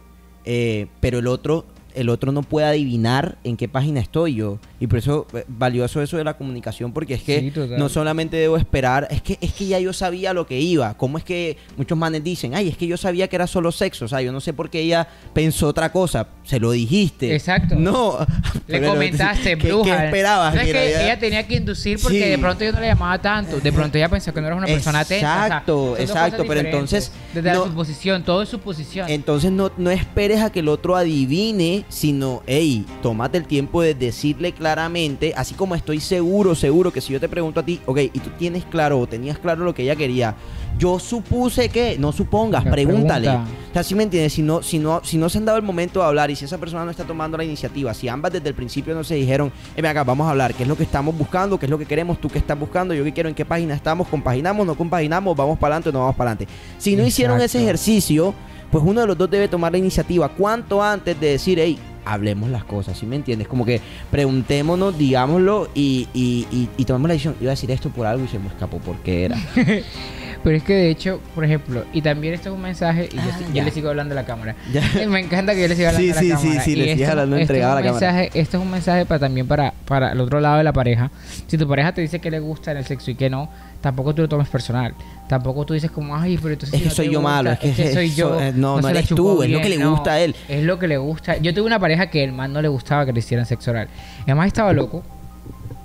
eh, 0.45 0.87
pero 1.01 1.19
el 1.19 1.27
otro, 1.27 1.65
el 1.97 2.09
otro 2.09 2.31
no 2.33 2.43
puede 2.43 2.67
adivinar 2.67 3.39
en 3.45 3.57
qué 3.57 3.69
página 3.69 4.01
estoy 4.01 4.35
yo. 4.37 4.59
Y 4.79 4.87
por 4.87 4.99
eso 4.99 5.27
eh, 5.35 5.45
valioso 5.49 6.01
eso 6.03 6.17
de 6.17 6.25
la 6.25 6.37
comunicación, 6.37 6.93
porque 6.93 7.15
es 7.15 7.23
que 7.23 7.41
Sí, 7.41 7.53
no 7.79 7.89
solamente 7.89 8.37
debo 8.37 8.57
esperar, 8.57 9.09
es 9.11 9.23
que, 9.23 9.39
es 9.41 9.53
que 9.53 9.67
ya 9.67 9.81
yo 9.81 9.93
sabía 9.93 10.33
lo 10.33 10.47
que 10.47 10.61
iba. 10.61 10.95
¿Cómo 10.97 11.19
es 11.19 11.25
que 11.25 11.57
muchos 11.77 11.97
manes 11.99 12.23
dicen, 12.23 12.55
ay, 12.55 12.69
es 12.69 12.77
que 12.77 12.87
yo 12.87 12.97
sabía 12.97 13.29
que 13.29 13.37
era 13.37 13.47
solo 13.47 13.73
sexo? 13.73 14.05
O 14.05 14.09
sea, 14.09 14.21
yo 14.23 14.33
no 14.33 14.41
sé 14.41 14.53
por 14.53 14.71
qué 14.71 14.81
ella 14.81 15.09
pensó 15.33 15.69
otra 15.69 15.91
cosa. 15.91 16.29
Se 16.45 16.61
lo 16.61 16.71
dijiste. 16.73 17.35
Exacto. 17.35 17.75
No. 17.87 18.19
Le 18.67 18.79
Pero, 18.81 18.91
comentaste, 18.93 19.57
¿qué- 19.57 19.69
bruja. 19.69 19.97
¿Qué 19.99 20.05
esperabas? 20.07 20.55
No, 20.55 20.61
es 20.61 20.73
Que 20.73 21.05
ella 21.05 21.19
tenía 21.19 21.47
que 21.47 21.57
inducir 21.57 21.99
porque 22.03 22.23
Sí. 22.23 22.29
de 22.31 22.39
pronto 22.39 22.65
yo 22.65 22.73
no 22.73 22.81
le 22.81 22.87
llamaba 22.89 23.19
tanto. 23.21 23.59
De 23.61 23.73
pronto 23.73 23.97
ella 23.97 24.09
pensó 24.09 24.35
que 24.35 24.41
no 24.41 24.47
eras 24.49 24.59
una 24.59 24.67
persona 24.67 25.01
atenta. 25.01 25.27
o 25.27 25.37
sea, 25.37 25.47
Exacto, 25.47 25.97
exacto, 25.99 26.45
pero 26.47 26.61
entonces, 26.61 27.11
Desde 27.33 27.53
no- 27.53 27.61
la 27.61 27.67
suposición, 27.71 28.23
todo 28.25 28.43
es 28.43 28.49
suposición. 28.49 29.09
Entonces 29.09 29.51
no, 29.53 29.71
no 29.79 29.91
esperes 29.91 30.41
a 30.43 30.51
que 30.51 30.61
el 30.61 30.69
otro 30.69 30.97
adivine, 30.97 31.85
sino, 31.89 32.43
hey, 32.47 32.85
tómate 33.03 33.39
el 33.39 33.47
tiempo 33.47 33.83
de 33.83 33.95
decirle 33.95 34.53
claramente, 34.53 35.33
así 35.37 35.55
como 35.55 35.75
estoy 35.75 36.01
seguro, 36.01 36.55
seguro 36.55 36.93
que 36.93 37.01
si 37.01 37.13
yo 37.13 37.21
te 37.21 37.29
pregunto 37.29 37.61
a 37.61 37.63
ti, 37.65 37.81
ok, 37.87 37.99
y 37.99 38.21
tú 38.21 38.31
tienes 38.39 38.65
claro 38.65 38.99
o 38.99 39.07
tenías 39.07 39.39
claro 39.39 39.65
lo 39.65 39.75
que 39.75 39.83
ella 39.83 39.97
quería, 39.97 40.35
yo 40.79 40.99
supuse 40.99 41.69
que, 41.69 41.97
no 41.99 42.13
supongas, 42.13 42.65
pregúntale. 42.65 43.29
pregunta. 43.29 43.51
O 43.71 43.73
sea, 43.73 43.83
si 43.83 43.95
me 43.95 44.03
entiendes, 44.03 44.33
si 44.33 44.43
no, 44.43 44.63
si, 44.63 44.79
no, 44.79 45.01
si 45.03 45.17
no 45.17 45.29
se 45.29 45.39
han 45.39 45.45
dado 45.45 45.59
el 45.59 45.65
momento 45.65 46.01
de 46.01 46.07
hablar 46.07 46.31
y 46.31 46.37
si 46.37 46.45
esa 46.45 46.59
persona 46.59 46.85
no 46.85 46.91
está 46.91 47.05
tomando 47.05 47.37
la 47.37 47.45
iniciativa, 47.45 47.95
si 47.95 48.09
ambas 48.09 48.33
desde 48.33 48.49
el 48.49 48.55
principio 48.55 48.95
no 48.95 49.05
se 49.05 49.15
dijeron, 49.15 49.53
eh, 49.77 49.87
acá, 49.87 50.05
vamos 50.05 50.27
a 50.27 50.31
hablar, 50.31 50.55
qué 50.55 50.65
es 50.65 50.69
lo 50.69 50.77
que 50.77 50.83
estamos 50.83 51.17
buscando, 51.17 51.59
qué 51.59 51.67
es 51.67 51.71
lo 51.71 51.79
que 51.79 51.87
queremos, 51.87 52.21
tú 52.21 52.29
qué 52.29 52.39
estás 52.39 52.59
buscando, 52.59 52.95
yo 52.95 53.05
qué 53.05 53.13
quiero, 53.13 53.29
en 53.29 53.35
qué 53.35 53.45
página 53.45 53.75
estamos, 53.75 54.09
compaginamos, 54.09 54.67
no 54.67 54.75
compaginamos, 54.75 55.37
vamos 55.37 55.59
para 55.59 55.77
adelante 55.77 55.91
o 55.91 55.93
no 55.93 56.01
vamos 56.01 56.17
para 56.17 56.33
adelante. 56.33 56.53
Si 56.79 56.97
no 56.97 57.07
hicieron 57.07 57.41
ese 57.41 57.63
ejercicio, 57.63 58.35
pues 58.71 58.85
uno 58.85 59.01
de 59.01 59.07
los 59.07 59.19
dos 59.19 59.31
debe 59.31 59.49
tomar 59.49 59.73
la 59.73 59.79
iniciativa 59.79 60.29
cuanto 60.29 60.83
antes 60.83 61.19
de 61.19 61.31
decir, 61.33 61.59
hey, 61.61 61.79
hablemos 62.05 62.51
las 62.51 62.65
cosas, 62.65 62.97
¿sí 62.97 63.05
me 63.05 63.17
entiendes? 63.17 63.49
Como 63.49 63.67
que 63.67 63.81
preguntémonos, 64.11 64.97
digámoslo 64.97 65.69
y, 65.75 66.09
y, 66.15 66.69
y, 66.77 66.85
tomemos 66.85 67.09
la 67.09 67.15
decisión. 67.15 67.37
Iba 67.41 67.51
a 67.51 67.55
decir 67.55 67.71
esto 67.71 67.91
por 67.91 68.07
algo 68.07 68.25
y 68.25 68.29
se 68.29 68.39
me 68.39 68.49
escapó 68.49 68.79
porque 68.79 69.25
era. 69.25 69.37
Pero 70.47 70.59
es 70.59 70.63
que 70.63 70.75
de 70.75 70.91
hecho, 70.91 71.21
por 71.35 71.45
ejemplo, 71.45 71.83
y 71.93 72.03
también 72.03 72.33
esto 72.33 72.51
es 72.51 72.55
un 72.55 72.63
mensaje, 72.63 73.09
y 73.13 73.17
yo, 73.17 73.23
Ah, 73.33 73.37
sí- 73.37 73.45
yo 73.53 73.65
le 73.65 73.71
sigo 73.73 73.89
hablando 73.89 74.13
a 74.13 74.15
la 74.15 74.25
cámara. 74.25 74.55
Me 75.11 75.19
encanta 75.19 75.57
que 75.57 75.63
yo 75.63 75.67
le 75.67 75.75
siga 75.75 75.89
hablando 75.89 76.05
Sí, 76.07 76.11
a 76.13 76.15
la 76.15 76.21
sí, 76.21 76.27
sí, 76.29 76.33
cámara. 76.47 76.63
sí, 76.63 76.71
Y 76.71 76.77
le 76.77 76.83
sigues 76.85 77.01
esto- 77.01 77.11
hablando 77.11 77.35
es 77.37 77.41
entregado 77.43 77.73
a 77.73 77.81
la 77.81 77.87
cámara. 77.89 78.13
mensaje, 78.13 78.41
Esto 78.41 78.57
es 78.59 78.63
un 78.63 78.71
mensaje 78.71 79.07
para 79.07 79.19
también 79.19 79.49
para, 79.49 79.75
para 79.87 80.13
el 80.13 80.21
otro 80.21 80.39
lado 80.39 80.59
de 80.59 80.63
la 80.63 80.73
pareja. 80.73 81.11
Si 81.49 81.59
tu 81.59 81.67
pareja 81.67 81.93
te 81.93 82.01
dice 82.01 82.21
que 82.21 82.31
le 82.31 82.39
gusta 82.39 82.71
en 82.71 82.77
el 82.77 82.85
sexo 82.85 83.11
y 83.11 83.17
que 83.17 83.29
no, 83.29 83.51
tampoco 83.81 84.15
tú 84.15 84.23
lo 84.23 84.29
tomes 84.29 84.47
personal. 84.49 84.95
Tampoco 85.29 85.67
tú 85.67 85.75
dices 85.75 85.91
como, 85.91 86.17
ay, 86.17 86.39
pero 86.41 86.53
entonces 86.53 86.75
Es 86.75 86.79
si 86.79 86.85
que 86.85 86.89
no 86.91 86.95
soy 86.95 87.07
yo 87.07 87.19
gusta, 87.19 87.29
malo, 87.35 87.51
es 87.51 87.59
que 87.59 87.93
soy 87.93 88.07
eso- 88.07 88.17
yo. 88.17 88.41
eh, 88.41 88.53
no, 88.55 88.77
no 88.77 88.83
la 88.83 88.91
eres 88.91 89.09
tú, 89.09 89.43
es 89.43 89.51
lo 89.51 89.61
que 89.61 89.69
le 89.69 89.79
no, 89.79 89.91
gusta 89.91 90.13
a 90.13 90.21
él. 90.21 90.37
Es 90.49 90.63
lo 90.63 90.79
que 90.79 90.87
le 90.87 90.97
gusta. 90.97 91.39
Yo 91.39 91.53
tuve 91.55 91.67
una 91.67 91.81
pareja 91.81 92.07
que 92.07 92.23
el 92.23 92.31
man 92.31 92.53
no 92.53 92.63
le 92.63 92.69
gustaba 92.69 93.05
que 93.05 93.13
le 93.13 93.19
hicieran 93.19 93.47
sexo 93.47 93.73
oral. 93.73 93.89
Además 94.23 94.47
estaba 94.47 94.73
loco. 94.73 95.03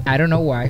I 0.06 0.20
don't 0.20 0.28
know 0.28 0.40
why. 0.54 0.68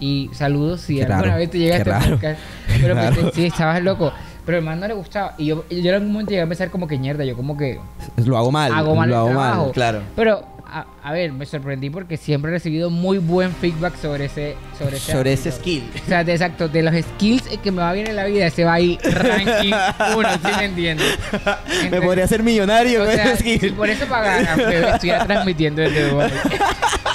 Y 0.00 0.30
saludos 0.32 0.80
si 0.82 0.96
Qué 0.96 1.02
alguna 1.04 1.22
raro, 1.22 1.38
vez 1.38 1.50
te 1.50 1.58
llega 1.58 1.74
qué 1.76 1.78
este 1.78 1.90
raro, 1.90 2.10
podcast. 2.10 2.40
Pero 2.80 2.94
raro. 2.94 3.30
sí, 3.34 3.46
estabas 3.46 3.82
loco. 3.82 4.12
Pero 4.44 4.58
el 4.58 4.64
man 4.64 4.78
no 4.80 4.86
le 4.86 4.94
gustaba. 4.94 5.34
Y 5.38 5.46
yo, 5.46 5.64
yo 5.70 5.88
en 5.88 5.94
algún 5.94 6.12
momento 6.12 6.30
llegué 6.30 6.42
a 6.42 6.46
pensar 6.46 6.70
como 6.70 6.86
que 6.86 6.98
mierda. 6.98 7.24
Yo 7.24 7.34
como 7.36 7.56
que 7.56 7.78
Lo 8.24 8.36
hago 8.36 8.50
mal. 8.52 8.72
hago 8.74 8.94
mal 8.94 9.08
lo 9.08 9.14
el 9.14 9.18
hago 9.20 9.28
trabajo. 9.30 9.62
mal, 9.64 9.72
claro. 9.72 10.02
Pero, 10.16 10.44
a, 10.66 10.84
a 11.02 11.12
ver, 11.12 11.32
me 11.32 11.46
sorprendí 11.46 11.88
porque 11.88 12.18
siempre 12.18 12.50
he 12.50 12.54
recibido 12.54 12.90
muy 12.90 13.16
buen 13.18 13.52
feedback 13.52 13.96
sobre 13.96 14.26
ese 14.26 14.56
sobre 14.78 14.96
ese, 14.98 15.12
Sobre 15.12 15.32
ese 15.32 15.50
skill. 15.52 15.88
O 16.04 16.08
sea, 16.08 16.24
de, 16.24 16.32
exacto, 16.32 16.68
de 16.68 16.82
los 16.82 16.94
skills 16.94 17.44
que 17.62 17.70
me 17.72 17.80
va 17.80 17.92
bien 17.94 18.06
en 18.08 18.16
la 18.16 18.24
vida, 18.24 18.44
ese 18.46 18.64
va 18.64 18.74
ahí 18.74 18.98
ranking 19.02 19.72
uno, 20.14 20.28
¿sí 20.34 20.50
me 20.58 20.64
entiendes? 20.66 21.18
Me 21.32 21.84
Entonces, 21.84 22.00
podría 22.02 22.24
hacer 22.24 22.42
millonario 22.42 23.02
o 23.02 23.06
con 23.06 23.14
ese 23.14 23.36
si 23.36 23.56
skill. 23.58 23.72
por 23.74 23.88
eso 23.88 24.04
pagaran, 24.06 24.58
pero 24.58 24.88
estuviera 24.88 25.24
transmitiendo 25.24 25.80
desde 25.80 26.10
Dubái. 26.10 26.30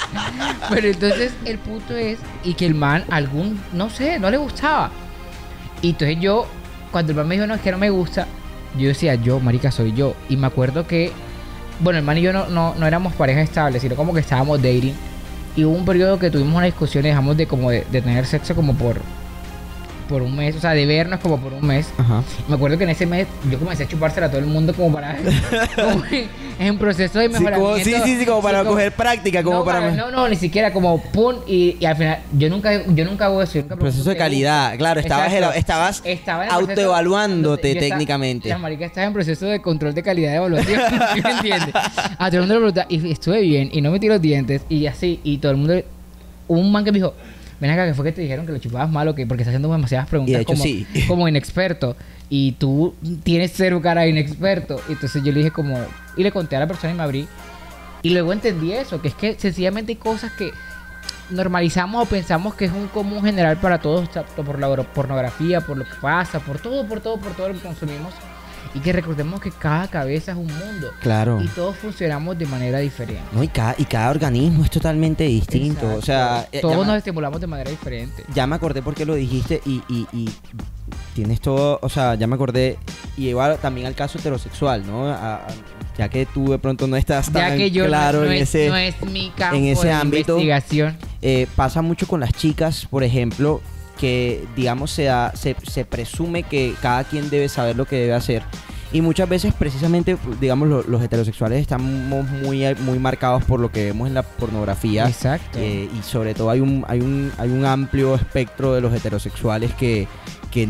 Pero 0.68 0.88
entonces 0.88 1.32
el 1.44 1.58
punto 1.58 1.96
es, 1.96 2.18
y 2.44 2.54
que 2.54 2.66
el 2.66 2.74
man, 2.74 3.04
algún, 3.10 3.60
no 3.72 3.90
sé, 3.90 4.18
no 4.18 4.30
le 4.30 4.36
gustaba. 4.36 4.90
Y 5.82 5.90
entonces 5.90 6.18
yo, 6.20 6.46
cuando 6.90 7.12
el 7.12 7.16
man 7.16 7.28
me 7.28 7.34
dijo, 7.36 7.46
no, 7.46 7.54
es 7.54 7.60
que 7.60 7.72
no 7.72 7.78
me 7.78 7.90
gusta, 7.90 8.26
yo 8.78 8.88
decía, 8.88 9.14
yo, 9.14 9.40
marica, 9.40 9.70
soy 9.70 9.92
yo. 9.92 10.14
Y 10.28 10.36
me 10.36 10.46
acuerdo 10.46 10.86
que, 10.86 11.12
bueno, 11.80 11.98
el 11.98 12.04
man 12.04 12.18
y 12.18 12.22
yo 12.22 12.32
no, 12.32 12.46
no, 12.46 12.74
no 12.74 12.86
éramos 12.86 13.14
pareja 13.14 13.40
estable, 13.40 13.80
sino 13.80 13.96
como 13.96 14.14
que 14.14 14.20
estábamos 14.20 14.62
dating. 14.62 14.94
Y 15.56 15.64
hubo 15.64 15.76
un 15.76 15.84
periodo 15.84 16.18
que 16.18 16.30
tuvimos 16.30 16.54
una 16.56 16.66
discusión 16.66 17.04
y 17.04 17.08
dejamos 17.08 17.36
de 17.36 17.46
como 17.46 17.70
de, 17.70 17.84
de 17.90 18.02
tener 18.02 18.26
sexo 18.26 18.54
como 18.54 18.74
por 18.74 19.00
por 20.10 20.22
un 20.22 20.34
mes, 20.36 20.56
o 20.56 20.60
sea, 20.60 20.72
de 20.72 20.84
vernos 20.86 21.20
como 21.20 21.38
por 21.38 21.52
un 21.52 21.64
mes. 21.64 21.86
Ajá. 21.96 22.22
Me 22.48 22.56
acuerdo 22.56 22.76
que 22.76 22.82
en 22.84 22.90
ese 22.90 23.06
mes 23.06 23.28
yo 23.48 23.58
comencé 23.60 23.84
a 23.84 23.88
chupársela 23.88 24.26
a 24.26 24.28
todo 24.28 24.40
el 24.40 24.46
mundo 24.46 24.74
como 24.74 24.92
para... 24.92 25.16
como 25.76 26.04
en, 26.10 26.28
en 26.58 26.78
proceso 26.78 27.20
de 27.20 27.28
Sí, 27.28 27.34
como- 27.34 27.48
mejoramiento. 27.50 27.84
sí, 27.84 27.94
sí, 28.04 28.18
sí, 28.18 28.26
como 28.26 28.42
para 28.42 28.64
coger 28.64 28.90
práctica, 28.92 29.42
como 29.44 29.58
no, 29.58 29.64
para... 29.64 29.92
No, 29.92 30.10
no, 30.10 30.28
ni 30.28 30.34
siquiera 30.34 30.72
como 30.72 31.00
pum 31.00 31.36
y, 31.46 31.76
y 31.78 31.84
al 31.84 31.96
final... 31.96 32.18
Yo 32.36 32.48
nunca, 32.50 32.84
yo 32.86 33.04
nunca 33.04 33.26
hago 33.26 33.40
eso. 33.40 33.54
Yo 33.54 33.62
nunca 33.62 33.76
Proceso 33.76 34.10
de 34.10 34.16
calidad, 34.16 34.76
claro, 34.76 34.98
estabas, 34.98 35.32
Exacto. 35.32 35.56
estabas 35.58 36.02
Estaba 36.04 36.44
el 36.46 36.50
autoevaluándote 36.50 37.68
yo 37.68 37.74
estaba- 37.80 37.88
técnicamente. 37.90 38.48
La 38.48 38.58
marica 38.58 38.84
estaba 38.86 39.06
en 39.06 39.12
proceso 39.12 39.46
de 39.46 39.62
control 39.62 39.94
de 39.94 40.02
calidad 40.02 40.30
de 40.32 40.36
evaluación. 40.38 40.80
¿sí 41.14 41.20
¿Me 41.22 41.30
entiendes? 41.30 41.74
A 42.18 42.30
todo 42.30 42.40
el 42.42 42.48
mundo 42.48 42.54
le 42.54 42.60
preguntaba, 42.60 42.86
y 42.90 43.12
estuve 43.12 43.40
bien, 43.42 43.70
y 43.72 43.80
no 43.80 43.92
metí 43.92 44.08
los 44.08 44.20
dientes, 44.20 44.62
y 44.68 44.86
así, 44.86 45.20
y 45.22 45.38
todo 45.38 45.52
el 45.52 45.58
mundo. 45.58 45.74
Un 46.48 46.72
man 46.72 46.84
que 46.84 46.90
me 46.90 46.98
dijo, 46.98 47.14
ven 47.60 47.70
acá, 47.70 47.86
que 47.86 47.94
fue 47.94 48.04
que 48.06 48.12
te 48.12 48.20
dijeron 48.22 48.46
que 48.46 48.52
lo 48.52 48.58
chupabas 48.58 48.90
mal 48.90 49.08
o 49.08 49.14
que 49.14 49.26
porque 49.26 49.42
estás 49.42 49.52
haciendo 49.52 49.70
demasiadas 49.70 50.08
preguntas 50.08 50.30
Y 50.30 50.34
de 50.34 50.42
hecho, 50.42 50.52
como, 50.52 50.62
sí. 50.62 50.86
como 51.08 51.28
inexperto. 51.28 51.96
Y 52.28 52.52
tú 52.52 52.94
tienes 53.22 53.52
cero 53.54 53.80
cara 53.82 54.02
de 54.02 54.10
inexperto. 54.10 54.80
Y 54.88 54.92
entonces 54.92 55.22
yo 55.22 55.32
le 55.32 55.38
dije 55.38 55.50
como, 55.50 55.78
y 56.16 56.22
le 56.22 56.32
conté 56.32 56.56
a 56.56 56.60
la 56.60 56.66
persona 56.66 56.92
y 56.92 56.96
me 56.96 57.02
abrí. 57.02 57.28
Y 58.02 58.10
luego 58.10 58.32
entendí 58.32 58.72
eso, 58.72 59.02
que 59.02 59.08
es 59.08 59.14
que 59.14 59.38
sencillamente 59.38 59.92
hay 59.92 59.96
cosas 59.96 60.32
que 60.32 60.52
normalizamos 61.30 62.02
o 62.02 62.06
pensamos 62.06 62.54
que 62.54 62.64
es 62.64 62.72
un 62.72 62.88
común 62.88 63.22
general 63.22 63.56
para 63.58 63.80
todos, 63.80 64.08
por 64.08 64.58
la 64.58 64.82
pornografía, 64.82 65.60
por 65.60 65.76
lo 65.76 65.84
que 65.84 65.94
pasa, 66.00 66.40
por 66.40 66.58
todo, 66.60 66.86
por 66.86 67.00
todo, 67.00 67.18
por 67.18 67.32
todo 67.32 67.48
lo 67.48 67.54
que 67.54 67.60
consumimos. 67.60 68.14
Y 68.74 68.78
que 68.80 68.92
recordemos 68.92 69.40
que 69.40 69.50
cada 69.50 69.88
cabeza 69.88 70.32
es 70.32 70.38
un 70.38 70.46
mundo. 70.46 70.90
Claro. 71.02 71.40
Y 71.42 71.48
todos 71.48 71.76
funcionamos 71.76 72.38
de 72.38 72.46
manera 72.46 72.78
diferente. 72.78 73.22
No, 73.32 73.42
y 73.42 73.48
cada, 73.48 73.74
y 73.78 73.84
cada 73.84 74.10
organismo 74.10 74.64
es 74.64 74.70
totalmente 74.70 75.24
distinto. 75.24 75.92
O 75.96 76.02
sea, 76.02 76.46
eh, 76.52 76.60
todos 76.60 76.74
ya, 76.74 76.78
nos 76.84 76.86
me, 76.92 76.98
estimulamos 76.98 77.40
de 77.40 77.46
manera 77.48 77.70
diferente. 77.70 78.24
ya 78.32 78.46
me 78.46 78.54
acordé 78.56 78.80
porque 78.82 79.04
lo 79.04 79.14
dijiste 79.14 79.60
y, 79.66 79.82
y, 79.88 80.06
y 80.12 80.30
tienes 81.14 81.40
todo, 81.40 81.78
o 81.82 81.88
sea, 81.88 82.14
ya 82.14 82.26
me 82.26 82.36
acordé. 82.36 82.78
Y 83.16 83.28
igual 83.28 83.58
también 83.60 83.86
al 83.88 83.94
caso 83.94 84.18
heterosexual, 84.18 84.86
¿no? 84.86 85.08
A- 85.08 85.34
a- 85.36 85.46
ya 85.98 86.08
que 86.08 86.24
tú 86.24 86.50
de 86.52 86.58
pronto 86.58 86.86
no 86.86 86.96
estás 86.96 87.26
Ya 87.26 87.32
tan 87.48 87.58
que 87.58 87.70
yo 87.70 87.82
no- 87.82 87.88
claro 87.88 88.20
no, 88.20 88.26
en 88.26 88.32
es, 88.34 88.54
ese... 88.54 88.68
no 88.68 88.76
es 88.76 88.94
mi 89.02 89.30
campo 89.36 89.56
en 89.56 89.64
ese 89.66 89.88
de 89.88 89.92
ámbito. 89.92 90.38
investigación. 90.38 90.96
Eh, 91.20 91.46
pasa 91.56 91.82
mucho 91.82 92.06
con 92.06 92.20
las 92.20 92.32
chicas, 92.32 92.86
por 92.88 93.02
ejemplo, 93.04 93.60
que 94.00 94.44
digamos 94.56 94.90
se, 94.90 95.04
da- 95.04 95.32
se, 95.36 95.54
se 95.70 95.84
presume 95.84 96.42
que 96.44 96.74
cada 96.80 97.04
quien 97.04 97.28
debe 97.28 97.48
saber 97.48 97.76
lo 97.76 97.84
que 97.84 97.96
debe 97.96 98.14
hacer. 98.14 98.42
Y 98.92 99.02
muchas 99.02 99.28
veces, 99.28 99.54
precisamente, 99.54 100.16
digamos, 100.40 100.66
lo- 100.68 100.82
los 100.82 101.00
heterosexuales 101.02 101.60
estamos 101.60 102.28
muy, 102.42 102.64
muy 102.80 102.98
marcados 102.98 103.44
por 103.44 103.60
lo 103.60 103.70
que 103.70 103.84
vemos 103.84 104.08
en 104.08 104.14
la 104.14 104.22
pornografía. 104.24 105.06
Exacto. 105.06 105.58
Eh, 105.60 105.88
y 105.96 106.02
sobre 106.02 106.34
todo 106.34 106.50
hay 106.50 106.58
un, 106.60 106.84
hay 106.88 107.00
un, 107.00 107.30
hay 107.38 107.50
un 107.50 107.64
amplio 107.64 108.16
espectro 108.16 108.74
de 108.74 108.80
los 108.80 108.92
heterosexuales 108.92 109.72
que, 109.74 110.08
que 110.50 110.68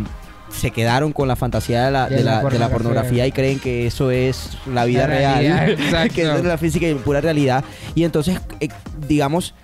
se 0.51 0.71
quedaron 0.71 1.13
con 1.15 1.29
la 1.29 1.37
fantasía 1.37 1.87
de 1.87 1.93
la, 1.93 2.09
De 2.11 2.23
la 2.23 2.43
de 2.43 2.59
la 2.59 2.69
pornografía. 2.69 3.27
y 3.27 3.33
creen 3.33 3.59
que 3.61 3.87
eso 3.87 4.11
es 4.11 4.59
la 4.71 4.85
vida 4.85 5.03
La 5.03 5.07
real, 5.07 5.35
realidad, 5.39 5.69
exacto. 5.87 6.15
que 6.17 6.23
eso 6.23 6.37
es 6.37 6.45
la 6.45 6.59
física 6.59 6.87
y 6.89 6.95
pura 6.97 7.21
realidad. 7.23 7.65
Y 7.95 8.05
entonces, 8.05 8.39
eh, 8.61 8.69
digamos, 9.09 9.55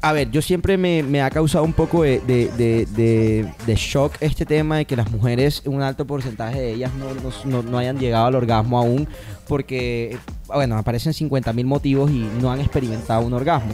a 0.00 0.12
ver, 0.12 0.30
yo 0.30 0.40
siempre 0.42 0.76
me, 0.76 1.02
ha 1.22 1.30
causado 1.30 1.64
un 1.64 1.72
poco 1.72 2.02
de, 2.04 2.20
de- 2.20 2.50
de- 2.56 2.86
de- 3.66 3.74
shock 3.74 4.14
este 4.20 4.46
tema 4.46 4.76
de 4.76 4.84
que 4.84 4.94
las 4.94 5.10
mujeres, 5.10 5.62
un 5.66 5.82
alto 5.82 6.06
porcentaje 6.06 6.60
de 6.60 6.72
ellas 6.74 6.92
no, 7.44 7.62
no- 7.62 7.78
hayan 7.78 7.98
llegado 7.98 8.26
al 8.26 8.34
orgasmo 8.36 8.78
aún, 8.78 9.08
porque, 9.48 10.12
eh, 10.12 10.18
bueno, 10.46 10.76
aparecen 10.78 11.12
50 11.14 11.52
mil 11.52 11.66
motivos 11.66 12.10
y 12.10 12.28
no 12.40 12.52
han 12.52 12.60
experimentado 12.60 13.26
un 13.26 13.32
orgasmo. 13.32 13.72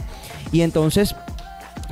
Y 0.51 0.61
entonces, 0.61 1.15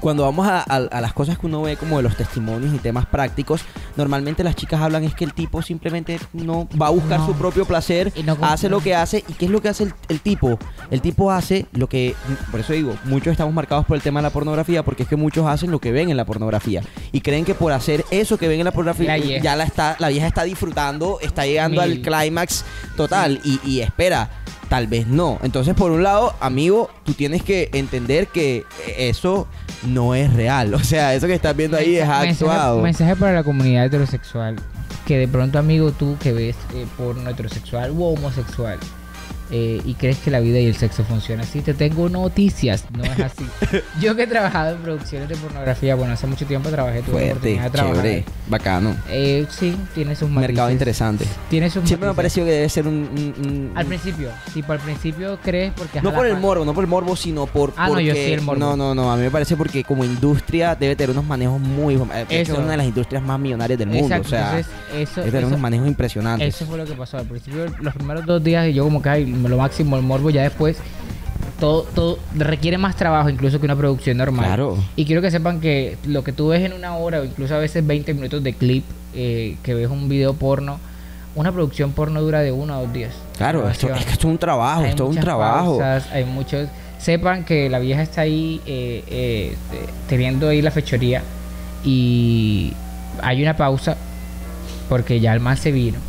cuando 0.04 0.24
vamos 0.24 0.46
a, 0.46 0.60
a- 0.60 0.76
a 0.92 1.02
las 1.02 1.13
cosas 1.13 1.39
que 1.39 1.46
uno 1.48 1.62
ve 1.62 1.78
como 1.78 1.96
de 1.98 2.04
los 2.04 2.18
testimonios 2.18 2.74
y 2.76 2.78
temas 2.78 3.06
prácticos, 3.06 3.62
normalmente 3.96 4.44
las 4.44 4.56
chicas 4.56 4.82
hablan 4.82 5.06
es 5.06 5.16
que 5.16 5.24
el 5.24 5.34
tipo 5.34 5.62
simplemente 5.62 6.20
no 6.34 6.68
va 6.80 6.88
a 6.88 6.89
buscar 6.89 7.22
No. 7.22 7.26
su 7.28 7.34
propio 7.36 7.63
placer, 7.66 8.12
no 8.26 8.38
hace 8.42 8.68
lo 8.68 8.82
que 8.82 8.94
hace. 8.96 9.24
¿Y 9.30 9.34
qué 9.34 9.46
es 9.46 9.52
lo 9.52 9.62
que 9.62 9.70
hace 9.70 9.86
el, 9.86 9.94
el 10.10 10.20
tipo? 10.20 10.60
El 10.92 11.00
tipo 11.02 11.32
hace 11.32 11.68
lo 11.72 11.88
que, 11.88 12.16
por 12.52 12.60
eso 12.60 12.74
digo, 12.74 12.96
muchos 13.06 13.32
estamos 13.32 13.54
marcados 13.54 13.86
por 13.86 13.96
el 13.96 14.04
tema 14.04 14.20
de 14.20 14.24
la 14.24 14.30
pornografía, 14.32 14.84
porque 14.84 15.04
es 15.04 15.10
que 15.10 15.16
muchos 15.16 15.48
hacen 15.48 15.72
lo 15.72 15.80
que 15.80 15.92
ven 15.94 16.10
en 16.10 16.18
la 16.18 16.26
pornografía. 16.26 16.82
Y 17.13 17.22
creen 17.22 17.46
que 17.46 17.56
por 17.56 17.72
hacer 17.72 18.04
eso 18.12 18.38
que 18.38 18.50
ven 18.50 18.60
en 18.60 18.66
la 18.66 18.72
pornografía, 18.72 19.18
La 19.18 19.24
ya 19.39 19.56
la, 19.56 19.63
está, 19.63 19.96
la 20.00 20.10
vieja 20.10 20.28
está 20.28 20.44
disfrutando, 20.44 21.20
está 21.22 21.46
llegando 21.46 21.82
al 21.82 22.02
clímax 22.02 22.66
total. 22.98 23.39
Y, 23.46 23.60
y 23.63 23.80
espera, 23.80 24.30
tal 24.69 24.88
vez 24.88 25.08
no. 25.08 25.39
Entonces, 25.43 25.73
por 25.76 25.91
un 25.91 26.04
lado, 26.04 26.34
amigo, 26.39 26.89
tú 27.06 27.13
tienes 27.13 27.43
que 27.43 27.69
entender 27.73 28.28
que 28.28 28.65
eso 28.97 29.47
no 29.88 30.15
es 30.15 30.34
real. 30.34 30.73
O 30.73 30.80
sea, 30.80 31.13
eso 31.13 31.28
que 31.28 31.34
estás 31.34 31.56
viendo 31.56 31.78
ahí 31.78 31.95
es 31.97 32.08
Mensaje- 32.08 32.30
actuado. 32.32 32.82
Mensaje 32.82 33.15
para 33.15 33.34
la 33.34 33.43
comunidad 33.43 33.86
heterosexual. 33.86 34.56
Que 35.06 35.17
de 35.17 35.28
pronto, 35.28 35.60
amigo, 35.60 35.91
tú 35.91 36.15
que 36.21 36.32
ves 36.32 36.56
eh, 36.73 36.86
porno 36.97 37.30
heterosexual 37.30 37.91
u 37.91 38.04
homosexual 38.06 38.78
eh, 39.56 39.80
y 39.86 39.94
crees 39.94 40.18
que 40.18 40.32
la 40.32 40.39
vida 40.39 40.60
y 40.60 40.66
el 40.66 40.76
sexo 40.76 41.04
funcionan 41.04 41.46
así, 41.46 41.62
te 41.62 41.76
tengo 41.76 42.10
noticias. 42.10 42.86
No 42.98 43.04
es 43.04 43.20
así. 43.20 43.46
Yo 44.02 44.16
que 44.16 44.24
he 44.24 44.28
trabajado 44.28 44.72
en 44.76 44.82
producciones 44.82 45.30
de 45.30 45.36
pornografía, 45.36 45.94
bueno, 45.94 46.13
hace 46.13 46.26
mucho 46.26 46.46
tiempo 46.48 46.70
trabajé, 46.70 47.02
tuve 47.04 47.12
Fuerte, 47.12 47.30
oportunidad 47.32 47.63
de 47.66 47.70
trabajar. 47.70 47.96
chévere, 48.04 48.26
bacano. 48.50 48.96
Eh, 49.10 49.46
sí, 49.52 49.76
tiene 49.94 50.16
sus 50.16 50.28
Mercado 50.30 50.63
matices. 50.70 50.74
interesante. 50.74 51.26
Tiene 51.52 51.70
sus 51.70 51.84
Siempre 51.88 52.08
me 52.08 52.13
ha 52.13 52.16
parecido 52.16 52.48
que 52.48 52.52
debe 52.54 52.70
ser 52.70 52.88
un... 52.88 52.96
un- 52.96 53.46
un- 53.46 53.72
Al 53.76 53.86
principio, 53.86 54.30
tipo, 54.54 54.72
al 54.74 54.80
principio 54.80 55.38
crees 55.44 55.72
porque... 55.76 56.02
No 56.02 56.13
por 56.13 56.26
el 56.26 56.38
morbo, 56.38 56.66
no 56.66 56.74
por 56.74 56.84
el 56.84 56.89
morbo, 56.89 57.16
sino 57.16 57.46
por 57.46 57.74
Ah, 57.78 57.84
no, 57.88 57.94
porque 57.94 58.06
yo 58.06 58.13
sí 58.16 58.34
el 58.34 58.42
morbo. 58.42 58.60
no, 58.60 58.76
no, 58.76 58.96
no, 58.96 59.12
a 59.12 59.16
mí 59.16 59.22
me 59.22 59.30
parece 59.32 59.56
porque 59.56 59.84
como 59.84 60.04
industria 60.04 60.74
debe 60.76 60.96
tener 60.96 61.12
unos 61.12 61.26
manejos 61.26 61.60
muy 61.62 61.94
eh, 61.96 62.26
es 62.30 62.50
una 62.50 62.72
de 62.72 62.78
las 62.78 62.86
industrias 62.88 63.22
más 63.22 63.39
millonarias 63.39 63.78
del 63.78 63.89
mundo, 63.89 64.06
Exacto, 64.16 64.28
o 64.28 64.30
sea, 64.30 64.58
entonces, 64.58 64.74
eso, 64.96 65.20
debe 65.22 65.32
tener 65.32 65.39
eso- 65.42 65.48
unos 65.50 65.60
manejos 65.60 65.88
impresionantes. 65.88 66.56
Eso 66.56 66.66
fue 66.66 66.78
lo 66.78 66.86
que 66.86 66.94
pasó. 66.94 67.18
Al 67.18 67.26
principio, 67.28 67.66
los 67.80 67.94
primeros 67.94 68.26
dos 68.26 68.44
días, 68.44 68.74
yo 68.74 68.84
como 68.84 69.02
que 69.02 69.10
lo 69.49 69.58
máximo, 69.58 69.95
el 69.97 70.03
morbo, 70.03 70.29
ya 70.29 70.43
después 70.43 70.77
todo, 71.60 71.84
todo 71.95 72.19
requiere 72.36 72.77
más 72.77 72.95
trabajo 72.95 73.29
incluso 73.29 73.60
que 73.60 73.65
una 73.65 73.75
producción 73.75 74.17
normal. 74.17 74.45
Claro. 74.45 74.77
Y 74.95 75.06
quiero 75.06 75.21
que 75.21 75.32
sepan 75.32 75.62
que 75.62 75.97
lo 76.06 76.23
que 76.23 76.34
tú 76.34 76.49
ves 76.49 76.62
en 76.63 76.73
una 76.73 76.97
hora 76.97 77.21
o 77.21 77.23
incluso 77.23 77.56
a 77.56 77.60
veces 77.60 77.86
20 77.86 78.13
minutos 78.13 78.43
de 78.43 78.53
clip, 78.53 78.84
eh, 79.13 79.56
que 79.63 79.73
ves 79.73 79.89
un 79.89 80.10
video 80.10 80.34
porno, 80.34 80.79
una 81.36 81.51
producción 81.51 81.93
porno 81.93 82.21
dura 82.21 82.41
de 82.41 82.51
uno 82.51 82.73
a 82.73 82.82
dos 82.82 82.91
días. 82.91 83.13
Claro, 83.38 83.69
esto, 83.69 83.88
es 83.88 84.06
que 84.06 84.12
esto 84.12 84.27
es 84.27 84.34
un 84.34 84.38
trabajo, 84.38 84.82
Hay 84.84 84.89
esto 84.89 85.10
es 85.10 85.15
un 85.15 85.21
trabajo. 85.21 85.77
pausas, 85.77 86.12
hay 86.12 86.25
muchos. 86.25 86.67
Sepan 86.97 87.43
que 87.43 87.69
la 87.69 87.79
vieja 87.79 88.01
está 88.01 88.21
ahí 88.21 88.62
eh, 88.65 89.03
eh, 89.08 89.56
teniendo 90.08 90.49
ahí 90.49 90.62
la 90.62 90.71
fechoría 90.71 91.21
y 91.84 92.73
hay 93.21 93.41
una 93.41 93.56
pausa 93.56 93.97
porque 94.89 95.19
ya 95.19 95.34
el 95.34 95.39
man 95.39 95.58
se 95.58 95.71
vino. 95.71 95.99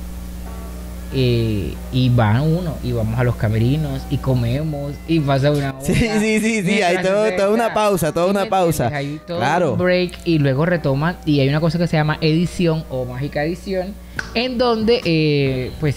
Eh, 1.17 1.73
y 1.93 2.09
van 2.09 2.41
uno 2.43 2.75
y 2.83 2.91
vamos 2.93 3.19
a 3.19 3.23
los 3.25 3.37
camerinos 3.37 4.03
y 4.11 4.17
comemos 4.19 4.93
y 5.07 5.21
pasa 5.21 5.51
una 5.53 5.71
hora. 5.71 5.81
Sí, 5.81 5.95
sí, 5.95 6.41
sí, 6.41 6.63
sí, 6.63 6.83
hay 6.83 7.03
todo- 7.03 7.31
toda 7.37 7.51
una 7.51 7.73
pausa, 7.73 8.13
toda 8.13 8.27
¿sí 8.27 8.31
una 8.31 8.47
pausa. 8.47 8.87
entiendes? 8.89 9.13
Hay 9.13 9.27
todo 9.27 9.39
Claro. 9.39 9.73
un 9.75 9.79
break 9.79 10.13
y 10.25 10.39
luego 10.39 10.67
retoman 10.67 11.17
y 11.25 11.39
hay 11.41 11.49
una 11.49 11.61
cosa 11.61 11.79
que 11.79 11.87
se 11.87 11.97
llama 11.97 12.19
edición 12.21 12.85
o 12.91 13.05
mágica 13.05 13.45
edición 13.45 13.95
en 14.35 14.59
donde 14.59 15.01
eh, 15.05 15.71
pues 15.81 15.97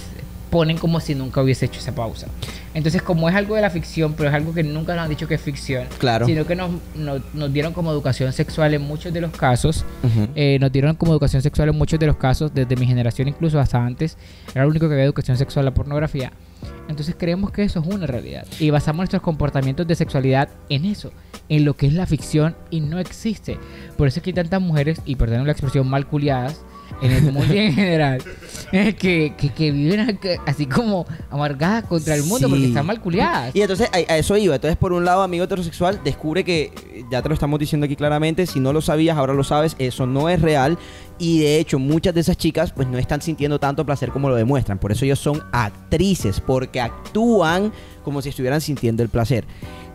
ponen 0.58 0.80
como 0.80 1.00
si 1.00 1.14
nunca 1.14 1.40
hubiese 1.44 1.68
hecho 1.68 1.80
esa 1.80 1.94
pausa. 1.94 2.26
Entonces 2.74 3.04
como 3.04 3.30
es 3.30 3.36
algo 3.36 3.54
de 3.54 3.62
la 3.62 3.70
ficción, 3.70 4.14
pero 4.18 4.30
es 4.30 4.34
algo 4.34 4.56
que 4.56 4.64
nunca 4.64 4.96
nos 4.96 5.04
han 5.04 5.10
dicho 5.12 5.28
que 5.28 5.36
es 5.36 5.42
ficción, 5.42 5.86
Claro. 6.00 6.26
sino 6.26 6.48
que 6.48 6.56
nos, 6.56 6.72
nos, 6.96 7.22
nos 7.36 7.54
dieron 7.54 7.74
como 7.74 7.92
educación 7.92 8.34
sexual 8.34 8.74
en 8.74 8.82
muchos 8.82 9.14
de 9.14 9.22
los 9.22 9.30
casos, 9.30 9.86
eh, 10.34 10.58
nos 10.60 10.72
dieron 10.72 10.96
como 10.96 11.12
educación 11.12 11.44
sexual 11.44 11.70
en 11.70 11.78
muchos 11.78 12.00
de 12.00 12.08
los 12.08 12.18
casos, 12.18 12.52
desde 12.56 12.76
mi 12.76 12.88
generación 12.88 13.28
incluso 13.28 13.60
hasta 13.60 13.78
antes, 13.86 14.18
era 14.56 14.64
lo 14.64 14.72
único 14.72 14.88
que 14.88 14.94
había 14.96 15.06
educación 15.06 15.38
sexual 15.38 15.64
la 15.64 15.76
pornografía. 15.76 16.32
Entonces 16.90 17.16
creemos 17.16 17.52
que 17.52 17.62
eso 17.64 17.80
es 17.82 17.86
una 17.86 18.08
realidad 18.08 18.48
y 18.60 18.72
basamos 18.72 18.98
nuestros 19.02 19.22
comportamientos 19.22 19.86
de 19.86 19.94
sexualidad 19.94 20.50
en 20.70 20.86
eso, 20.86 21.12
en 21.50 21.66
lo 21.66 21.76
que 21.76 21.86
es 21.86 21.94
la 21.94 22.08
ficción 22.08 22.56
y 22.72 22.80
no 22.80 22.98
existe. 22.98 23.60
Por 23.96 24.08
eso 24.08 24.18
es 24.20 24.24
que 24.24 24.32
hay 24.32 24.34
tantas 24.34 24.60
mujeres, 24.60 25.02
y 25.06 25.18
perdón 25.18 25.46
la 25.46 25.52
expresión, 25.52 25.88
mal 25.88 26.08
culiadas 26.08 26.62
en 27.02 27.12
el 27.12 27.32
mundo 27.32 27.54
en 27.54 27.74
general, 27.74 28.24
que, 28.72 29.34
que, 29.38 29.50
que 29.56 29.72
viven 29.72 30.20
así 30.46 30.66
como 30.66 31.06
amargadas 31.30 31.86
contra 31.86 32.16
el 32.16 32.24
mundo 32.24 32.50
porque 32.50 32.66
están 32.66 32.86
mal 32.86 33.02
culiadas. 33.02 33.56
Y 33.56 33.62
entonces 33.62 33.90
a, 33.92 34.14
a 34.14 34.18
eso 34.18 34.38
iba. 34.38 34.56
Entonces, 34.56 34.78
por 34.78 34.94
un 34.94 35.06
lado, 35.06 35.22
amigo 35.22 35.46
heterosexual, 35.46 36.02
descubre 36.04 36.44
que, 36.44 36.72
eh, 36.94 37.06
ya 37.12 37.22
te 37.22 37.30
lo 37.30 37.34
estamos 37.34 37.60
diciendo 37.60 37.86
aquí 37.86 37.96
claramente, 37.96 38.46
si 38.46 38.60
no 38.60 38.74
lo 38.74 38.82
sabías, 38.82 39.18
ahora 39.18 39.34
lo 39.34 39.44
sabes, 39.44 39.76
eso 39.80 40.06
no 40.06 40.30
es 40.30 40.42
real. 40.42 40.78
Y 41.20 41.40
de 41.40 41.60
hecho, 41.60 41.80
muchas 41.80 42.14
de 42.14 42.22
esas 42.22 42.38
chicas 42.38 42.72
pues 42.72 42.88
no 42.88 42.98
están 42.98 43.22
sintiendo 43.22 43.60
tanto 43.60 43.86
placer 43.86 44.10
como 44.12 44.30
lo 44.30 44.36
demuestran. 44.36 44.78
Por 44.78 44.92
eso 44.92 45.06
ellos 45.06 45.20
son 45.20 45.44
actrices, 45.52 46.40
porque 46.40 46.80
actúan 46.80 47.72
como 48.04 48.22
si 48.22 48.30
estuvieran 48.30 48.62
sintiendo 48.62 49.04
el 49.04 49.10
placer. 49.10 49.46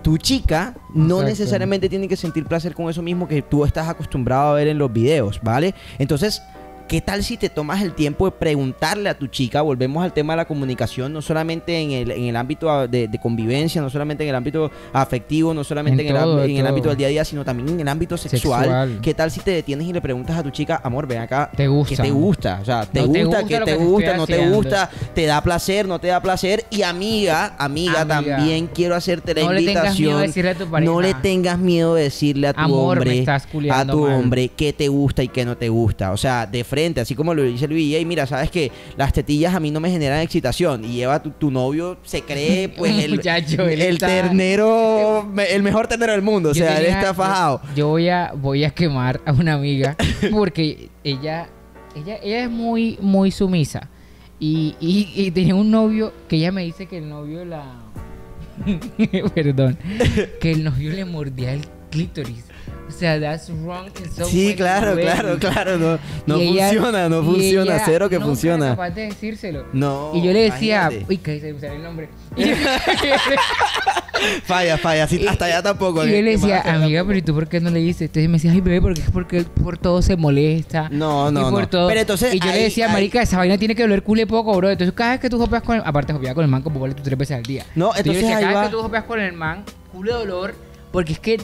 Tu 0.03 0.19
chica 0.19 0.75
no 0.93 1.21
Exacto. 1.21 1.29
necesariamente 1.31 1.89
tiene 1.89 2.09
que 2.09 2.17
sentir 2.17 2.45
placer 2.45 2.75
con 2.75 2.91
eso 2.91 3.03
mismo 3.03 3.29
que 3.29 3.41
tú 3.41 3.65
estás 3.65 3.89
acostumbrado 3.89 4.51
a 4.51 4.55
ver 4.55 4.67
en 4.67 4.79
los 4.79 4.93
videos, 4.93 5.41
¿vale? 5.45 5.77
Entonces, 5.99 6.43
¿Qué 6.93 7.01
tal 7.01 7.25
si 7.25 7.39
te 7.39 7.49
tomas 7.49 7.81
el 7.81 7.95
tiempo 7.95 8.27
de 8.27 8.33
preguntarle 8.33 9.09
a 9.09 9.15
tu 9.17 9.27
chica? 9.27 9.63
Volvemos 9.63 10.05
al 10.05 10.13
tema 10.13 10.35
de 10.35 10.37
la 10.37 10.45
comunicación, 10.45 11.11
no 11.11 11.23
solamente 11.23 11.81
en 11.81 11.91
el, 11.93 12.11
en 12.11 12.25
el 12.25 12.37
ámbito 12.37 12.87
de, 12.87 13.09
de 13.09 13.19
convivencia, 13.19 13.81
no 13.81 13.89
solamente 13.89 14.25
en 14.25 14.29
el 14.29 14.35
ámbito 14.35 14.71
afectivo, 14.93 15.55
no 15.55 15.65
solamente 15.65 16.03
en, 16.03 16.09
En 16.11 16.17
el, 16.17 16.23
todo, 16.23 16.45
en 16.45 16.55
el 16.59 16.67
ámbito 16.67 16.91
del 16.91 16.99
día 16.99 17.07
a 17.07 17.11
día, 17.11 17.25
sino 17.25 17.47
también 17.47 17.71
en 17.71 17.81
el 17.81 17.89
ámbito 17.89 18.19
sexual. 18.19 18.65
Sexual. 18.65 18.99
¿Qué 19.01 19.15
tal 19.15 19.31
si 19.31 19.41
te 19.41 19.53
detienes 19.53 19.87
y 19.89 19.93
le 19.95 20.03
preguntas 20.03 20.37
a 20.37 20.43
tu 20.43 20.51
chica, 20.51 20.83
amor, 20.85 21.07
ven 21.07 21.21
acá, 21.21 21.51
¿Te 21.57 21.67
gusta? 21.67 21.97
¿qué 21.97 22.03
te 22.03 22.11
gusta? 22.11 22.59
O 22.61 22.65
sea, 22.67 22.85
¿te 22.85 23.01
No 23.01 23.11
te 23.11 23.25
gusta? 23.25 23.45
¿Qué 23.45 23.61
te 23.61 23.75
gusta? 23.77 24.17
¿No 24.19 24.27
te 24.27 24.49
gusta? 24.51 24.91
¿Te 25.15 25.25
da 25.25 25.43
placer? 25.43 25.89
¿No 25.89 25.99
te 25.99 26.09
da 26.09 26.21
placer? 26.21 26.67
Y 26.69 26.83
amiga, 26.83 27.55
amiga, 27.57 28.03
Amiga. 28.03 28.37
también 28.37 28.67
quiero 28.67 28.97
hacerte 28.97 29.33
la 29.33 29.45
No 29.45 29.53
le 29.55 29.63
tengas 29.65 29.99
miedo 29.99 30.11
invitación. 30.11 30.21
de 30.21 30.27
decirle 30.27 30.51
a 30.51 30.55
tu 30.57 30.67
pareja. 30.71 30.93
no 30.93 31.01
le 31.01 31.15
tengas 31.15 31.59
miedo 31.59 31.95
de 31.95 32.03
decirle 32.03 32.49
a 32.49 32.53
tu 32.53 32.61
Amor, 32.61 32.99
hombre, 32.99 33.25
a 33.71 33.87
tu 33.87 34.01
mal. 34.03 34.13
hombre 34.21 34.49
qué 34.51 34.75
te 34.75 34.89
gusta 34.89 35.23
y 35.23 35.29
qué 35.29 35.47
no 35.47 35.57
te 35.57 35.71
gusta. 35.71 36.13
O 36.13 36.19
sea, 36.19 36.45
de 36.45 36.63
frente, 36.65 36.82
así 37.01 37.15
como 37.15 37.35
lo 37.35 37.43
dice 37.43 37.67
Luis, 37.69 37.99
y 37.99 38.05
mira, 38.05 38.27
sabes 38.27 38.51
que 38.51 38.71
las 38.97 39.13
tetillas 39.13 39.55
a 39.55 39.61
mí 39.61 39.71
no 39.71 39.81
me 39.81 39.91
generan 39.91 40.21
excitación. 40.21 40.85
Y 40.85 40.95
lleva 40.95 41.23
tu, 41.23 41.31
tu 41.31 41.51
novio, 41.51 41.99
se 42.03 42.23
cree 42.23 42.69
pues 42.77 43.05
el, 43.05 43.13
Muchacho, 43.17 43.63
el 43.69 43.81
está- 43.81 44.07
ternero, 44.07 45.31
el 45.49 45.63
mejor 45.63 45.87
ternero 45.89 46.13
del 46.13 46.23
mundo. 46.23 46.51
O 46.51 46.55
sea, 46.55 46.79
él 46.79 46.87
está 46.87 47.15
fajado. 47.15 47.61
Yo, 47.71 47.77
yo 47.77 47.89
voy 47.89 48.09
a 48.09 48.33
voy 48.35 48.65
a 48.65 48.71
quemar 48.71 49.21
a 49.25 49.33
una 49.33 49.55
amiga 49.55 49.97
porque 50.31 50.89
ella 51.05 51.49
ella 51.95 52.19
ella 52.23 52.45
es 52.45 52.51
muy 52.51 52.99
muy 53.01 53.31
sumisa 53.31 53.89
y, 54.41 54.75
y, 54.81 55.09
y 55.15 55.31
tenía 55.31 55.55
un 55.55 55.71
novio 55.71 56.13
que 56.29 56.37
ella 56.37 56.51
me 56.53 56.63
dice 56.65 56.87
que 56.87 56.99
el 56.99 57.09
novio 57.09 57.45
la 57.45 57.65
perdón 59.35 59.79
que 60.41 60.53
el 60.53 60.65
novio 60.65 60.91
le 60.93 61.05
mordía 61.05 61.53
el 61.53 61.63
clítoris. 61.91 62.45
O 62.89 62.95
sea, 62.95 63.19
that's 63.19 63.49
wrong 63.49 63.87
in 64.05 64.13
so 64.13 64.27
Sí, 64.27 64.55
claro, 64.55 64.95
claro, 64.97 65.37
claro. 65.41 65.79
No, 65.79 65.99
no 66.27 66.37
ella- 66.39 66.69
funciona, 66.69 67.09
no 67.09 67.23
funciona. 67.23 67.75
ella 67.77 67.83
Cero 67.87 68.09
que 68.09 68.17
era 68.17 68.25
funciona. 68.25 68.69
capaz 68.71 68.91
de 68.91 69.03
decírselo. 69.07 69.65
No, 69.73 70.11
Y 70.15 70.23
yo 70.23 70.33
le 70.33 70.51
decía, 70.51 70.83
imagínate. 70.83 71.07
uy, 71.09 71.17
que 71.19 71.41
se 71.41 71.53
me 71.55 71.61
sale 71.61 71.77
el 71.77 71.83
nombre. 71.83 72.09
Falla, 74.45 74.79
falla. 74.79 75.09
hasta 75.29 75.45
allá 75.47 75.63
tampoco. 75.63 76.05
Y 76.05 76.09
que- 76.11 76.17
yo 76.19 76.23
le 76.23 76.31
decía, 76.33 76.61
amiga, 76.61 77.05
pero 77.05 77.19
¿y 77.19 77.23
tú 77.23 77.35
por 77.35 77.49
qué 77.49 77.61
no 77.61 77.71
le 77.71 77.81
dices? 77.81 78.03
Entonces 78.03 78.29
me 78.29 78.35
decía, 78.35 78.53
ay, 78.53 78.61
bebé, 78.61 78.81
porque 78.81 79.01
es 79.01 79.11
porque 79.11 79.43
por 79.43 79.79
todo 79.79 80.01
se 80.01 80.17
molesta. 80.17 80.89
No, 80.91 81.29
Y 81.31 81.33
no, 81.33 81.51
por 81.51 81.63
no. 81.63 81.69
todo. 81.69 81.89
Pero 81.89 82.01
entonces 82.01 82.35
y 82.35 82.39
yo 82.39 82.49
ahí- 82.51 82.57
le 82.59 82.63
decía, 82.65 82.87
ahí- 82.87 82.93
marica, 82.93 83.23
esa 83.23 83.39
vaina 83.39 83.59
tiene 83.59 83.75
que 83.75 83.83
doler 83.83 84.03
cule 84.03 84.27
poco, 84.27 84.55
bro. 84.57 84.71
Entonces 84.71 84.95
cada 84.95 85.13
vez 85.13 85.21
que 85.21 85.31
tú 85.31 85.39
jopeas 85.39 85.63
con 85.63 85.77
el... 85.77 85.83
Aparte, 85.85 86.13
jopeaba 86.13 86.35
con 86.35 86.45
el 86.45 86.51
man 86.51 86.63
como 86.63 86.79
vale 86.79 86.95
tú 86.95 87.03
tres 87.03 87.19
veces 87.19 87.37
al 87.37 87.43
día. 87.43 87.65
No, 87.75 87.89
yo 87.89 87.93
le 87.95 87.99
entonces 88.01 88.23
decía, 88.23 88.41
cada 88.41 88.61
vez 88.61 88.69
que 88.71 88.77
tú 88.77 88.83
jopeas 88.83 89.05
con 89.05 89.21
el 89.21 89.33
man, 89.33 89.65
cule 89.91 90.13
dolor, 90.13 90.55
porque 90.93 91.15
es 91.15 91.19
que, 91.19 91.41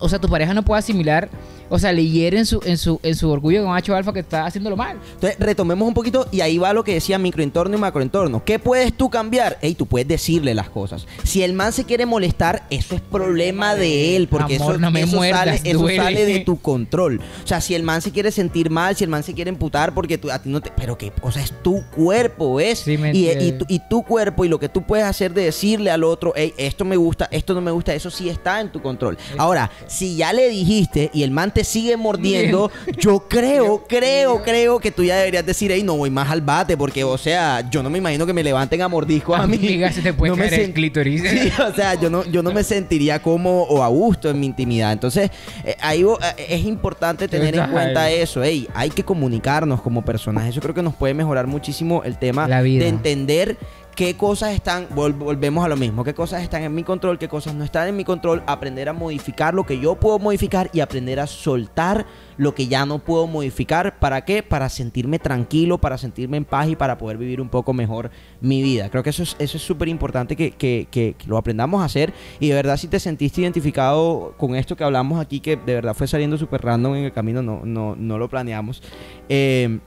o 0.00 0.08
sea, 0.08 0.18
tu 0.18 0.28
pareja 0.28 0.54
no 0.54 0.62
puede 0.62 0.80
asimilar 0.80 1.28
o 1.72 1.78
sea, 1.78 1.90
le 1.90 2.06
hieren 2.06 2.44
su, 2.44 2.60
en, 2.66 2.76
su, 2.76 3.00
en 3.02 3.16
su 3.16 3.30
orgullo 3.30 3.62
de 3.62 3.66
macho 3.66 3.96
alfa 3.96 4.12
que 4.12 4.20
está 4.20 4.44
haciéndolo 4.44 4.76
mal. 4.76 4.98
Entonces, 5.14 5.38
retomemos 5.38 5.88
un 5.88 5.94
poquito 5.94 6.28
y 6.30 6.42
ahí 6.42 6.58
va 6.58 6.74
lo 6.74 6.84
que 6.84 6.92
decía 6.92 7.18
microentorno 7.18 7.74
y 7.74 7.80
macroentorno. 7.80 8.44
¿Qué 8.44 8.58
puedes 8.58 8.92
tú 8.92 9.08
cambiar? 9.08 9.56
Ey, 9.62 9.74
tú 9.74 9.86
puedes 9.86 10.06
decirle 10.06 10.52
las 10.52 10.68
cosas. 10.68 11.06
Si 11.24 11.42
el 11.42 11.54
man 11.54 11.72
se 11.72 11.84
quiere 11.84 12.04
molestar, 12.04 12.64
eso 12.68 12.94
es 12.94 13.00
problema 13.00 13.74
de 13.74 14.16
él, 14.16 14.28
porque 14.28 14.56
Amor, 14.56 14.74
eso, 14.74 14.80
no 14.80 14.90
me 14.90 15.00
eso 15.00 15.16
muerdas, 15.16 15.60
sale, 15.60 15.70
eso 15.70 15.88
sale 15.96 16.26
de 16.26 16.40
tu 16.40 16.60
control. 16.60 17.22
O 17.42 17.46
sea, 17.46 17.62
si 17.62 17.74
el 17.74 17.84
man 17.84 18.02
se 18.02 18.10
quiere 18.10 18.32
sentir 18.32 18.68
mal, 18.68 18.94
si 18.94 19.04
el 19.04 19.10
man 19.10 19.22
se 19.22 19.32
quiere 19.32 19.48
emputar 19.48 19.94
porque 19.94 20.18
tú, 20.18 20.30
a 20.30 20.42
ti 20.42 20.50
no 20.50 20.60
te... 20.60 20.70
Pero 20.76 20.98
que, 20.98 21.10
o 21.22 21.32
sea, 21.32 21.42
es 21.42 21.54
tu 21.62 21.82
cuerpo, 21.96 22.56
¿ves? 22.56 22.80
Sí, 22.80 22.98
y, 23.14 23.18
y 23.18 23.28
entiendo. 23.30 23.64
tu, 23.64 23.72
y 23.72 23.80
tu 23.88 24.02
cuerpo 24.02 24.44
y 24.44 24.48
lo 24.50 24.60
que 24.60 24.68
tú 24.68 24.82
puedes 24.82 25.06
hacer 25.06 25.32
de 25.32 25.44
decirle 25.44 25.90
al 25.90 26.04
otro, 26.04 26.34
hey, 26.36 26.52
esto 26.58 26.84
me 26.84 26.98
gusta, 26.98 27.28
esto 27.30 27.54
no 27.54 27.62
me 27.62 27.70
gusta, 27.70 27.94
eso 27.94 28.10
sí 28.10 28.28
está 28.28 28.60
en 28.60 28.70
tu 28.70 28.82
control. 28.82 29.16
Ahora, 29.38 29.70
si 29.86 30.16
ya 30.16 30.34
le 30.34 30.50
dijiste 30.50 31.10
y 31.14 31.22
el 31.22 31.30
man 31.30 31.50
te 31.50 31.61
sigue 31.64 31.96
mordiendo, 31.96 32.70
yo 32.98 33.26
creo, 33.28 33.84
creo, 33.88 34.42
creo 34.42 34.78
que 34.80 34.90
tú 34.90 35.04
ya 35.04 35.16
deberías 35.16 35.44
decir, 35.46 35.70
hey, 35.72 35.82
no 35.82 35.96
voy 35.96 36.10
más 36.10 36.30
al 36.30 36.40
bate, 36.40 36.76
porque, 36.76 37.04
o 37.04 37.18
sea, 37.18 37.68
yo 37.70 37.82
no 37.82 37.90
me 37.90 37.98
imagino 37.98 38.26
que 38.26 38.32
me 38.32 38.42
levanten 38.42 38.82
a 38.82 38.88
mordiscos 38.88 39.38
a 39.38 39.46
mí. 39.46 39.56
Amiga, 39.56 39.90
se 39.92 40.02
te 40.02 40.12
puede 40.12 40.30
No 40.30 40.36
me 40.36 40.48
caer 40.48 40.60
el 40.60 40.70
sen- 40.70 40.72
clítoris. 40.74 41.22
Sí, 41.32 41.52
o 41.62 41.74
sea, 41.74 41.94
yo 41.94 42.10
no, 42.10 42.24
yo 42.24 42.42
no 42.42 42.52
me 42.52 42.62
sentiría 42.64 43.20
como 43.22 43.62
o 43.62 43.82
a 43.82 43.88
gusto 43.88 44.28
en 44.30 44.38
mi 44.40 44.46
intimidad. 44.46 44.92
Entonces, 44.92 45.30
eh, 45.64 45.76
ahí 45.80 46.02
eh, 46.02 46.46
es 46.48 46.64
importante 46.64 47.28
tener 47.28 47.54
en 47.56 47.70
cuenta 47.70 48.10
eso. 48.10 48.42
Ey, 48.42 48.68
hay 48.74 48.90
que 48.90 49.04
comunicarnos 49.04 49.80
como 49.82 50.04
personas. 50.04 50.46
Eso 50.48 50.60
creo 50.60 50.74
que 50.74 50.82
nos 50.82 50.94
puede 50.94 51.14
mejorar 51.14 51.46
muchísimo 51.46 52.02
el 52.04 52.18
tema 52.18 52.48
La 52.48 52.60
vida. 52.62 52.82
de 52.84 52.88
entender 52.88 53.56
qué 53.94 54.16
cosas 54.16 54.52
están, 54.52 54.88
vol- 54.88 55.16
volvemos 55.16 55.64
a 55.64 55.68
lo 55.68 55.76
mismo, 55.76 56.02
qué 56.04 56.14
cosas 56.14 56.42
están 56.42 56.62
en 56.62 56.74
mi 56.74 56.82
control, 56.82 57.18
qué 57.18 57.28
cosas 57.28 57.54
no 57.54 57.62
están 57.64 57.88
en 57.88 57.96
mi 57.96 58.04
control, 58.04 58.42
aprender 58.46 58.88
a 58.88 58.92
modificar 58.92 59.52
lo 59.54 59.64
que 59.64 59.78
yo 59.78 59.96
puedo 59.96 60.18
modificar 60.18 60.70
y 60.72 60.80
aprender 60.80 61.20
a 61.20 61.26
soltar 61.26 62.06
lo 62.38 62.54
que 62.54 62.66
ya 62.68 62.86
no 62.86 62.98
puedo 63.00 63.26
modificar. 63.26 63.98
¿Para 63.98 64.24
qué? 64.24 64.42
Para 64.42 64.68
sentirme 64.70 65.18
tranquilo, 65.18 65.78
para 65.78 65.98
sentirme 65.98 66.38
en 66.38 66.44
paz 66.46 66.68
y 66.68 66.76
para 66.76 66.96
poder 66.96 67.18
vivir 67.18 67.40
un 67.40 67.48
poco 67.50 67.72
mejor 67.74 68.10
mi 68.40 68.62
vida. 68.62 68.88
Creo 68.88 69.02
que 69.02 69.10
eso 69.10 69.22
es 69.22 69.36
eso 69.38 69.56
es 69.58 69.62
súper 69.62 69.88
importante 69.88 70.36
que, 70.36 70.52
que- 70.52 70.88
que- 70.90 71.14
que 71.18 71.26
lo 71.26 71.36
aprendamos 71.36 71.82
a 71.82 71.84
hacer 71.84 72.12
y 72.40 72.48
de 72.48 72.54
verdad 72.54 72.76
si 72.78 72.88
te 72.88 72.98
sentiste 72.98 73.42
identificado 73.42 74.34
con 74.38 74.54
esto 74.56 74.74
que 74.76 74.84
hablamos 74.84 75.20
aquí, 75.20 75.40
que 75.40 75.56
de 75.56 75.74
verdad 75.74 75.94
fue 75.94 76.06
saliendo 76.08 76.38
súper 76.38 76.62
random 76.62 76.94
en 76.96 77.04
el 77.04 77.12
camino, 77.12 77.42
no, 77.42 77.60
no, 77.64 77.94
no 77.96 78.18
lo 78.18 78.28
planeamos. 78.28 78.82
Eh, 79.28 79.78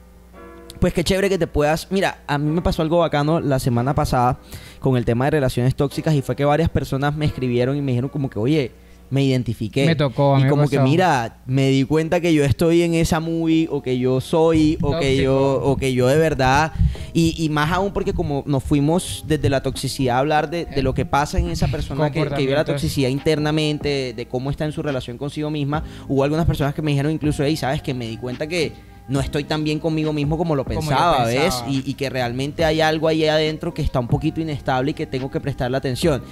pues 0.86 0.94
qué 0.94 1.02
chévere 1.02 1.28
que 1.28 1.36
te 1.36 1.48
puedas. 1.48 1.88
Mira, 1.90 2.18
a 2.28 2.38
mí 2.38 2.48
me 2.48 2.62
pasó 2.62 2.80
algo 2.80 2.98
bacano 2.98 3.40
la 3.40 3.58
semana 3.58 3.92
pasada 3.92 4.38
con 4.78 4.96
el 4.96 5.04
tema 5.04 5.24
de 5.24 5.32
relaciones 5.32 5.74
tóxicas 5.74 6.14
y 6.14 6.22
fue 6.22 6.36
que 6.36 6.44
varias 6.44 6.70
personas 6.70 7.16
me 7.16 7.26
escribieron 7.26 7.76
y 7.76 7.80
me 7.82 7.90
dijeron 7.90 8.08
como 8.08 8.30
que, 8.30 8.38
oye, 8.38 8.70
me 9.10 9.24
identifiqué. 9.24 9.84
Me 9.84 9.96
tocó, 9.96 10.34
a 10.34 10.36
mí 10.36 10.42
Y 10.42 10.44
me 10.44 10.50
como 10.50 10.68
que, 10.68 10.76
pasó. 10.76 10.88
mira, 10.88 11.38
me 11.44 11.70
di 11.70 11.82
cuenta 11.82 12.20
que 12.20 12.32
yo 12.32 12.44
estoy 12.44 12.82
en 12.82 12.94
esa 12.94 13.18
movie 13.18 13.66
o 13.68 13.82
que 13.82 13.98
yo 13.98 14.20
soy 14.20 14.78
o 14.80 14.96
que 15.00 15.16
yo 15.16 15.60
o 15.60 15.76
que 15.76 15.92
yo 15.92 16.06
de 16.06 16.18
verdad. 16.18 16.70
Y, 17.12 17.34
y 17.36 17.48
más 17.48 17.72
aún 17.72 17.92
porque 17.92 18.12
como 18.12 18.44
nos 18.46 18.62
fuimos 18.62 19.24
desde 19.26 19.50
la 19.50 19.64
toxicidad 19.64 20.18
a 20.18 20.20
hablar 20.20 20.50
de, 20.50 20.66
de 20.66 20.82
lo 20.84 20.94
que 20.94 21.04
pasa 21.04 21.40
en 21.40 21.48
esa 21.50 21.66
persona 21.66 22.12
que, 22.12 22.24
que 22.28 22.36
vive 22.36 22.52
la 22.52 22.64
toxicidad 22.64 23.08
internamente, 23.08 23.88
de, 23.88 24.12
de 24.14 24.26
cómo 24.26 24.52
está 24.52 24.64
en 24.64 24.70
su 24.70 24.84
relación 24.84 25.18
consigo 25.18 25.50
misma. 25.50 25.82
Hubo 26.06 26.22
algunas 26.22 26.46
personas 26.46 26.74
que 26.76 26.82
me 26.82 26.92
dijeron 26.92 27.10
incluso, 27.10 27.42
hey, 27.42 27.56
sabes 27.56 27.82
que 27.82 27.92
me 27.92 28.06
di 28.06 28.18
cuenta 28.18 28.46
que 28.46 28.94
no 29.08 29.20
estoy 29.20 29.44
tan 29.44 29.62
bien 29.64 29.78
conmigo 29.78 30.12
mismo 30.12 30.36
como 30.36 30.56
lo 30.56 30.64
Como 30.64 30.80
pensaba, 30.80 31.24
¿ves? 31.26 31.62
Y, 31.68 31.88
y 31.88 31.94
que 31.94 32.10
realmente 32.10 32.64
hay 32.64 32.80
algo 32.80 33.08
ahí 33.08 33.26
adentro 33.26 33.72
que 33.72 33.82
está 33.82 34.00
un 34.00 34.08
poquito 34.08 34.40
inestable 34.40 34.90
y 34.90 34.94
que 34.94 35.06
tengo 35.06 35.30
que 35.30 35.40
prestarle 35.40 35.76
atención. 35.76 36.22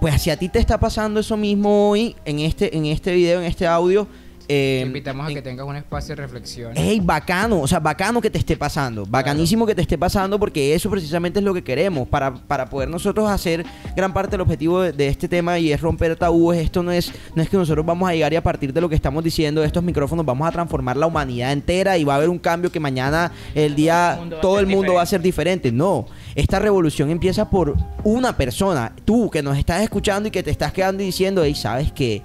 Pues 0.00 0.22
si 0.22 0.30
a 0.30 0.36
ti 0.36 0.48
te 0.48 0.58
está 0.58 0.78
pasando 0.78 1.20
eso 1.20 1.36
mismo 1.36 1.90
hoy, 1.90 2.16
en 2.24 2.40
este, 2.40 2.76
en 2.76 2.86
este 2.86 3.12
video, 3.14 3.40
en 3.40 3.46
este 3.46 3.66
audio, 3.66 4.06
eh, 4.52 4.80
Te 4.80 4.86
invitamos 4.88 5.30
a 5.30 5.32
que 5.32 5.42
tengas 5.42 5.64
un 5.64 5.76
espacio 5.76 6.16
de 6.16 6.22
reflexión. 6.22 6.76
Ey, 6.76 6.98
bacano, 6.98 7.60
o 7.60 7.68
sea, 7.68 7.78
bacano 7.78 8.20
que 8.20 8.30
te 8.30 8.38
esté 8.38 8.56
pasando, 8.56 9.06
bacanísimo 9.06 9.64
que 9.64 9.76
te 9.76 9.82
esté 9.82 9.96
pasando 9.96 10.40
porque 10.40 10.74
eso 10.74 10.90
precisamente 10.90 11.38
es 11.38 11.44
lo 11.44 11.54
que 11.54 11.62
queremos 11.62 12.08
para, 12.08 12.34
para 12.34 12.68
poder 12.68 12.88
nosotros 12.88 13.30
hacer 13.30 13.64
gran 13.94 14.12
parte 14.12 14.32
del 14.32 14.40
objetivo 14.40 14.80
de, 14.80 14.90
de 14.90 15.06
este 15.06 15.28
tema 15.28 15.56
y 15.60 15.72
es 15.72 15.80
romper 15.80 16.16
tabúes. 16.16 16.58
Esto 16.58 16.82
no 16.82 16.90
es, 16.90 17.12
no 17.36 17.42
es 17.44 17.48
que 17.48 17.56
nosotros 17.56 17.86
vamos 17.86 18.08
a 18.08 18.12
llegar 18.12 18.32
y 18.32 18.36
a 18.36 18.42
partir 18.42 18.72
de 18.72 18.80
lo 18.80 18.88
que 18.88 18.96
estamos 18.96 19.22
diciendo 19.22 19.60
de 19.60 19.68
estos 19.68 19.84
micrófonos 19.84 20.26
vamos 20.26 20.48
a 20.48 20.50
transformar 20.50 20.96
la 20.96 21.06
humanidad 21.06 21.52
entera 21.52 21.96
y 21.96 22.02
va 22.02 22.14
a 22.14 22.16
haber 22.16 22.28
un 22.28 22.40
cambio 22.40 22.72
que 22.72 22.80
mañana 22.80 23.30
el 23.54 23.76
día 23.76 24.18
todo 24.42 24.58
el 24.58 24.66
mundo 24.66 24.94
va 24.94 25.02
a 25.02 25.06
ser 25.06 25.22
diferente. 25.22 25.70
No, 25.70 26.06
esta 26.34 26.58
revolución 26.58 27.08
empieza 27.10 27.48
por 27.48 27.76
una 28.02 28.36
persona, 28.36 28.92
tú 29.04 29.30
que 29.30 29.44
nos 29.44 29.56
estás 29.56 29.80
escuchando 29.82 30.28
y 30.28 30.32
que 30.32 30.42
te 30.42 30.50
estás 30.50 30.72
quedando 30.72 31.04
y 31.04 31.06
diciendo, 31.06 31.44
hey, 31.44 31.54
¿sabes 31.54 31.92
qué? 31.92 32.20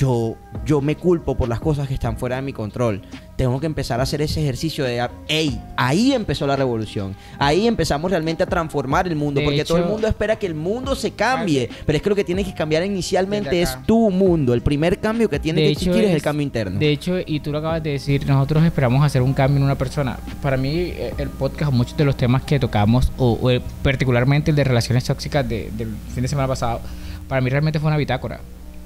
yo, 0.00 0.36
yo 0.70 0.80
me 0.80 0.94
culpo 0.94 1.36
por 1.36 1.48
las 1.48 1.58
cosas 1.58 1.88
que 1.88 1.94
están 1.94 2.16
fuera 2.16 2.36
de 2.36 2.42
mi 2.42 2.52
control. 2.52 3.02
Tengo 3.34 3.58
que 3.58 3.66
empezar 3.66 3.98
a 3.98 4.04
hacer 4.04 4.22
ese 4.22 4.40
ejercicio 4.40 4.84
de, 4.84 5.04
hey, 5.26 5.60
ahí 5.76 6.12
empezó 6.12 6.46
la 6.46 6.54
revolución. 6.54 7.16
Ahí 7.40 7.66
empezamos 7.66 8.08
realmente 8.12 8.44
a 8.44 8.46
transformar 8.46 9.08
el 9.08 9.16
mundo. 9.16 9.40
De 9.40 9.46
porque 9.46 9.64
todo 9.64 9.78
el 9.78 9.82
hecho- 9.84 9.92
mundo 9.92 10.06
espera 10.06 10.36
que 10.36 10.46
el 10.46 10.54
mundo 10.54 10.94
se 10.94 11.10
cambie. 11.10 11.68
Pero 11.84 11.96
es 11.96 12.02
que 12.02 12.08
lo 12.08 12.14
que 12.14 12.22
tiene 12.22 12.44
que 12.44 12.54
cambiar 12.54 12.84
inicialmente 12.84 13.60
es 13.62 13.76
tu 13.84 14.10
mundo. 14.12 14.54
El 14.54 14.60
primer 14.62 15.00
cambio 15.00 15.28
que 15.28 15.40
tiene 15.40 15.60
De 15.60 15.66
que 15.66 15.72
hecho, 15.72 15.80
existir 15.90 16.04
es, 16.04 16.10
el 16.12 16.16
es- 16.18 16.22
cambio 16.22 16.42
interno. 16.44 16.78
De 16.78 16.90
hecho, 16.90 17.16
y 17.26 17.40
tú 17.40 17.50
lo 17.50 17.58
acabas 17.58 17.82
de 17.82 17.90
decir, 17.90 18.24
nosotros 18.24 18.62
esperamos 18.64 19.04
hacer 19.04 19.22
un 19.22 19.32
cambio 19.32 19.56
en 19.56 19.64
una 19.64 19.74
persona. 19.76 20.20
Para 20.40 20.56
mí, 20.56 20.68
eh, 20.72 21.14
el 21.18 21.30
podcast, 21.30 21.72
muchos 21.72 21.96
de 21.96 22.04
los 22.04 22.16
temas 22.16 22.42
que 22.42 22.60
tocamos, 22.60 23.10
o, 23.18 23.32
o 23.42 23.50
el- 23.50 23.60
particularmente 23.82 24.50
el 24.52 24.56
de 24.56 24.62
relaciones 24.62 25.02
tóxicas 25.02 25.48
de- 25.48 25.68
del 25.76 25.88
fin 26.14 26.22
de 26.22 26.28
semana 26.28 26.46
pasado, 26.46 26.80
para 27.26 27.40
mí 27.40 27.50
realmente 27.50 27.80
fue 27.80 27.88
una 27.88 27.96
bitácora. 27.96 28.38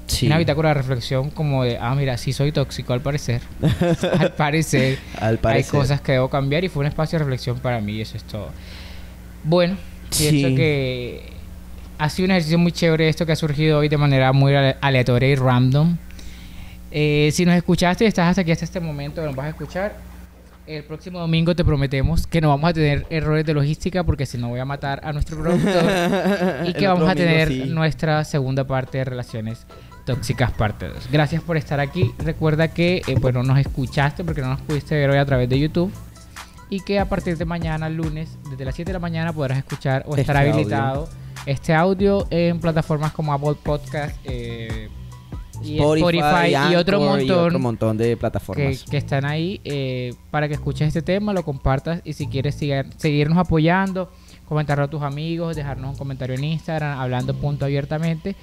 Sí. 0.07 0.27
Una 0.27 0.37
bitácora 0.37 0.69
de 0.69 0.75
reflexión 0.75 1.31
como 1.31 1.63
de, 1.63 1.77
ah, 1.79 1.95
mira, 1.95 2.15
sí 2.17 2.31
soy 2.31 2.51
tóxico 2.51 2.93
al 2.93 3.01
parecer. 3.01 3.41
al 4.19 4.33
parecer. 4.33 4.99
Al 5.19 5.39
parecer. 5.39 5.73
Hay 5.75 5.81
cosas 5.81 6.01
que 6.01 6.11
debo 6.13 6.29
cambiar 6.29 6.63
y 6.63 6.69
fue 6.69 6.81
un 6.81 6.87
espacio 6.87 7.17
de 7.17 7.25
reflexión 7.25 7.57
para 7.59 7.81
mí 7.81 7.93
y 7.93 8.01
eso 8.01 8.15
es 8.15 8.23
todo. 8.23 8.49
Bueno, 9.43 9.77
pienso 10.15 10.47
Sí. 10.49 10.55
que 10.55 11.23
ha 11.97 12.09
sido 12.09 12.25
un 12.25 12.31
ejercicio 12.31 12.57
muy 12.59 12.71
chévere 12.71 13.09
esto 13.09 13.25
que 13.25 13.31
ha 13.31 13.35
surgido 13.35 13.79
hoy 13.79 13.89
de 13.89 13.97
manera 13.97 14.31
muy 14.31 14.53
ale- 14.55 14.75
aleatoria 14.81 15.29
y 15.29 15.35
random. 15.35 15.97
Eh, 16.91 17.29
si 17.33 17.45
nos 17.45 17.55
escuchaste 17.55 18.05
y 18.05 18.07
estás 18.07 18.29
hasta 18.29 18.41
aquí 18.41 18.51
hasta 18.51 18.65
este 18.65 18.79
momento, 18.79 19.23
nos 19.25 19.35
vas 19.35 19.47
a 19.47 19.49
escuchar. 19.49 19.95
El 20.67 20.83
próximo 20.83 21.19
domingo 21.19 21.55
te 21.55 21.63
prometemos 21.63 22.25
que 22.25 22.41
no 22.41 22.49
vamos 22.49 22.69
a 22.69 22.73
tener 22.73 23.05
errores 23.11 23.45
de 23.45 23.53
logística 23.53 24.03
porque 24.03 24.25
si 24.25 24.37
no 24.39 24.49
voy 24.49 24.59
a 24.59 24.65
matar 24.65 24.99
a 25.03 25.13
nuestro 25.13 25.37
productor 25.39 25.83
y 26.67 26.73
que 26.73 26.87
vamos 26.87 27.07
a 27.07 27.13
tener 27.13 27.49
sí. 27.49 27.63
nuestra 27.67 28.23
segunda 28.23 28.63
parte 28.65 28.97
de 28.97 29.05
relaciones 29.05 29.65
tóxicas 30.05 30.51
parte 30.51 30.87
2. 30.87 31.09
Gracias 31.11 31.41
por 31.41 31.57
estar 31.57 31.79
aquí. 31.79 32.11
Recuerda 32.19 32.67
que 32.69 33.01
eh, 33.07 33.15
bueno, 33.19 33.43
nos 33.43 33.57
escuchaste 33.59 34.23
porque 34.23 34.41
no 34.41 34.49
nos 34.49 34.61
pudiste 34.61 34.95
ver 34.95 35.09
hoy 35.09 35.17
a 35.17 35.25
través 35.25 35.49
de 35.49 35.59
YouTube 35.59 35.91
y 36.69 36.79
que 36.81 36.99
a 36.99 37.07
partir 37.09 37.37
de 37.37 37.45
mañana 37.45 37.89
lunes 37.89 38.37
desde 38.49 38.65
las 38.65 38.75
7 38.75 38.89
de 38.89 38.93
la 38.93 38.99
mañana 38.99 39.33
podrás 39.33 39.57
escuchar 39.57 40.03
o 40.07 40.11
Este 40.11 40.21
estar 40.21 40.37
audio. 40.37 40.53
habilitado 40.53 41.09
este 41.45 41.73
audio 41.75 42.25
en 42.31 42.59
plataformas 42.59 43.11
como 43.11 43.31
Apple 43.31 43.53
Podcast 43.61 44.17
eh, 44.23 44.89
y 45.63 45.77
Spotify, 45.79 46.55
y 46.71 46.75
otro 46.75 46.99
montón 46.99 47.45
otro 47.47 47.59
montón 47.59 47.97
de 47.97 48.09
que, 48.09 48.17
plataformas. 48.17 48.83
que 48.89 48.97
están 48.97 49.25
ahí 49.25 49.61
eh, 49.63 50.13
para 50.31 50.47
que 50.47 50.55
escuches 50.55 50.87
este 50.87 51.01
tema, 51.03 51.33
lo 51.33 51.43
compartas 51.43 52.01
y 52.03 52.13
si 52.13 52.27
quieres 52.27 52.55
siga- 52.59 52.85
seguirnos 52.97 53.37
apoyando, 53.37 54.11
comentarlo 54.47 54.85
a 54.85 54.87
tus 54.89 55.01
amigos, 55.03 55.55
dejarnos 55.55 55.91
un 55.91 55.95
comentario 55.97 56.35
en 56.35 56.43
Instagram, 56.43 56.99
hablando 56.99 57.35
punto 57.35 57.65
abiertamente. 57.65 58.35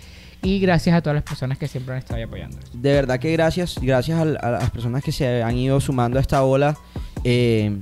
Y 0.43 0.59
gracias 0.59 0.97
a 0.97 1.01
todas 1.03 1.15
las 1.15 1.25
personas 1.25 1.57
que 1.59 1.69
siempre 1.69 1.95
han 1.95 1.99
estado 2.01 2.17
ahí 2.17 2.23
apoyando. 2.25 2.57
De 2.73 2.93
verdad 2.93 3.19
que 3.21 3.31
gracias, 3.33 3.77
gracias 3.81 4.19
al- 4.19 4.39
a, 4.43 4.51
las 4.51 4.71
personas 4.71 5.03
que 5.05 5.13
se 5.13 5.43
han 5.43 5.57
ido 5.57 5.81
sumando 5.81 6.19
a 6.19 6.21
esta 6.21 6.43
ola. 6.43 6.77
Eh, 7.23 7.77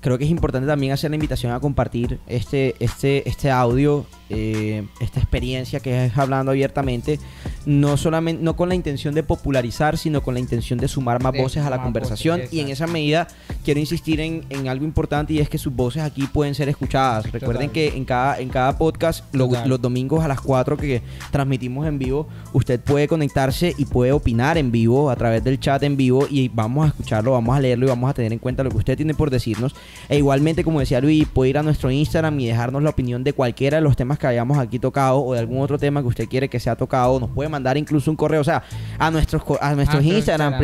creo 0.00 0.18
que 0.18 0.24
es 0.24 0.30
importante 0.30 0.66
también 0.66 0.92
hacer 0.92 1.10
la 1.10 1.16
invitación 1.16 1.52
a 1.52 1.60
compartir 1.60 2.20
este, 2.26 2.74
este, 2.80 3.26
este 3.28 3.50
audio, 3.50 4.04
eh, 4.30 4.84
esta 5.00 5.20
experiencia 5.20 5.80
que 5.80 6.06
es 6.06 6.16
hablando 6.18 6.50
abiertamente, 6.52 7.18
no 7.64 7.96
solamente, 7.96 8.42
no 8.42 8.56
con 8.56 8.68
la 8.68 8.74
intención 8.74 9.14
de 9.14 9.22
popularizar, 9.22 9.98
sino 9.98 10.22
con 10.22 10.34
la 10.34 10.40
intención 10.40 10.78
de 10.78 10.88
sumar 10.88 11.22
más 11.22 11.32
De 11.32 11.42
voces 11.42 11.64
a 11.64 11.70
la 11.70 11.82
conversación. 11.82 12.38
voces, 12.40 12.52
y 12.52 12.60
en 12.60 12.68
esa 12.68 12.86
medida 12.86 13.28
quiero 13.64 13.80
insistir 13.80 14.20
en, 14.20 14.44
en 14.50 14.68
algo 14.68 14.84
importante 14.84 15.32
y 15.32 15.38
es 15.40 15.48
que 15.48 15.58
sus 15.58 15.74
voces 15.74 16.02
aquí 16.02 16.26
pueden 16.26 16.54
ser 16.54 16.68
escuchadas. 16.68 17.30
Recuerden 17.32 17.70
que 17.70 17.88
en 17.96 18.04
cada, 18.04 18.38
en 18.38 18.48
cada 18.48 18.76
podcast, 18.78 19.24
lo- 19.34 19.46
los 19.66 19.80
domingos 19.80 20.24
a 20.24 20.28
las 20.28 20.40
4 20.40 20.76
que 20.76 21.02
transmitimos 21.30 21.86
en 21.86 21.98
vivo, 21.98 22.28
usted 22.52 22.80
puede 22.80 23.08
conectarse 23.08 23.74
y 23.78 23.84
puede 23.86 24.12
opinar 24.12 24.58
en 24.58 24.70
vivo 24.70 25.10
a 25.10 25.16
través 25.16 25.42
del 25.44 25.58
chat 25.60 25.82
en 25.82 25.96
vivo 25.96 26.26
y 26.30 26.48
vamos 26.48 26.84
a 26.84 26.88
escucharlo, 26.88 27.32
vamos 27.32 27.56
a 27.56 27.60
leerlo 27.60 27.86
y 27.86 27.88
vamos 27.88 28.10
a 28.10 28.14
tener 28.14 28.32
en 28.32 28.38
cuenta 28.38 28.62
lo 28.62 28.70
que 28.70 28.76
usted 28.76 28.96
tiene 28.96 29.14
por 29.14 29.30
decirnos. 29.30 29.74
E 30.08 30.16
igualmente, 30.18 30.62
como 30.64 30.80
decía 30.80 31.00
Luis, 31.00 31.26
puede 31.28 31.50
ir 31.50 31.58
a 31.58 31.62
nuestro 31.62 31.90
Instagram 31.90 32.38
y 32.40 32.46
dejarnos 32.46 32.82
la 32.82 32.90
opinión 32.90 33.24
de 33.24 33.32
cualquiera 33.32 33.76
de 33.78 33.82
los 33.82 33.96
temas 33.96 34.15
temas 34.16 34.18
que 34.18 34.26
hayamos 34.26 34.58
aquí 34.58 34.78
tocado 34.78 35.20
o 35.20 35.34
de 35.34 35.40
algún 35.40 35.60
otro 35.60 35.78
tema 35.78 36.00
que 36.00 36.08
usted 36.08 36.28
quiere 36.28 36.48
que 36.48 36.60
sea 36.60 36.76
tocado, 36.76 37.20
nos 37.20 37.30
puede 37.30 37.48
mandar 37.48 37.76
incluso 37.76 38.10
un 38.10 38.16
correo, 38.16 38.40
o 38.40 38.44
sea, 38.44 38.62
a 38.98 39.10
nuestros, 39.10 39.42
a 39.60 39.74
nuestros 39.74 39.86
nuestros 39.86 40.04
Instagram 40.04 40.54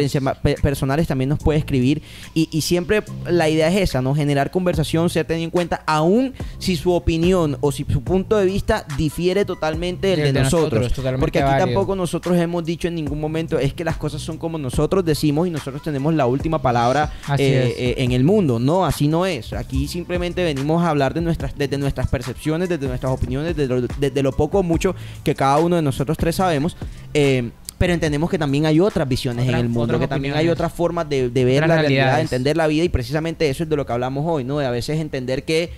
personales 0.63 1.07
también 1.07 1.29
nos 1.29 1.39
puede 1.39 1.59
escribir 1.59 2.03
y, 2.35 2.49
y 2.51 2.63
siempre 2.63 3.03
la 3.27 3.49
idea 3.49 3.69
es 3.69 3.91
esa, 3.91 4.03
¿no? 4.03 4.15
Generar 4.15 4.51
conversación, 4.51 5.09
ser 5.11 5.27
tenido 5.27 5.45
en 5.45 5.51
cuenta, 5.51 5.83
aún 5.87 6.35
si 6.59 6.77
su 6.77 6.93
opinión 6.93 7.57
o 7.61 7.73
si 7.73 7.85
su 7.85 8.03
punto 8.03 8.37
de 8.37 8.47
vista 8.47 8.85
difiere 8.97 9.45
totalmente 9.45 10.17
del 10.17 10.33
de, 10.33 10.43
nosotros. 10.43 10.93
Porque 11.19 11.41
aquí 11.41 11.51
válido. 11.51 11.67
tampoco 11.67 11.97
nosotros 11.97 12.37
hemos 12.37 12.65
dicho 12.65 12.89
en 12.89 12.95
ningún 12.95 13.21
momento 13.21 13.59
es 13.59 13.75
que 13.75 13.85
las 13.85 13.97
cosas 13.97 14.23
son 14.23 14.39
como 14.39 14.59
nosotros 14.59 15.05
decimos 15.05 15.47
y 15.47 15.51
nosotros 15.51 15.83
tenemos 15.83 16.15
la 16.15 16.27
última 16.27 16.61
palabra 16.61 17.13
eh, 17.39 17.75
eh, 17.77 17.95
en 17.99 18.13
el 18.13 18.25
mundo. 18.25 18.59
No, 18.59 18.85
así 18.85 19.09
no 19.09 19.27
es. 19.27 19.53
Aquí 19.53 19.89
simplemente 19.89 20.45
venimos 20.45 20.83
a 20.83 20.91
hablar 20.91 21.15
de 21.15 21.21
nuestras, 21.21 21.57
desde 21.57 21.79
nuestras 21.79 22.09
percepciones, 22.09 22.69
desde 22.69 22.87
nuestras 22.87 23.13
opiniones, 23.13 23.42
desde 23.43 23.67
lo, 23.67 23.81
desde 23.83 24.23
lo 24.23 24.33
poco 24.33 24.59
o 24.61 24.63
mucho 24.63 24.95
que 25.25 25.35
cada 25.35 25.59
uno 25.59 25.77
de 25.77 25.83
nosotros 25.83 26.17
tres 26.19 26.37
sabemos. 26.37 26.77
eh, 27.15 27.51
pero 27.79 27.95
entendemos 27.95 28.31
que 28.31 28.39
también 28.39 28.65
hay 28.65 28.79
otras 28.79 29.09
visiones 29.09 29.45
Otras- 29.45 29.59
en 29.59 29.67
el 29.67 29.69
mundo, 29.69 29.99
que 29.99 30.07
también 30.07 30.35
hay 30.35 30.49
otras 30.49 30.73
formas 30.73 31.09
de, 31.09 31.31
de 31.31 31.45
ver 31.45 31.67
la 31.67 31.79
realidad, 31.81 32.15
de 32.17 32.23
entender 32.23 32.57
la 32.57 32.69
vida 32.69 32.85
y 32.85 32.89
precisamente 32.89 33.49
eso 33.51 33.65
es 33.65 33.69
de 33.69 33.75
lo 33.75 33.85
que 33.85 33.93
hablamos 33.93 34.25
hoy, 34.25 34.45
¿no? 34.45 34.59
De 34.61 34.67
a 34.67 34.71
veces 34.71 35.01
entender 35.01 35.43
que 35.43 35.71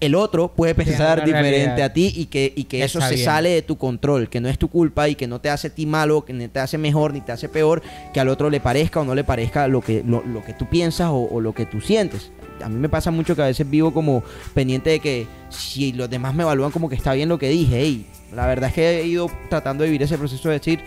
el 0.00 0.14
otro 0.14 0.48
puede 0.48 0.74
pensar 0.74 1.24
diferente 1.24 1.50
realidad. 1.64 1.80
a 1.86 1.92
ti 1.94 2.12
y 2.14 2.26
que, 2.26 2.52
y 2.54 2.64
que 2.64 2.84
eso 2.84 2.98
Está 2.98 3.08
se 3.08 3.14
bien. 3.14 3.24
sale 3.24 3.48
de 3.48 3.62
tu 3.62 3.78
control, 3.78 4.28
que 4.28 4.38
no 4.42 4.50
es 4.50 4.58
tu 4.58 4.68
culpa 4.68 5.08
y 5.08 5.14
que 5.14 5.26
no 5.26 5.40
te 5.40 5.48
hace 5.48 5.68
a 5.68 5.74
ti 5.74 5.86
malo, 5.86 6.26
que 6.26 6.34
ni 6.34 6.46
te 6.48 6.58
hace 6.60 6.76
mejor 6.76 7.14
ni 7.14 7.22
te 7.22 7.32
hace 7.32 7.48
peor, 7.48 7.80
que 8.12 8.20
al 8.20 8.28
otro 8.28 8.50
le 8.50 8.60
parezca 8.60 9.00
o 9.00 9.04
no 9.06 9.14
le 9.14 9.24
parezca 9.24 9.66
lo 9.66 9.80
que, 9.80 10.02
lo, 10.06 10.22
lo 10.26 10.44
que 10.44 10.52
tú 10.52 10.66
piensas 10.68 11.08
o, 11.08 11.16
o 11.32 11.40
lo 11.40 11.54
que 11.54 11.64
tú 11.64 11.80
sientes. 11.80 12.30
A 12.62 12.68
mí 12.68 12.76
me 12.76 12.88
pasa 12.88 13.10
mucho 13.10 13.36
que 13.36 13.42
a 13.42 13.46
veces 13.46 13.68
vivo 13.68 13.92
como 13.92 14.22
pendiente 14.54 14.90
de 14.90 15.00
que 15.00 15.26
si 15.50 15.92
los 15.92 16.08
demás 16.10 16.34
me 16.34 16.42
evalúan 16.42 16.70
como 16.70 16.88
que 16.88 16.94
está 16.94 17.12
bien 17.12 17.28
lo 17.28 17.38
que 17.38 17.48
dije, 17.48 17.80
hey, 17.80 18.06
la 18.34 18.46
verdad 18.46 18.68
es 18.68 18.74
que 18.74 19.00
he 19.00 19.06
ido 19.06 19.30
tratando 19.48 19.82
de 19.82 19.90
vivir 19.90 20.02
ese 20.02 20.18
proceso 20.18 20.48
de 20.48 20.54
decir, 20.54 20.80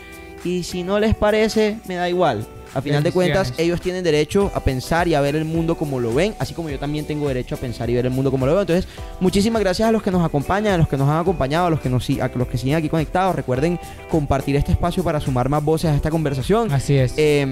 y 0.43 0.63
si 0.63 0.83
no 0.83 0.99
les 0.99 1.15
parece, 1.15 1.77
me 1.87 1.95
da 1.95 2.09
igual. 2.09 2.45
A 2.73 2.81
final 2.81 3.01
de 3.01 3.11
cuentas, 3.11 3.53
ellos 3.57 3.81
tienen 3.81 4.03
derecho 4.03 4.51
a 4.53 4.59
pensar 4.59 5.07
y 5.07 5.15
a 5.15 5.21
ver 5.21 5.35
el 5.35 5.45
mundo 5.45 5.75
como 5.75 5.99
lo 5.99 6.13
ven, 6.13 6.35
así 6.39 6.53
como 6.53 6.69
yo 6.69 6.77
también 6.77 7.05
tengo 7.05 7.27
derecho 7.27 7.55
a 7.55 7.57
pensar 7.57 7.89
y 7.89 7.95
ver 7.95 8.05
el 8.05 8.11
mundo 8.11 8.29
como 8.29 8.45
lo 8.45 8.51
veo. 8.51 8.61
Entonces, 8.61 8.87
muchísimas 9.19 9.61
gracias 9.61 9.89
a 9.89 9.91
los 9.91 10.03
que 10.03 10.11
nos 10.11 10.23
acompañan, 10.23 10.73
a 10.73 10.77
los 10.77 10.87
que 10.87 10.97
nos 10.97 11.09
han 11.09 11.17
acompañado, 11.17 11.67
a 11.67 11.69
los 11.71 11.79
que 11.79 11.89
nos 11.89 12.07
a 12.09 12.29
los 12.35 12.47
que 12.47 12.57
siguen 12.57 12.75
aquí 12.75 12.87
conectados. 12.87 13.35
Recuerden 13.35 13.79
compartir 14.09 14.55
este 14.55 14.71
espacio 14.71 15.03
para 15.03 15.19
sumar 15.19 15.49
más 15.49 15.63
voces 15.63 15.89
a 15.89 15.95
esta 15.95 16.11
conversación. 16.11 16.71
Así 16.71 16.95
es. 16.95 17.13
Eh, 17.17 17.47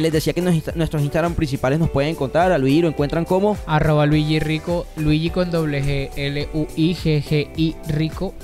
les 0.00 0.12
decía 0.12 0.32
que 0.32 0.40
nos 0.40 0.54
nuestros 0.76 1.02
Instagram 1.02 1.34
principales 1.34 1.78
nos 1.78 1.90
pueden 1.90 2.10
encontrar. 2.10 2.52
A 2.52 2.58
Luis 2.58 2.80
lo 2.82 2.88
encuentran 2.88 3.24
como 3.24 3.56
Arroba 3.66 4.06
Luigi 4.06 4.38
Rico, 4.38 4.86
Luigi 4.96 5.30
con 5.30 5.50
doble 5.50 5.82
G, 5.82 6.10
L-U-I-G-G-I 6.16 7.76
Rico. 7.88 8.34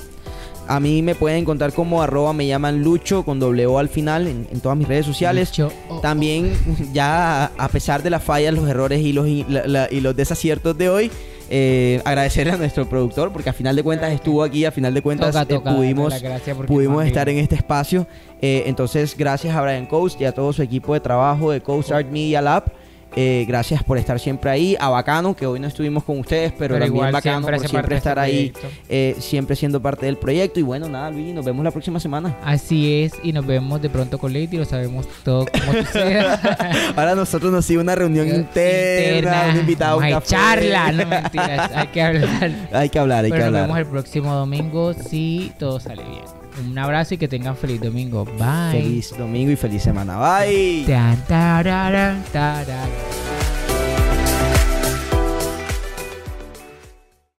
a 0.67 0.79
mí 0.79 1.01
me 1.01 1.15
pueden 1.15 1.39
encontrar 1.39 1.73
como 1.73 2.01
arroba 2.03 2.31
me 2.31 2.45
llaman 2.45 2.83
Lucho 2.83 3.23
con 3.25 3.39
doble 3.39 3.65
O 3.65 3.79
al 3.79 3.89
final 3.89 4.27
en, 4.27 4.47
en 4.51 4.59
todas 4.59 4.77
mis 4.77 4.87
redes 4.87 5.05
sociales. 5.05 5.49
Lucho, 5.49 5.71
oh, 5.89 5.95
oh. 5.95 5.99
También, 6.01 6.51
ya 6.93 7.45
a 7.45 7.67
pesar 7.69 8.03
de 8.03 8.11
las 8.11 8.23
fallas, 8.23 8.53
los 8.53 8.67
errores 8.69 9.01
y 9.01 9.11
los, 9.13 9.27
y 9.27 9.45
la- 9.49 9.65
la- 9.65 9.87
y 9.91 9.99
los 10.01 10.15
desaciertos 10.15 10.77
de 10.77 10.89
hoy, 10.89 11.11
eh, 11.49 12.01
agradecerle 12.05 12.53
a 12.53 12.57
nuestro 12.57 12.87
productor 12.87 13.31
porque 13.31 13.49
a 13.49 13.53
final 13.53 13.75
de 13.75 13.83
cuentas 13.83 14.11
estuvo 14.13 14.43
aquí, 14.43 14.65
a 14.65 14.71
final 14.71 14.93
de 14.93 15.01
cuentas 15.01 15.31
Toca, 15.31 15.41
eh, 15.41 15.57
toca 15.57 15.75
pudimos, 15.75 16.13
pudimos 16.67 17.03
es 17.03 17.07
estar 17.07 17.27
en 17.27 17.37
este 17.37 17.55
espacio. 17.55 18.07
Eh, 18.41 18.63
entonces, 18.67 19.15
gracias 19.17 19.55
a 19.55 19.61
Brian 19.61 19.85
Coast 19.85 20.21
y 20.21 20.25
a 20.25 20.31
todo 20.31 20.53
su 20.53 20.61
equipo 20.61 20.93
de 20.93 20.99
trabajo 20.99 21.51
de 21.51 21.61
Coast 21.61 21.91
Art 21.91 22.07
Media 22.07 22.41
Lab. 22.41 22.71
Eh, 23.15 23.45
gracias 23.47 23.83
por 23.83 23.97
estar 23.97 24.19
siempre 24.19 24.51
ahí. 24.51 24.77
A 24.79 24.89
Bacano, 24.89 25.35
que 25.35 25.45
hoy 25.45 25.59
no 25.59 25.67
estuvimos 25.67 26.03
con 26.03 26.19
ustedes, 26.19 26.51
pero, 26.51 26.75
Pero 26.75 26.85
también 26.85 26.95
igual 26.95 27.11
Bacano 27.11 27.37
siempre 27.39 27.57
por 27.57 27.69
siempre 27.69 27.89
de 27.89 27.97
este 27.97 28.09
estar 28.09 28.19
ahí, 28.19 28.53
eh, 28.87 29.15
siempre 29.19 29.55
siendo 29.55 29.81
parte 29.81 30.05
del 30.05 30.17
proyecto. 30.17 30.59
Y 30.59 30.63
bueno, 30.63 30.87
nada, 30.87 31.09
Luigi, 31.09 31.33
nos 31.33 31.43
vemos 31.43 31.63
la 31.63 31.71
próxima 31.71 31.99
semana. 31.99 32.37
Así 32.43 33.01
es, 33.03 33.13
y 33.23 33.33
nos 33.33 33.45
vemos 33.45 33.81
de 33.81 33.89
pronto 33.89 34.17
con 34.19 34.31
Lady, 34.31 34.57
lo 34.57 34.65
sabemos 34.65 35.07
todo 35.23 35.45
como. 35.47 35.71
Ahora 36.95 37.15
nosotros 37.15 37.51
nos 37.51 37.65
sigue 37.65 37.79
una 37.79 37.95
reunión 37.95 38.27
interna, 38.27 39.49
un 39.53 39.59
invitado, 39.59 39.97
un 39.97 40.03
Vamos 40.03 40.17
a 40.17 40.19
café. 40.21 40.35
echarla, 40.67 40.91
no 40.91 41.05
mentiras, 41.07 41.71
hay 41.75 41.87
que 41.87 42.01
hablar. 42.01 42.51
Hay 42.71 42.89
que 42.89 42.99
hablar, 42.99 43.25
hay 43.25 43.31
Pero 43.31 43.45
que 43.45 43.51
nos 43.51 43.59
hablar. 43.59 43.63
vemos 43.63 43.77
el 43.79 43.85
próximo 43.87 44.33
domingo 44.33 44.93
si 44.93 45.51
todo 45.57 45.79
sale 45.79 46.03
bien. 46.03 46.38
Un 46.67 46.77
abrazo 46.77 47.13
y 47.13 47.17
que 47.17 47.27
tengan 47.27 47.55
feliz 47.55 47.81
domingo. 47.81 48.25
Bye. 48.25 48.81
Feliz 48.81 49.17
domingo 49.17 49.51
y 49.51 49.55
feliz 49.55 49.83
semana. 49.83 50.17
Bye. 50.17 50.83
Tan, 50.85 51.25
tararán, 51.25 52.23
tararán. 52.31 53.28